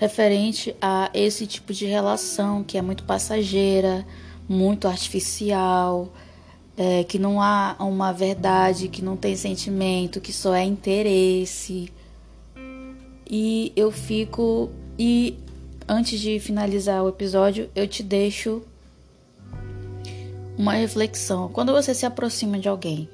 referente 0.00 0.74
a 0.80 1.10
esse 1.12 1.46
tipo 1.46 1.74
de 1.74 1.84
relação 1.84 2.64
que 2.64 2.78
é 2.78 2.80
muito 2.80 3.04
passageira, 3.04 4.06
muito 4.48 4.88
artificial, 4.88 6.10
é, 6.74 7.04
que 7.04 7.18
não 7.18 7.42
há 7.42 7.76
uma 7.80 8.12
verdade, 8.12 8.88
que 8.88 9.04
não 9.04 9.14
tem 9.14 9.36
sentimento, 9.36 10.22
que 10.22 10.32
só 10.32 10.54
é 10.54 10.64
interesse. 10.64 11.92
E 13.28 13.74
eu 13.76 13.92
fico. 13.92 14.70
E 14.98 15.36
antes 15.88 16.20
de 16.20 16.38
finalizar 16.40 17.02
o 17.02 17.08
episódio, 17.08 17.70
eu 17.74 17.86
te 17.86 18.02
deixo 18.02 18.62
uma 20.58 20.72
reflexão. 20.74 21.48
Quando 21.48 21.72
você 21.72 21.94
se 21.94 22.06
aproxima 22.06 22.58
de 22.58 22.68
alguém, 22.68 23.08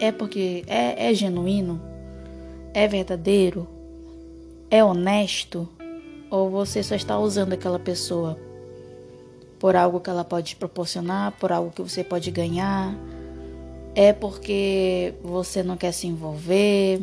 é 0.00 0.10
porque 0.10 0.64
é, 0.66 1.10
é 1.10 1.14
genuíno? 1.14 1.80
É 2.72 2.86
verdadeiro? 2.86 3.68
É 4.70 4.82
honesto? 4.82 5.68
Ou 6.30 6.50
você 6.50 6.82
só 6.82 6.94
está 6.94 7.18
usando 7.18 7.52
aquela 7.52 7.78
pessoa 7.78 8.38
por 9.58 9.74
algo 9.74 10.00
que 10.00 10.08
ela 10.08 10.24
pode 10.24 10.50
te 10.50 10.56
proporcionar, 10.56 11.32
por 11.32 11.50
algo 11.50 11.70
que 11.70 11.82
você 11.82 12.04
pode 12.04 12.30
ganhar? 12.30 12.94
É 13.94 14.12
porque 14.12 15.14
você 15.22 15.62
não 15.62 15.76
quer 15.76 15.92
se 15.92 16.06
envolver? 16.06 17.00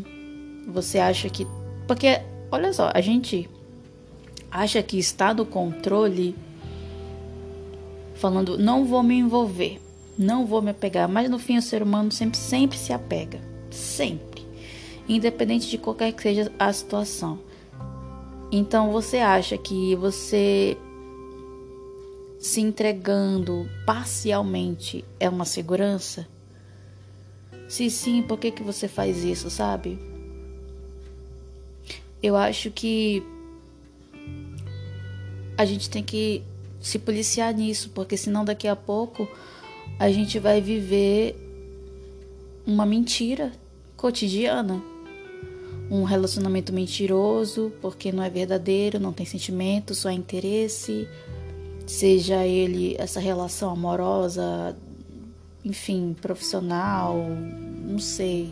Você 0.68 1.00
acha 1.00 1.30
que. 1.30 1.46
Porque, 1.88 2.22
olha 2.52 2.72
só, 2.72 2.90
a 2.94 3.02
gente 3.02 3.50
acha 4.56 4.82
que 4.82 4.98
está 4.98 5.34
no 5.34 5.46
controle 5.46 6.34
falando, 8.16 8.58
não 8.58 8.86
vou 8.86 9.04
me 9.04 9.16
envolver, 9.16 9.82
não 10.18 10.46
vou 10.46 10.62
me 10.62 10.72
apegar, 10.72 11.10
mas 11.10 11.30
no 11.30 11.38
fim 11.38 11.58
o 11.58 11.62
ser 11.62 11.84
humano 11.84 12.10
sempre, 12.10 12.38
sempre 12.38 12.78
se 12.78 12.94
apega, 12.94 13.42
sempre, 13.70 14.48
independente 15.10 15.70
de 15.70 15.78
qualquer 15.78 16.14
que 16.14 16.24
seja 16.24 16.50
a 16.58 16.72
situação. 16.72 17.38
Então 18.50 18.92
você 18.92 19.18
acha 19.18 19.58
que 19.58 19.94
você 19.96 20.78
se 22.40 22.62
entregando 22.62 23.70
parcialmente 23.86 25.04
é 25.20 25.28
uma 25.28 25.44
segurança? 25.44 26.26
Se 27.68 27.90
sim, 27.90 28.22
por 28.22 28.38
que, 28.38 28.52
que 28.52 28.64
você 28.64 28.88
faz 28.88 29.24
isso, 29.24 29.50
sabe? 29.50 30.00
Eu 32.24 32.38
acho 32.38 32.72
que 32.72 33.22
a 35.58 35.66
gente 35.66 35.90
tem 35.90 36.04
que 36.04 36.44
se 36.80 37.00
policiar 37.00 37.54
nisso, 37.54 37.90
porque 37.94 38.18
senão 38.18 38.46
daqui 38.46 38.68
a 38.68 38.76
pouco 38.76 39.28
a 39.98 40.10
gente 40.12 40.38
vai 40.40 40.62
viver 40.62 41.36
uma 42.66 42.86
mentira 42.86 43.52
cotidiana. 43.96 44.82
Um 45.90 46.04
relacionamento 46.04 46.74
mentiroso, 46.74 47.72
porque 47.80 48.12
não 48.12 48.24
é 48.24 48.30
verdadeiro, 48.30 49.00
não 49.00 49.14
tem 49.14 49.26
sentimento, 49.26 49.94
só 49.94 50.10
é 50.10 50.14
interesse, 50.14 51.08
seja 51.86 52.44
ele 52.46 52.96
essa 52.98 53.20
relação 53.20 53.70
amorosa, 53.70 54.76
enfim, 55.64 56.16
profissional, 56.20 57.16
não 57.88 58.00
sei, 58.00 58.52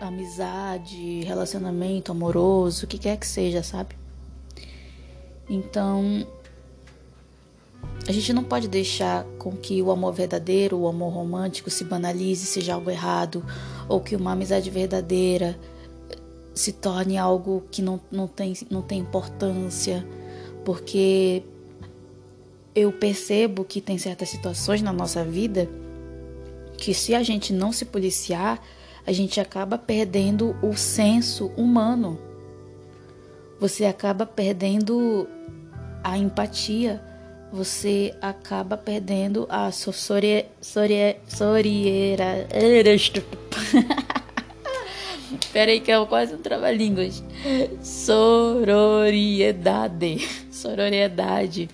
amizade, 0.00 1.22
relacionamento 1.24 2.12
amoroso, 2.12 2.84
o 2.84 2.88
que 2.88 2.98
quer 2.98 3.16
que 3.16 3.26
seja, 3.26 3.62
sabe? 3.62 3.96
Então, 5.48 6.26
a 8.06 8.12
gente 8.12 8.32
não 8.32 8.44
pode 8.44 8.68
deixar 8.68 9.24
com 9.38 9.52
que 9.52 9.82
o 9.82 9.90
amor 9.90 10.12
verdadeiro, 10.12 10.78
o 10.78 10.88
amor 10.88 11.12
romântico 11.12 11.70
se 11.70 11.84
banalize, 11.84 12.46
seja 12.46 12.74
algo 12.74 12.90
errado, 12.90 13.44
ou 13.88 14.00
que 14.00 14.14
uma 14.16 14.32
amizade 14.32 14.70
verdadeira 14.70 15.58
se 16.54 16.72
torne 16.72 17.18
algo 17.18 17.64
que 17.70 17.82
não, 17.82 18.00
não, 18.10 18.26
tem, 18.26 18.54
não 18.70 18.80
tem 18.80 19.00
importância, 19.00 20.06
porque 20.64 21.42
eu 22.74 22.92
percebo 22.92 23.64
que 23.64 23.80
tem 23.80 23.98
certas 23.98 24.28
situações 24.28 24.82
na 24.82 24.92
nossa 24.92 25.24
vida 25.24 25.68
que 26.76 26.92
se 26.94 27.14
a 27.14 27.22
gente 27.22 27.52
não 27.52 27.72
se 27.72 27.84
policiar, 27.84 28.62
a 29.06 29.12
gente 29.12 29.40
acaba 29.40 29.78
perdendo 29.78 30.54
o 30.62 30.76
senso 30.76 31.46
humano. 31.56 32.18
Você 33.58 33.84
acaba 33.84 34.26
perdendo 34.26 35.26
a 36.04 36.16
empatia 36.16 37.02
você 37.56 38.14
acaba 38.20 38.76
perdendo 38.76 39.46
a 39.48 39.72
sorieira. 39.72 40.46
Peraí 45.52 45.80
que 45.80 45.90
eu 45.90 46.06
quase 46.06 46.34
um 46.34 46.38
trava-línguas. 46.38 47.24
Sororiedade. 47.82 50.18
Sororiedade. 50.50 51.70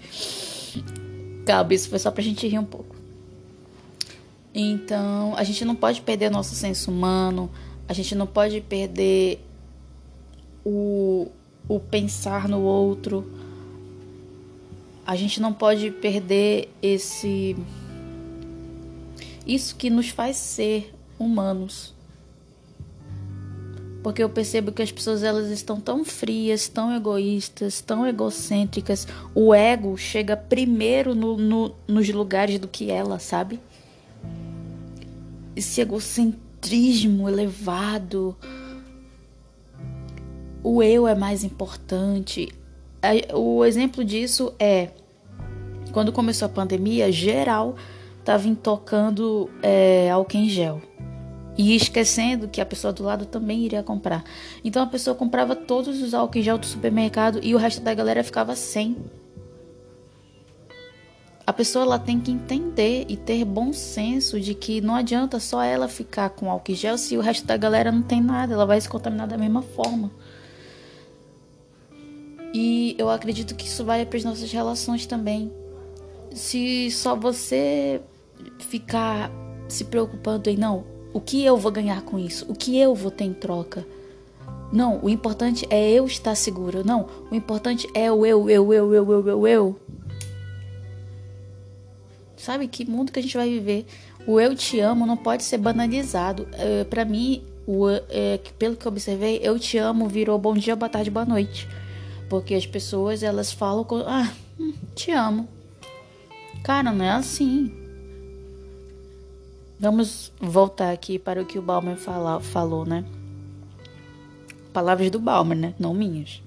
Calma, 1.44 1.74
isso 1.74 1.90
foi 1.90 1.98
só 1.98 2.12
pra 2.12 2.22
gente 2.22 2.46
rir 2.46 2.58
um 2.58 2.64
pouco. 2.64 2.94
Então, 4.54 5.34
a 5.36 5.42
gente 5.44 5.64
não 5.64 5.74
pode 5.74 6.02
perder 6.02 6.30
nosso 6.30 6.54
senso 6.54 6.90
humano, 6.90 7.50
a 7.88 7.94
gente 7.94 8.14
não 8.14 8.26
pode 8.26 8.60
perder 8.60 9.40
o, 10.64 11.28
o 11.68 11.78
pensar 11.80 12.48
no 12.48 12.60
outro 12.60 13.24
a 15.06 15.16
gente 15.16 15.40
não 15.40 15.52
pode 15.52 15.90
perder 15.90 16.72
esse 16.80 17.56
isso 19.46 19.74
que 19.74 19.90
nos 19.90 20.08
faz 20.08 20.36
ser 20.36 20.94
humanos. 21.18 21.92
Porque 24.02 24.22
eu 24.22 24.30
percebo 24.30 24.72
que 24.72 24.82
as 24.82 24.90
pessoas 24.90 25.22
elas 25.22 25.48
estão 25.50 25.80
tão 25.80 26.04
frias, 26.04 26.68
tão 26.68 26.94
egoístas, 26.94 27.80
tão 27.80 28.06
egocêntricas. 28.06 29.06
O 29.34 29.54
ego 29.54 29.96
chega 29.96 30.36
primeiro 30.36 31.14
no, 31.14 31.36
no, 31.36 31.74
nos 31.86 32.08
lugares 32.08 32.58
do 32.58 32.66
que 32.66 32.90
ela, 32.90 33.18
sabe? 33.18 33.60
Esse 35.54 35.80
egocentrismo 35.80 37.28
elevado. 37.28 38.36
O 40.62 40.82
eu 40.82 41.08
é 41.08 41.14
mais 41.14 41.42
importante. 41.42 42.52
O 43.34 43.64
exemplo 43.64 44.04
disso 44.04 44.54
é 44.58 44.90
quando 45.92 46.12
começou 46.12 46.46
a 46.46 46.48
pandemia, 46.48 47.12
geral 47.12 47.76
estava 48.18 48.46
intocando 48.46 49.50
é, 49.62 50.10
álcool 50.10 50.36
em 50.36 50.48
gel 50.48 50.80
e 51.58 51.74
esquecendo 51.76 52.48
que 52.48 52.60
a 52.60 52.66
pessoa 52.66 52.92
do 52.92 53.02
lado 53.02 53.26
também 53.26 53.60
iria 53.60 53.82
comprar. 53.82 54.24
Então 54.64 54.82
a 54.82 54.86
pessoa 54.86 55.14
comprava 55.14 55.54
todos 55.54 56.00
os 56.00 56.14
álcool 56.14 56.38
em 56.38 56.42
gel 56.42 56.56
do 56.56 56.64
supermercado 56.64 57.40
e 57.42 57.54
o 57.54 57.58
resto 57.58 57.82
da 57.82 57.92
galera 57.92 58.24
ficava 58.24 58.56
sem. 58.56 58.96
A 61.44 61.52
pessoa 61.52 61.84
ela 61.84 61.98
tem 61.98 62.20
que 62.20 62.30
entender 62.30 63.04
e 63.08 63.16
ter 63.16 63.44
bom 63.44 63.72
senso 63.72 64.40
de 64.40 64.54
que 64.54 64.80
não 64.80 64.94
adianta 64.94 65.40
só 65.40 65.60
ela 65.62 65.88
ficar 65.88 66.30
com 66.30 66.50
álcool 66.50 66.72
em 66.72 66.74
gel 66.76 66.96
se 66.96 67.16
o 67.16 67.20
resto 67.20 67.44
da 67.44 67.56
galera 67.56 67.90
não 67.90 68.02
tem 68.02 68.20
nada, 68.20 68.54
ela 68.54 68.64
vai 68.64 68.80
se 68.80 68.88
contaminar 68.88 69.26
da 69.26 69.36
mesma 69.36 69.60
forma. 69.60 70.10
E 72.52 72.94
eu 72.98 73.08
acredito 73.08 73.54
que 73.54 73.66
isso 73.66 73.84
vale 73.84 74.04
para 74.04 74.18
as 74.18 74.24
nossas 74.24 74.52
relações 74.52 75.06
também. 75.06 75.50
se 76.34 76.90
só 76.90 77.14
você 77.14 78.00
ficar 78.58 79.30
se 79.68 79.84
preocupando 79.84 80.48
em 80.48 80.56
não, 80.56 80.84
o 81.12 81.20
que 81.20 81.44
eu 81.44 81.56
vou 81.56 81.70
ganhar 81.70 82.02
com 82.02 82.18
isso? 82.18 82.46
O 82.48 82.54
que 82.54 82.78
eu 82.78 82.94
vou 82.94 83.10
ter 83.10 83.24
em 83.24 83.34
troca? 83.34 83.86
Não, 84.72 84.98
o 85.02 85.10
importante 85.10 85.66
é 85.68 85.90
eu 85.90 86.06
estar 86.06 86.34
seguro. 86.34 86.84
Não, 86.84 87.06
o 87.30 87.34
importante 87.34 87.86
é 87.94 88.10
o 88.10 88.24
eu, 88.24 88.48
eu, 88.48 88.72
eu, 88.72 88.94
eu, 88.94 89.10
eu, 89.10 89.28
eu, 89.28 89.46
eu. 89.46 89.80
Sabe 92.36 92.66
que 92.66 92.88
mundo 92.88 93.12
que 93.12 93.18
a 93.18 93.22
gente 93.22 93.36
vai 93.36 93.48
viver? 93.48 93.86
O 94.26 94.40
eu 94.40 94.54
te 94.54 94.80
amo 94.80 95.06
não 95.06 95.16
pode 95.16 95.42
ser 95.42 95.58
banalizado. 95.58 96.48
É, 96.52 96.84
para 96.84 97.04
mim, 97.04 97.44
o, 97.66 97.88
é, 98.08 98.40
pelo 98.58 98.74
que 98.74 98.86
eu 98.86 98.90
observei, 98.90 99.38
eu 99.42 99.58
te 99.58 99.76
amo 99.76 100.08
virou 100.08 100.38
bom 100.38 100.54
dia, 100.54 100.74
boa 100.74 100.88
tarde, 100.88 101.10
boa 101.10 101.26
noite. 101.26 101.68
Porque 102.32 102.54
as 102.54 102.64
pessoas 102.64 103.22
elas 103.22 103.52
falam, 103.52 103.86
ah, 104.06 104.32
hum, 104.58 104.72
te 104.94 105.10
amo. 105.10 105.46
Cara, 106.64 106.90
não 106.90 107.04
é 107.04 107.10
assim. 107.10 107.70
Vamos 109.78 110.32
voltar 110.40 110.92
aqui 110.92 111.18
para 111.18 111.42
o 111.42 111.44
que 111.44 111.58
o 111.58 111.62
Balmer 111.62 111.98
fala, 111.98 112.40
falou, 112.40 112.86
né? 112.86 113.04
Palavras 114.72 115.10
do 115.10 115.18
Balmer, 115.18 115.58
né? 115.58 115.74
Não 115.78 115.92
minhas. 115.92 116.42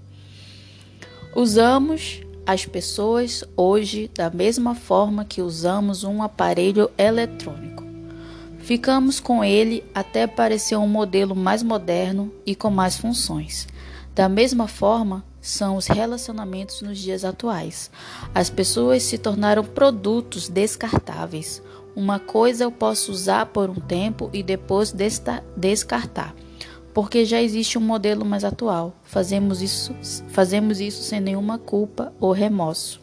Usamos 1.36 2.22
as 2.48 2.66
pessoas 2.66 3.44
hoje 3.56 4.10
da 4.12 4.32
mesma 4.32 4.74
forma 4.74 5.24
que 5.24 5.40
usamos 5.40 6.04
um 6.04 6.24
aparelho 6.24 6.90
eletrônico. 6.98 7.84
Ficamos 8.58 9.20
com 9.20 9.44
ele 9.44 9.84
até 9.94 10.26
parecer 10.26 10.78
um 10.78 10.88
modelo 10.88 11.36
mais 11.36 11.62
moderno 11.62 12.34
e 12.44 12.56
com 12.56 12.72
mais 12.72 12.98
funções. 12.98 13.68
Da 14.16 14.28
mesma 14.28 14.68
forma, 14.68 15.24
são 15.46 15.76
os 15.78 15.88
relacionamentos 15.88 16.82
nos 16.82 16.98
dias 16.98 17.24
atuais. 17.24 17.92
As 18.34 18.50
pessoas 18.50 19.04
se 19.04 19.18
tornaram 19.18 19.64
produtos 19.64 20.50
descartáveis. 20.50 21.62
Uma 21.96 22.20
coisa 22.20 22.64
eu 22.64 22.72
posso 22.72 23.12
usar 23.12 23.46
por 23.46 23.70
um 23.70 23.76
tempo 23.76 24.30
e 24.34 24.42
depois 24.42 24.94
descartar 25.56 26.36
porque 26.96 27.26
já 27.26 27.42
existe 27.42 27.78
um 27.78 27.82
modelo 27.82 28.24
mais 28.24 28.46
atual. 28.46 28.96
Fazemos 29.04 29.62
isso, 29.62 29.94
fazemos 30.30 30.80
isso 30.80 31.04
sem 31.04 31.20
nenhuma 31.20 31.60
culpa 31.60 32.14
ou 32.22 32.32
remorso. 32.32 33.02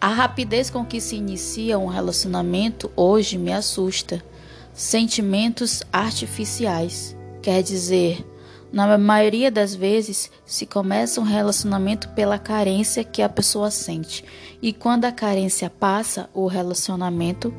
A 0.00 0.08
rapidez 0.08 0.70
com 0.70 0.82
que 0.82 1.02
se 1.02 1.16
inicia 1.16 1.78
um 1.78 1.84
relacionamento 1.84 2.90
hoje 2.96 3.36
me 3.36 3.52
assusta. 3.52 4.24
Sentimentos 4.72 5.82
artificiais. 5.92 7.14
Quer 7.42 7.62
dizer, 7.62 8.24
na 8.72 8.96
maioria 8.96 9.50
das 9.50 9.74
vezes 9.74 10.30
se 10.46 10.64
começa 10.64 11.20
um 11.20 11.24
relacionamento 11.24 12.08
pela 12.10 12.38
carência 12.38 13.02
que 13.02 13.22
a 13.22 13.28
pessoa 13.28 13.70
sente, 13.70 14.24
e 14.62 14.72
quando 14.72 15.04
a 15.06 15.12
carência 15.12 15.68
passa, 15.68 16.30
o 16.32 16.46
relacionamento 16.46 17.52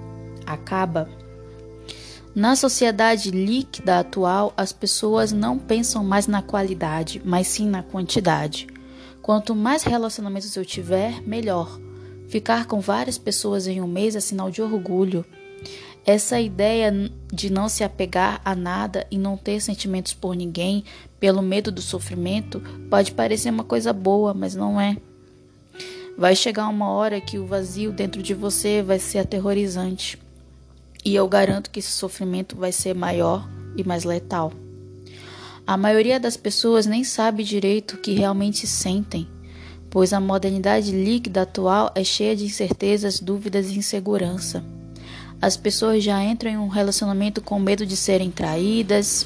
acaba. 0.45 1.09
Na 2.33 2.55
sociedade 2.55 3.29
líquida 3.29 3.99
atual, 3.99 4.53
as 4.55 4.71
pessoas 4.71 5.33
não 5.33 5.59
pensam 5.59 6.01
mais 6.01 6.27
na 6.27 6.41
qualidade, 6.41 7.21
mas 7.25 7.47
sim 7.47 7.67
na 7.67 7.83
quantidade. 7.83 8.67
Quanto 9.21 9.53
mais 9.53 9.83
relacionamentos 9.83 10.55
eu 10.55 10.65
tiver, 10.65 11.21
melhor. 11.23 11.77
Ficar 12.29 12.67
com 12.67 12.79
várias 12.79 13.17
pessoas 13.17 13.67
em 13.67 13.81
um 13.81 13.87
mês 13.87 14.15
é 14.15 14.21
sinal 14.21 14.49
de 14.49 14.61
orgulho. 14.61 15.25
Essa 16.05 16.39
ideia 16.39 16.91
de 17.31 17.51
não 17.51 17.69
se 17.69 17.83
apegar 17.83 18.41
a 18.43 18.55
nada 18.55 19.05
e 19.11 19.17
não 19.17 19.37
ter 19.37 19.61
sentimentos 19.61 20.13
por 20.13 20.35
ninguém 20.35 20.83
pelo 21.19 21.41
medo 21.43 21.71
do 21.71 21.81
sofrimento 21.81 22.59
pode 22.89 23.11
parecer 23.11 23.51
uma 23.51 23.63
coisa 23.63 23.93
boa, 23.93 24.33
mas 24.33 24.55
não 24.55 24.81
é. 24.81 24.97
Vai 26.17 26.35
chegar 26.35 26.67
uma 26.67 26.89
hora 26.89 27.21
que 27.21 27.37
o 27.37 27.45
vazio 27.45 27.91
dentro 27.91 28.21
de 28.21 28.33
você 28.33 28.81
vai 28.81 28.97
ser 28.97 29.19
aterrorizante. 29.19 30.17
E 31.05 31.15
eu 31.15 31.27
garanto 31.27 31.69
que 31.69 31.79
esse 31.79 31.91
sofrimento 31.91 32.55
vai 32.55 32.71
ser 32.71 32.95
maior 32.95 33.47
e 33.77 33.83
mais 33.83 34.03
letal. 34.03 34.51
A 35.65 35.77
maioria 35.77 36.19
das 36.19 36.35
pessoas 36.35 36.87
nem 36.87 37.03
sabe 37.03 37.43
direito 37.43 37.93
o 37.93 37.97
que 37.97 38.13
realmente 38.13 38.65
sentem, 38.65 39.27
pois 39.89 40.13
a 40.13 40.19
modernidade 40.19 40.91
líquida 40.91 41.43
atual 41.43 41.91
é 41.93 42.03
cheia 42.03 42.35
de 42.35 42.45
incertezas, 42.45 43.19
dúvidas 43.19 43.69
e 43.69 43.77
insegurança. 43.77 44.63
As 45.41 45.57
pessoas 45.57 46.03
já 46.03 46.23
entram 46.23 46.51
em 46.51 46.57
um 46.57 46.67
relacionamento 46.67 47.41
com 47.41 47.57
medo 47.57 47.83
de 47.83 47.97
serem 47.97 48.29
traídas. 48.29 49.25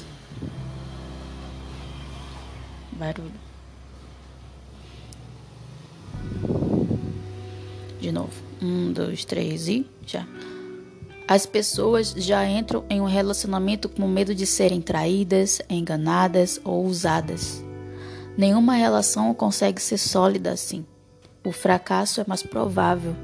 Barulho. 2.92 3.32
De 8.00 8.10
novo. 8.10 8.32
Um, 8.62 8.92
dois, 8.92 9.26
três 9.26 9.68
e 9.68 9.86
já. 10.06 10.26
As 11.28 11.44
pessoas 11.44 12.12
já 12.16 12.48
entram 12.48 12.84
em 12.88 13.00
um 13.00 13.04
relacionamento 13.04 13.88
com 13.88 14.08
medo 14.08 14.34
de 14.34 14.46
serem 14.46 14.80
traídas, 14.80 15.60
enganadas 15.68 16.58
ou 16.64 16.86
usadas. 16.86 17.62
Nenhuma 18.38 18.74
relação 18.74 19.34
consegue 19.34 19.82
ser 19.82 19.98
sólida 19.98 20.52
assim. 20.52 20.86
O 21.44 21.52
fracasso 21.52 22.20
é 22.20 22.24
mais 22.26 22.42
provável. 22.42 23.14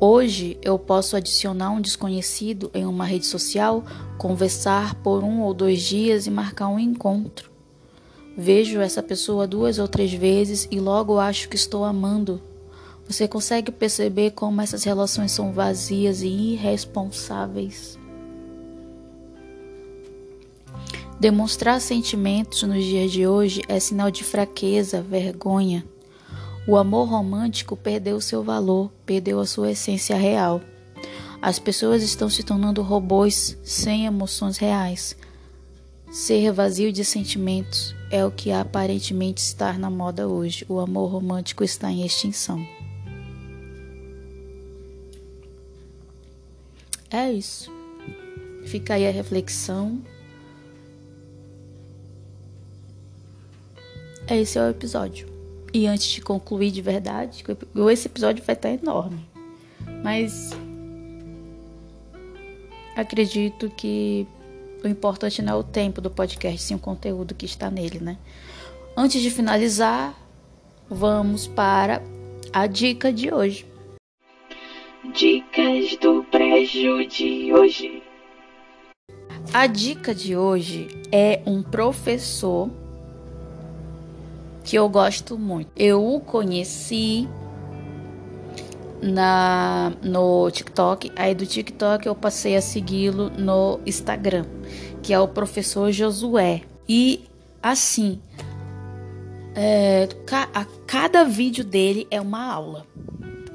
Hoje 0.00 0.56
eu 0.62 0.78
posso 0.78 1.16
adicionar 1.16 1.70
um 1.72 1.80
desconhecido 1.80 2.70
em 2.72 2.86
uma 2.86 3.04
rede 3.04 3.26
social, 3.26 3.84
conversar 4.16 4.94
por 4.96 5.24
um 5.24 5.40
ou 5.40 5.52
dois 5.52 5.82
dias 5.82 6.24
e 6.24 6.30
marcar 6.30 6.68
um 6.68 6.78
encontro. 6.78 7.50
Vejo 8.36 8.80
essa 8.80 9.02
pessoa 9.02 9.44
duas 9.44 9.80
ou 9.80 9.88
três 9.88 10.12
vezes 10.12 10.68
e 10.70 10.78
logo 10.78 11.18
acho 11.18 11.48
que 11.48 11.56
estou 11.56 11.84
amando. 11.84 12.40
Você 13.08 13.26
consegue 13.26 13.72
perceber 13.72 14.30
como 14.30 14.60
essas 14.60 14.84
relações 14.84 15.32
são 15.32 15.52
vazias 15.52 16.22
e 16.22 16.28
irresponsáveis? 16.28 17.98
Demonstrar 21.18 21.80
sentimentos 21.80 22.62
nos 22.62 22.84
dias 22.84 23.10
de 23.10 23.26
hoje 23.26 23.62
é 23.66 23.80
sinal 23.80 24.12
de 24.12 24.22
fraqueza, 24.22 25.02
vergonha. 25.02 25.84
O 26.68 26.76
amor 26.76 27.08
romântico 27.08 27.74
perdeu 27.74 28.20
seu 28.20 28.42
valor, 28.42 28.92
perdeu 29.06 29.40
a 29.40 29.46
sua 29.46 29.70
essência 29.70 30.14
real. 30.18 30.60
As 31.40 31.58
pessoas 31.58 32.02
estão 32.02 32.28
se 32.28 32.42
tornando 32.42 32.82
robôs 32.82 33.56
sem 33.64 34.04
emoções 34.04 34.58
reais. 34.58 35.16
Ser 36.12 36.52
vazio 36.52 36.92
de 36.92 37.06
sentimentos 37.06 37.94
é 38.10 38.22
o 38.22 38.30
que 38.30 38.52
aparentemente 38.52 39.40
está 39.40 39.72
na 39.78 39.88
moda 39.88 40.28
hoje. 40.28 40.66
O 40.68 40.78
amor 40.78 41.10
romântico 41.10 41.64
está 41.64 41.90
em 41.90 42.04
extinção. 42.04 42.62
É 47.10 47.32
isso. 47.32 47.72
Fica 48.66 48.92
aí 48.92 49.08
a 49.08 49.10
reflexão. 49.10 50.02
Esse 54.28 54.58
é 54.58 54.66
o 54.66 54.68
episódio. 54.68 55.37
E 55.72 55.86
antes 55.86 56.06
de 56.06 56.20
concluir 56.22 56.70
de 56.70 56.80
verdade, 56.80 57.44
esse 57.90 58.06
episódio 58.06 58.42
vai 58.44 58.54
estar 58.54 58.70
enorme. 58.70 59.24
Mas 60.02 60.50
acredito 62.96 63.70
que 63.70 64.26
o 64.82 64.88
importante 64.88 65.42
não 65.42 65.52
é 65.52 65.56
o 65.56 65.62
tempo 65.62 66.00
do 66.00 66.10
podcast, 66.10 66.62
sim 66.62 66.74
o 66.74 66.78
conteúdo 66.78 67.34
que 67.34 67.46
está 67.46 67.70
nele, 67.70 68.00
né? 68.00 68.16
Antes 68.96 69.20
de 69.20 69.30
finalizar, 69.30 70.14
vamos 70.88 71.46
para 71.46 72.02
a 72.52 72.66
dica 72.66 73.12
de 73.12 73.32
hoje. 73.32 73.66
Dicas 75.14 75.96
do 76.00 76.22
Brejo 76.30 77.06
de 77.06 77.52
hoje. 77.52 78.02
A 79.52 79.66
dica 79.66 80.14
de 80.14 80.36
hoje 80.36 80.88
é 81.10 81.40
um 81.46 81.62
professor 81.62 82.70
que 84.68 84.76
eu 84.76 84.86
gosto 84.86 85.38
muito. 85.38 85.70
Eu 85.74 86.04
o 86.04 86.20
conheci 86.20 87.26
na 89.00 89.94
no 90.02 90.50
TikTok, 90.50 91.10
aí 91.16 91.34
do 91.34 91.46
TikTok 91.46 92.06
eu 92.06 92.14
passei 92.14 92.54
a 92.54 92.60
segui-lo 92.60 93.30
no 93.30 93.80
Instagram, 93.86 94.44
que 95.02 95.14
é 95.14 95.18
o 95.18 95.26
professor 95.26 95.90
Josué. 95.90 96.64
E 96.86 97.24
assim, 97.62 98.20
é, 99.54 100.06
a 100.52 100.66
cada 100.86 101.24
vídeo 101.24 101.64
dele 101.64 102.06
é 102.10 102.20
uma 102.20 102.52
aula. 102.52 102.86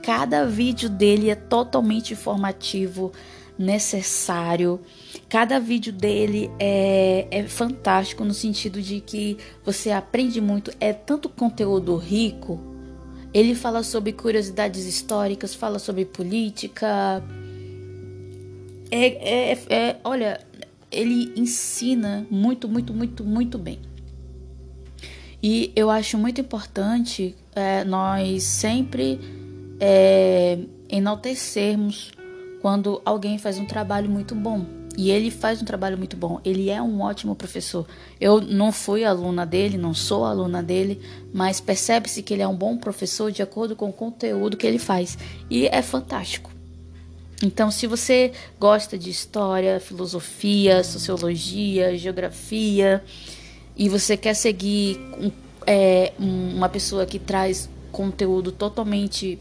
Cada 0.01 0.47
vídeo 0.47 0.89
dele 0.89 1.29
é 1.29 1.35
totalmente 1.35 2.13
informativo, 2.13 3.11
necessário. 3.57 4.79
Cada 5.29 5.59
vídeo 5.59 5.91
dele 5.91 6.51
é, 6.59 7.27
é 7.29 7.43
fantástico 7.43 8.23
no 8.23 8.33
sentido 8.33 8.81
de 8.81 8.99
que 8.99 9.37
você 9.63 9.91
aprende 9.91 10.39
muito. 10.41 10.71
É 10.79 10.93
tanto 10.93 11.29
conteúdo 11.29 11.95
rico. 11.95 12.59
Ele 13.33 13.55
fala 13.55 13.81
sobre 13.81 14.13
curiosidades 14.13 14.85
históricas, 14.85 15.55
fala 15.55 15.79
sobre 15.79 16.05
política. 16.05 17.23
É, 18.91 19.51
é, 19.51 19.59
é, 19.69 19.95
olha, 20.03 20.39
ele 20.91 21.33
ensina 21.35 22.27
muito, 22.29 22.69
muito, 22.69 22.93
muito, 22.93 23.23
muito 23.23 23.57
bem. 23.57 23.79
E 25.41 25.73
eu 25.75 25.89
acho 25.89 26.17
muito 26.17 26.39
importante 26.39 27.35
é, 27.55 27.83
nós 27.83 28.43
sempre 28.43 29.19
é, 29.79 30.59
enaltecermos 30.87 32.11
quando 32.63 33.01
alguém 33.03 33.37
faz 33.37 33.59
um 33.59 33.65
trabalho 33.65 34.09
muito 34.09 34.33
bom. 34.33 34.65
E 34.95 35.11
ele 35.11 35.29
faz 35.29 35.61
um 35.61 35.65
trabalho 35.65 35.97
muito 35.97 36.15
bom. 36.15 36.39
Ele 36.45 36.69
é 36.69 36.81
um 36.81 37.01
ótimo 37.01 37.35
professor. 37.35 37.85
Eu 38.21 38.39
não 38.39 38.71
fui 38.71 39.03
aluna 39.03 39.45
dele, 39.45 39.77
não 39.77 39.93
sou 39.93 40.23
aluna 40.23 40.63
dele, 40.63 41.01
mas 41.33 41.59
percebe-se 41.59 42.23
que 42.23 42.33
ele 42.33 42.41
é 42.41 42.47
um 42.47 42.55
bom 42.55 42.77
professor 42.77 43.33
de 43.33 43.41
acordo 43.41 43.75
com 43.75 43.89
o 43.89 43.91
conteúdo 43.91 44.55
que 44.55 44.65
ele 44.65 44.79
faz. 44.79 45.17
E 45.49 45.67
é 45.67 45.81
fantástico. 45.81 46.51
Então, 47.43 47.69
se 47.69 47.85
você 47.85 48.31
gosta 48.57 48.97
de 48.97 49.09
história, 49.09 49.81
filosofia, 49.81 50.85
sociologia, 50.85 51.97
geografia, 51.97 53.03
e 53.75 53.89
você 53.89 54.15
quer 54.15 54.35
seguir 54.35 55.01
um, 55.19 55.29
é, 55.67 56.13
uma 56.17 56.69
pessoa 56.69 57.05
que 57.05 57.19
traz 57.19 57.69
conteúdo 57.91 58.53
totalmente 58.53 59.37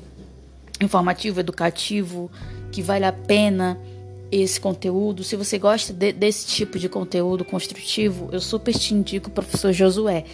informativo, 0.81 1.39
educativo, 1.39 2.29
que 2.73 2.83
vale 2.83 3.05
a 3.05 3.13
pena 3.13 3.79
esse 4.33 4.59
conteúdo, 4.59 5.23
se 5.23 5.37
você 5.37 5.59
gosta 5.59 5.93
de, 5.93 6.11
desse 6.11 6.47
tipo 6.47 6.79
de 6.79 6.89
conteúdo 6.89 7.45
construtivo, 7.45 8.31
eu 8.33 8.41
super 8.41 8.75
te 8.75 8.95
indico 8.95 9.29
o 9.29 9.33
professor 9.33 9.73
Josué. 9.73 10.25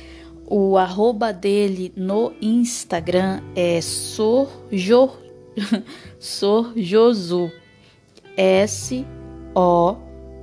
O 0.46 0.78
arroba 0.78 1.32
dele 1.32 1.92
no 1.96 2.32
Instagram 2.40 3.42
é 3.56 3.80
sorjo, 3.80 5.10
sorjosu. 6.18 7.50
S 8.36 9.04
O 9.52 9.96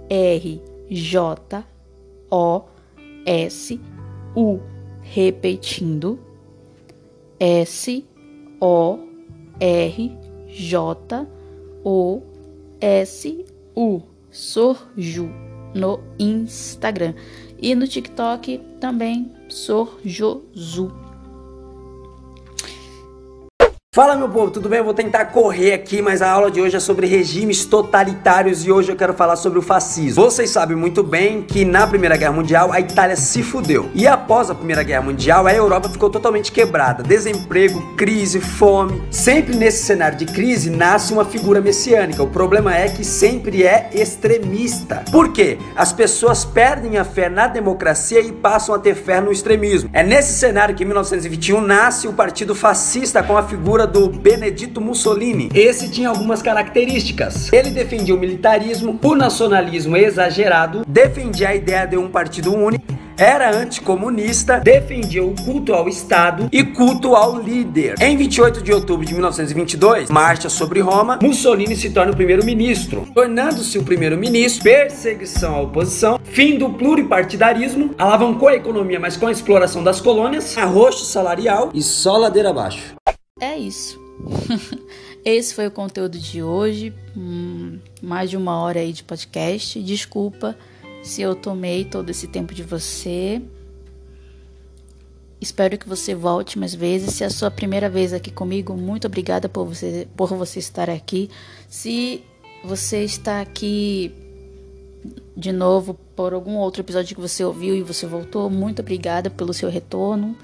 R 0.10 0.62
J 0.90 1.66
O 11.86 12.22
S 12.82 13.46
U. 13.76 14.02
Sorju, 14.32 15.30
no 15.74 16.00
Instagram. 16.20 17.14
E 17.62 17.74
no 17.76 17.88
TikTok 17.88 18.58
também, 18.82 19.32
Sorjozu. 19.48 21.05
Fala 23.96 24.14
meu 24.18 24.28
povo, 24.28 24.52
tudo 24.52 24.68
bem? 24.68 24.80
Eu 24.80 24.84
vou 24.84 24.94
tentar 24.94 25.24
correr 25.28 25.72
aqui, 25.72 26.02
mas 26.02 26.22
a 26.22 26.30
aula 26.30 26.52
de 26.52 26.60
hoje 26.60 26.76
é 26.76 26.82
sobre 26.82 27.08
regimes 27.08 27.64
totalitários 27.64 28.66
e 28.66 28.70
hoje 28.70 28.92
eu 28.92 28.96
quero 28.98 29.14
falar 29.14 29.38
sobre 29.38 29.58
o 29.58 29.62
fascismo. 29.62 30.22
Vocês 30.22 30.50
sabem 30.50 30.76
muito 30.76 31.02
bem 31.02 31.42
que 31.42 31.64
na 31.64 31.88
Primeira 31.88 32.18
Guerra 32.18 32.34
Mundial 32.34 32.74
a 32.74 32.82
Itália 32.82 33.16
se 33.16 33.42
fudeu. 33.42 33.90
E 33.96 34.06
após 34.06 34.50
a 34.50 34.54
Primeira 34.54 34.84
Guerra 34.84 35.04
Mundial, 35.04 35.48
a 35.48 35.54
Europa 35.54 35.88
ficou 35.88 36.10
totalmente 36.10 36.52
quebrada. 36.52 37.04
Desemprego, 37.04 37.96
crise, 37.96 38.42
fome. 38.42 39.02
Sempre 39.10 39.56
nesse 39.56 39.86
cenário 39.86 40.18
de 40.18 40.26
crise 40.26 40.70
nasce 40.70 41.14
uma 41.14 41.24
figura 41.24 41.62
messiânica. 41.62 42.22
O 42.22 42.28
problema 42.28 42.76
é 42.76 42.90
que 42.90 43.06
sempre 43.06 43.64
é 43.64 43.92
extremista. 43.94 45.06
Por 45.10 45.32
quê? 45.32 45.58
As 45.74 45.94
pessoas 45.94 46.44
perdem 46.44 46.98
a 46.98 47.06
fé 47.06 47.30
na 47.30 47.48
democracia 47.48 48.20
e 48.20 48.34
passam 48.34 48.76
a 48.76 48.80
ter 48.80 48.96
fé 48.96 49.22
no 49.22 49.32
extremismo. 49.32 49.90
É 49.94 50.04
nesse 50.04 50.34
cenário 50.34 50.76
que 50.76 50.84
em 50.84 50.86
1921 50.86 51.62
nasce 51.62 52.10
o 52.10 52.14
Partido 52.14 52.54
Fascista 52.54 53.24
com 53.24 53.38
a 53.38 53.44
figura 53.44 53.85
do 53.86 54.10
Benedito 54.10 54.82
Mussolini. 54.82 55.50
Esse 55.54 55.90
tinha 55.90 56.10
algumas 56.10 56.42
características. 56.42 57.52
Ele 57.52 57.70
defendia 57.70 58.16
o 58.16 58.20
militarismo, 58.20 59.00
o 59.02 59.16
nacionalismo 59.16 59.98
exagerado, 59.98 60.84
defendia 60.88 61.50
a 61.50 61.56
ideia 61.56 61.86
de 61.86 61.98
um 61.98 62.10
partido 62.10 62.54
único 62.54 63.06
era 63.18 63.56
anticomunista, 63.56 64.60
defendia 64.60 65.24
o 65.24 65.34
culto 65.34 65.74
ao 65.74 65.88
Estado 65.88 66.50
e 66.52 66.64
culto 66.64 67.16
ao 67.16 67.40
líder. 67.40 67.96
Em 68.02 68.18
28 68.18 68.62
de 68.62 68.74
outubro 68.74 69.06
de 69.06 69.14
1922, 69.14 70.10
marcha 70.10 70.50
sobre 70.50 70.82
Roma, 70.82 71.20
Mussolini 71.22 71.76
se 71.76 71.90
torna 71.92 72.12
o 72.12 72.16
primeiro-ministro, 72.16 73.08
tornando-se 73.14 73.78
o 73.78 73.84
primeiro-ministro, 73.84 74.64
perseguição 74.64 75.56
à 75.56 75.62
oposição, 75.62 76.20
fim 76.24 76.58
do 76.58 76.70
pluripartidarismo, 76.70 77.96
alavancou 77.98 78.50
a 78.50 78.56
economia, 78.56 79.00
mas 79.00 79.16
com 79.16 79.28
a 79.28 79.32
exploração 79.32 79.84
das 79.84 80.02
colônias, 80.02 80.58
arroxo 80.58 81.06
salarial 81.06 81.70
e 81.74 81.82
só 81.82 82.18
ladeira 82.18 82.50
abaixo. 82.50 82.96
É 83.42 83.58
isso. 83.58 84.00
Esse 85.26 85.54
foi 85.54 85.68
o 85.68 85.72
conteúdo 85.72 86.18
de 86.18 86.42
hoje. 86.42 86.94
Hum, 87.18 87.80
mais 88.02 88.30
de 88.30 88.38
uma 88.38 88.58
hora 88.62 88.80
aí 88.80 88.94
de 88.94 89.04
podcast. 89.04 89.84
Desculpa 89.84 90.58
se 91.04 91.22
eu 91.22 91.36
tomei 91.36 91.84
todo 91.84 92.10
esse 92.10 92.30
tempo 92.30 92.54
de 92.54 92.64
você. 92.64 93.42
Espero 95.42 95.78
que 95.78 95.86
você 95.86 96.16
volte 96.16 96.58
mais 96.58 96.74
vezes. 96.74 97.14
Se 97.14 97.26
é 97.26 97.28
a 97.28 97.30
sua 97.30 97.52
primeira 97.52 97.90
vez 97.90 98.14
aqui 98.14 98.32
comigo, 98.32 98.74
muito 98.74 99.06
obrigada 99.06 99.50
por 99.50 99.66
você, 99.66 100.08
por 100.16 100.30
você 100.30 100.60
estar 100.60 100.90
aqui. 100.90 101.30
Se 101.68 102.24
você 102.64 103.04
está 103.04 103.42
aqui 103.42 104.16
de 105.36 105.52
novo 105.52 105.94
por 106.16 106.34
algum 106.34 106.56
outro 106.56 106.82
episódio 106.82 107.14
que 107.14 107.22
você 107.22 107.44
ouviu 107.44 107.76
e 107.76 107.84
você 107.84 108.08
voltou, 108.08 108.50
muito 108.50 108.82
obrigada 108.82 109.30
pelo 109.30 109.54
seu 109.54 109.70
retorno. 109.70 110.38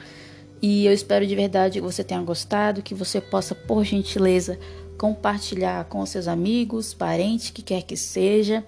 E 0.61 0.85
eu 0.85 0.93
espero 0.93 1.25
de 1.25 1.35
verdade 1.35 1.79
que 1.79 1.81
você 1.81 2.03
tenha 2.03 2.21
gostado, 2.21 2.83
que 2.83 2.93
você 2.93 3.19
possa, 3.19 3.55
por 3.55 3.83
gentileza, 3.83 4.59
compartilhar 4.97 5.85
com 5.85 6.05
seus 6.05 6.27
amigos, 6.27 6.93
parentes, 6.93 7.49
que 7.49 7.63
quer 7.63 7.81
que 7.81 7.97
seja, 7.97 8.63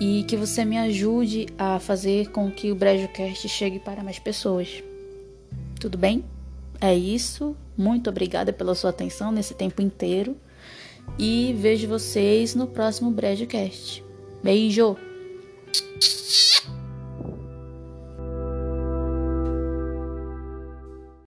e 0.00 0.24
que 0.24 0.36
você 0.36 0.64
me 0.64 0.76
ajude 0.76 1.46
a 1.56 1.78
fazer 1.78 2.30
com 2.30 2.50
que 2.50 2.72
o 2.72 2.74
BrejoCast 2.74 3.48
chegue 3.48 3.78
para 3.78 4.02
mais 4.02 4.18
pessoas. 4.18 4.82
Tudo 5.78 5.96
bem? 5.96 6.24
É 6.80 6.94
isso. 6.94 7.56
Muito 7.76 8.10
obrigada 8.10 8.52
pela 8.52 8.74
sua 8.74 8.90
atenção 8.90 9.30
nesse 9.30 9.54
tempo 9.54 9.80
inteiro. 9.80 10.36
E 11.18 11.54
vejo 11.58 11.88
vocês 11.88 12.54
no 12.54 12.66
próximo 12.66 13.10
BrejoCast. 13.10 14.04
Beijo! 14.42 14.96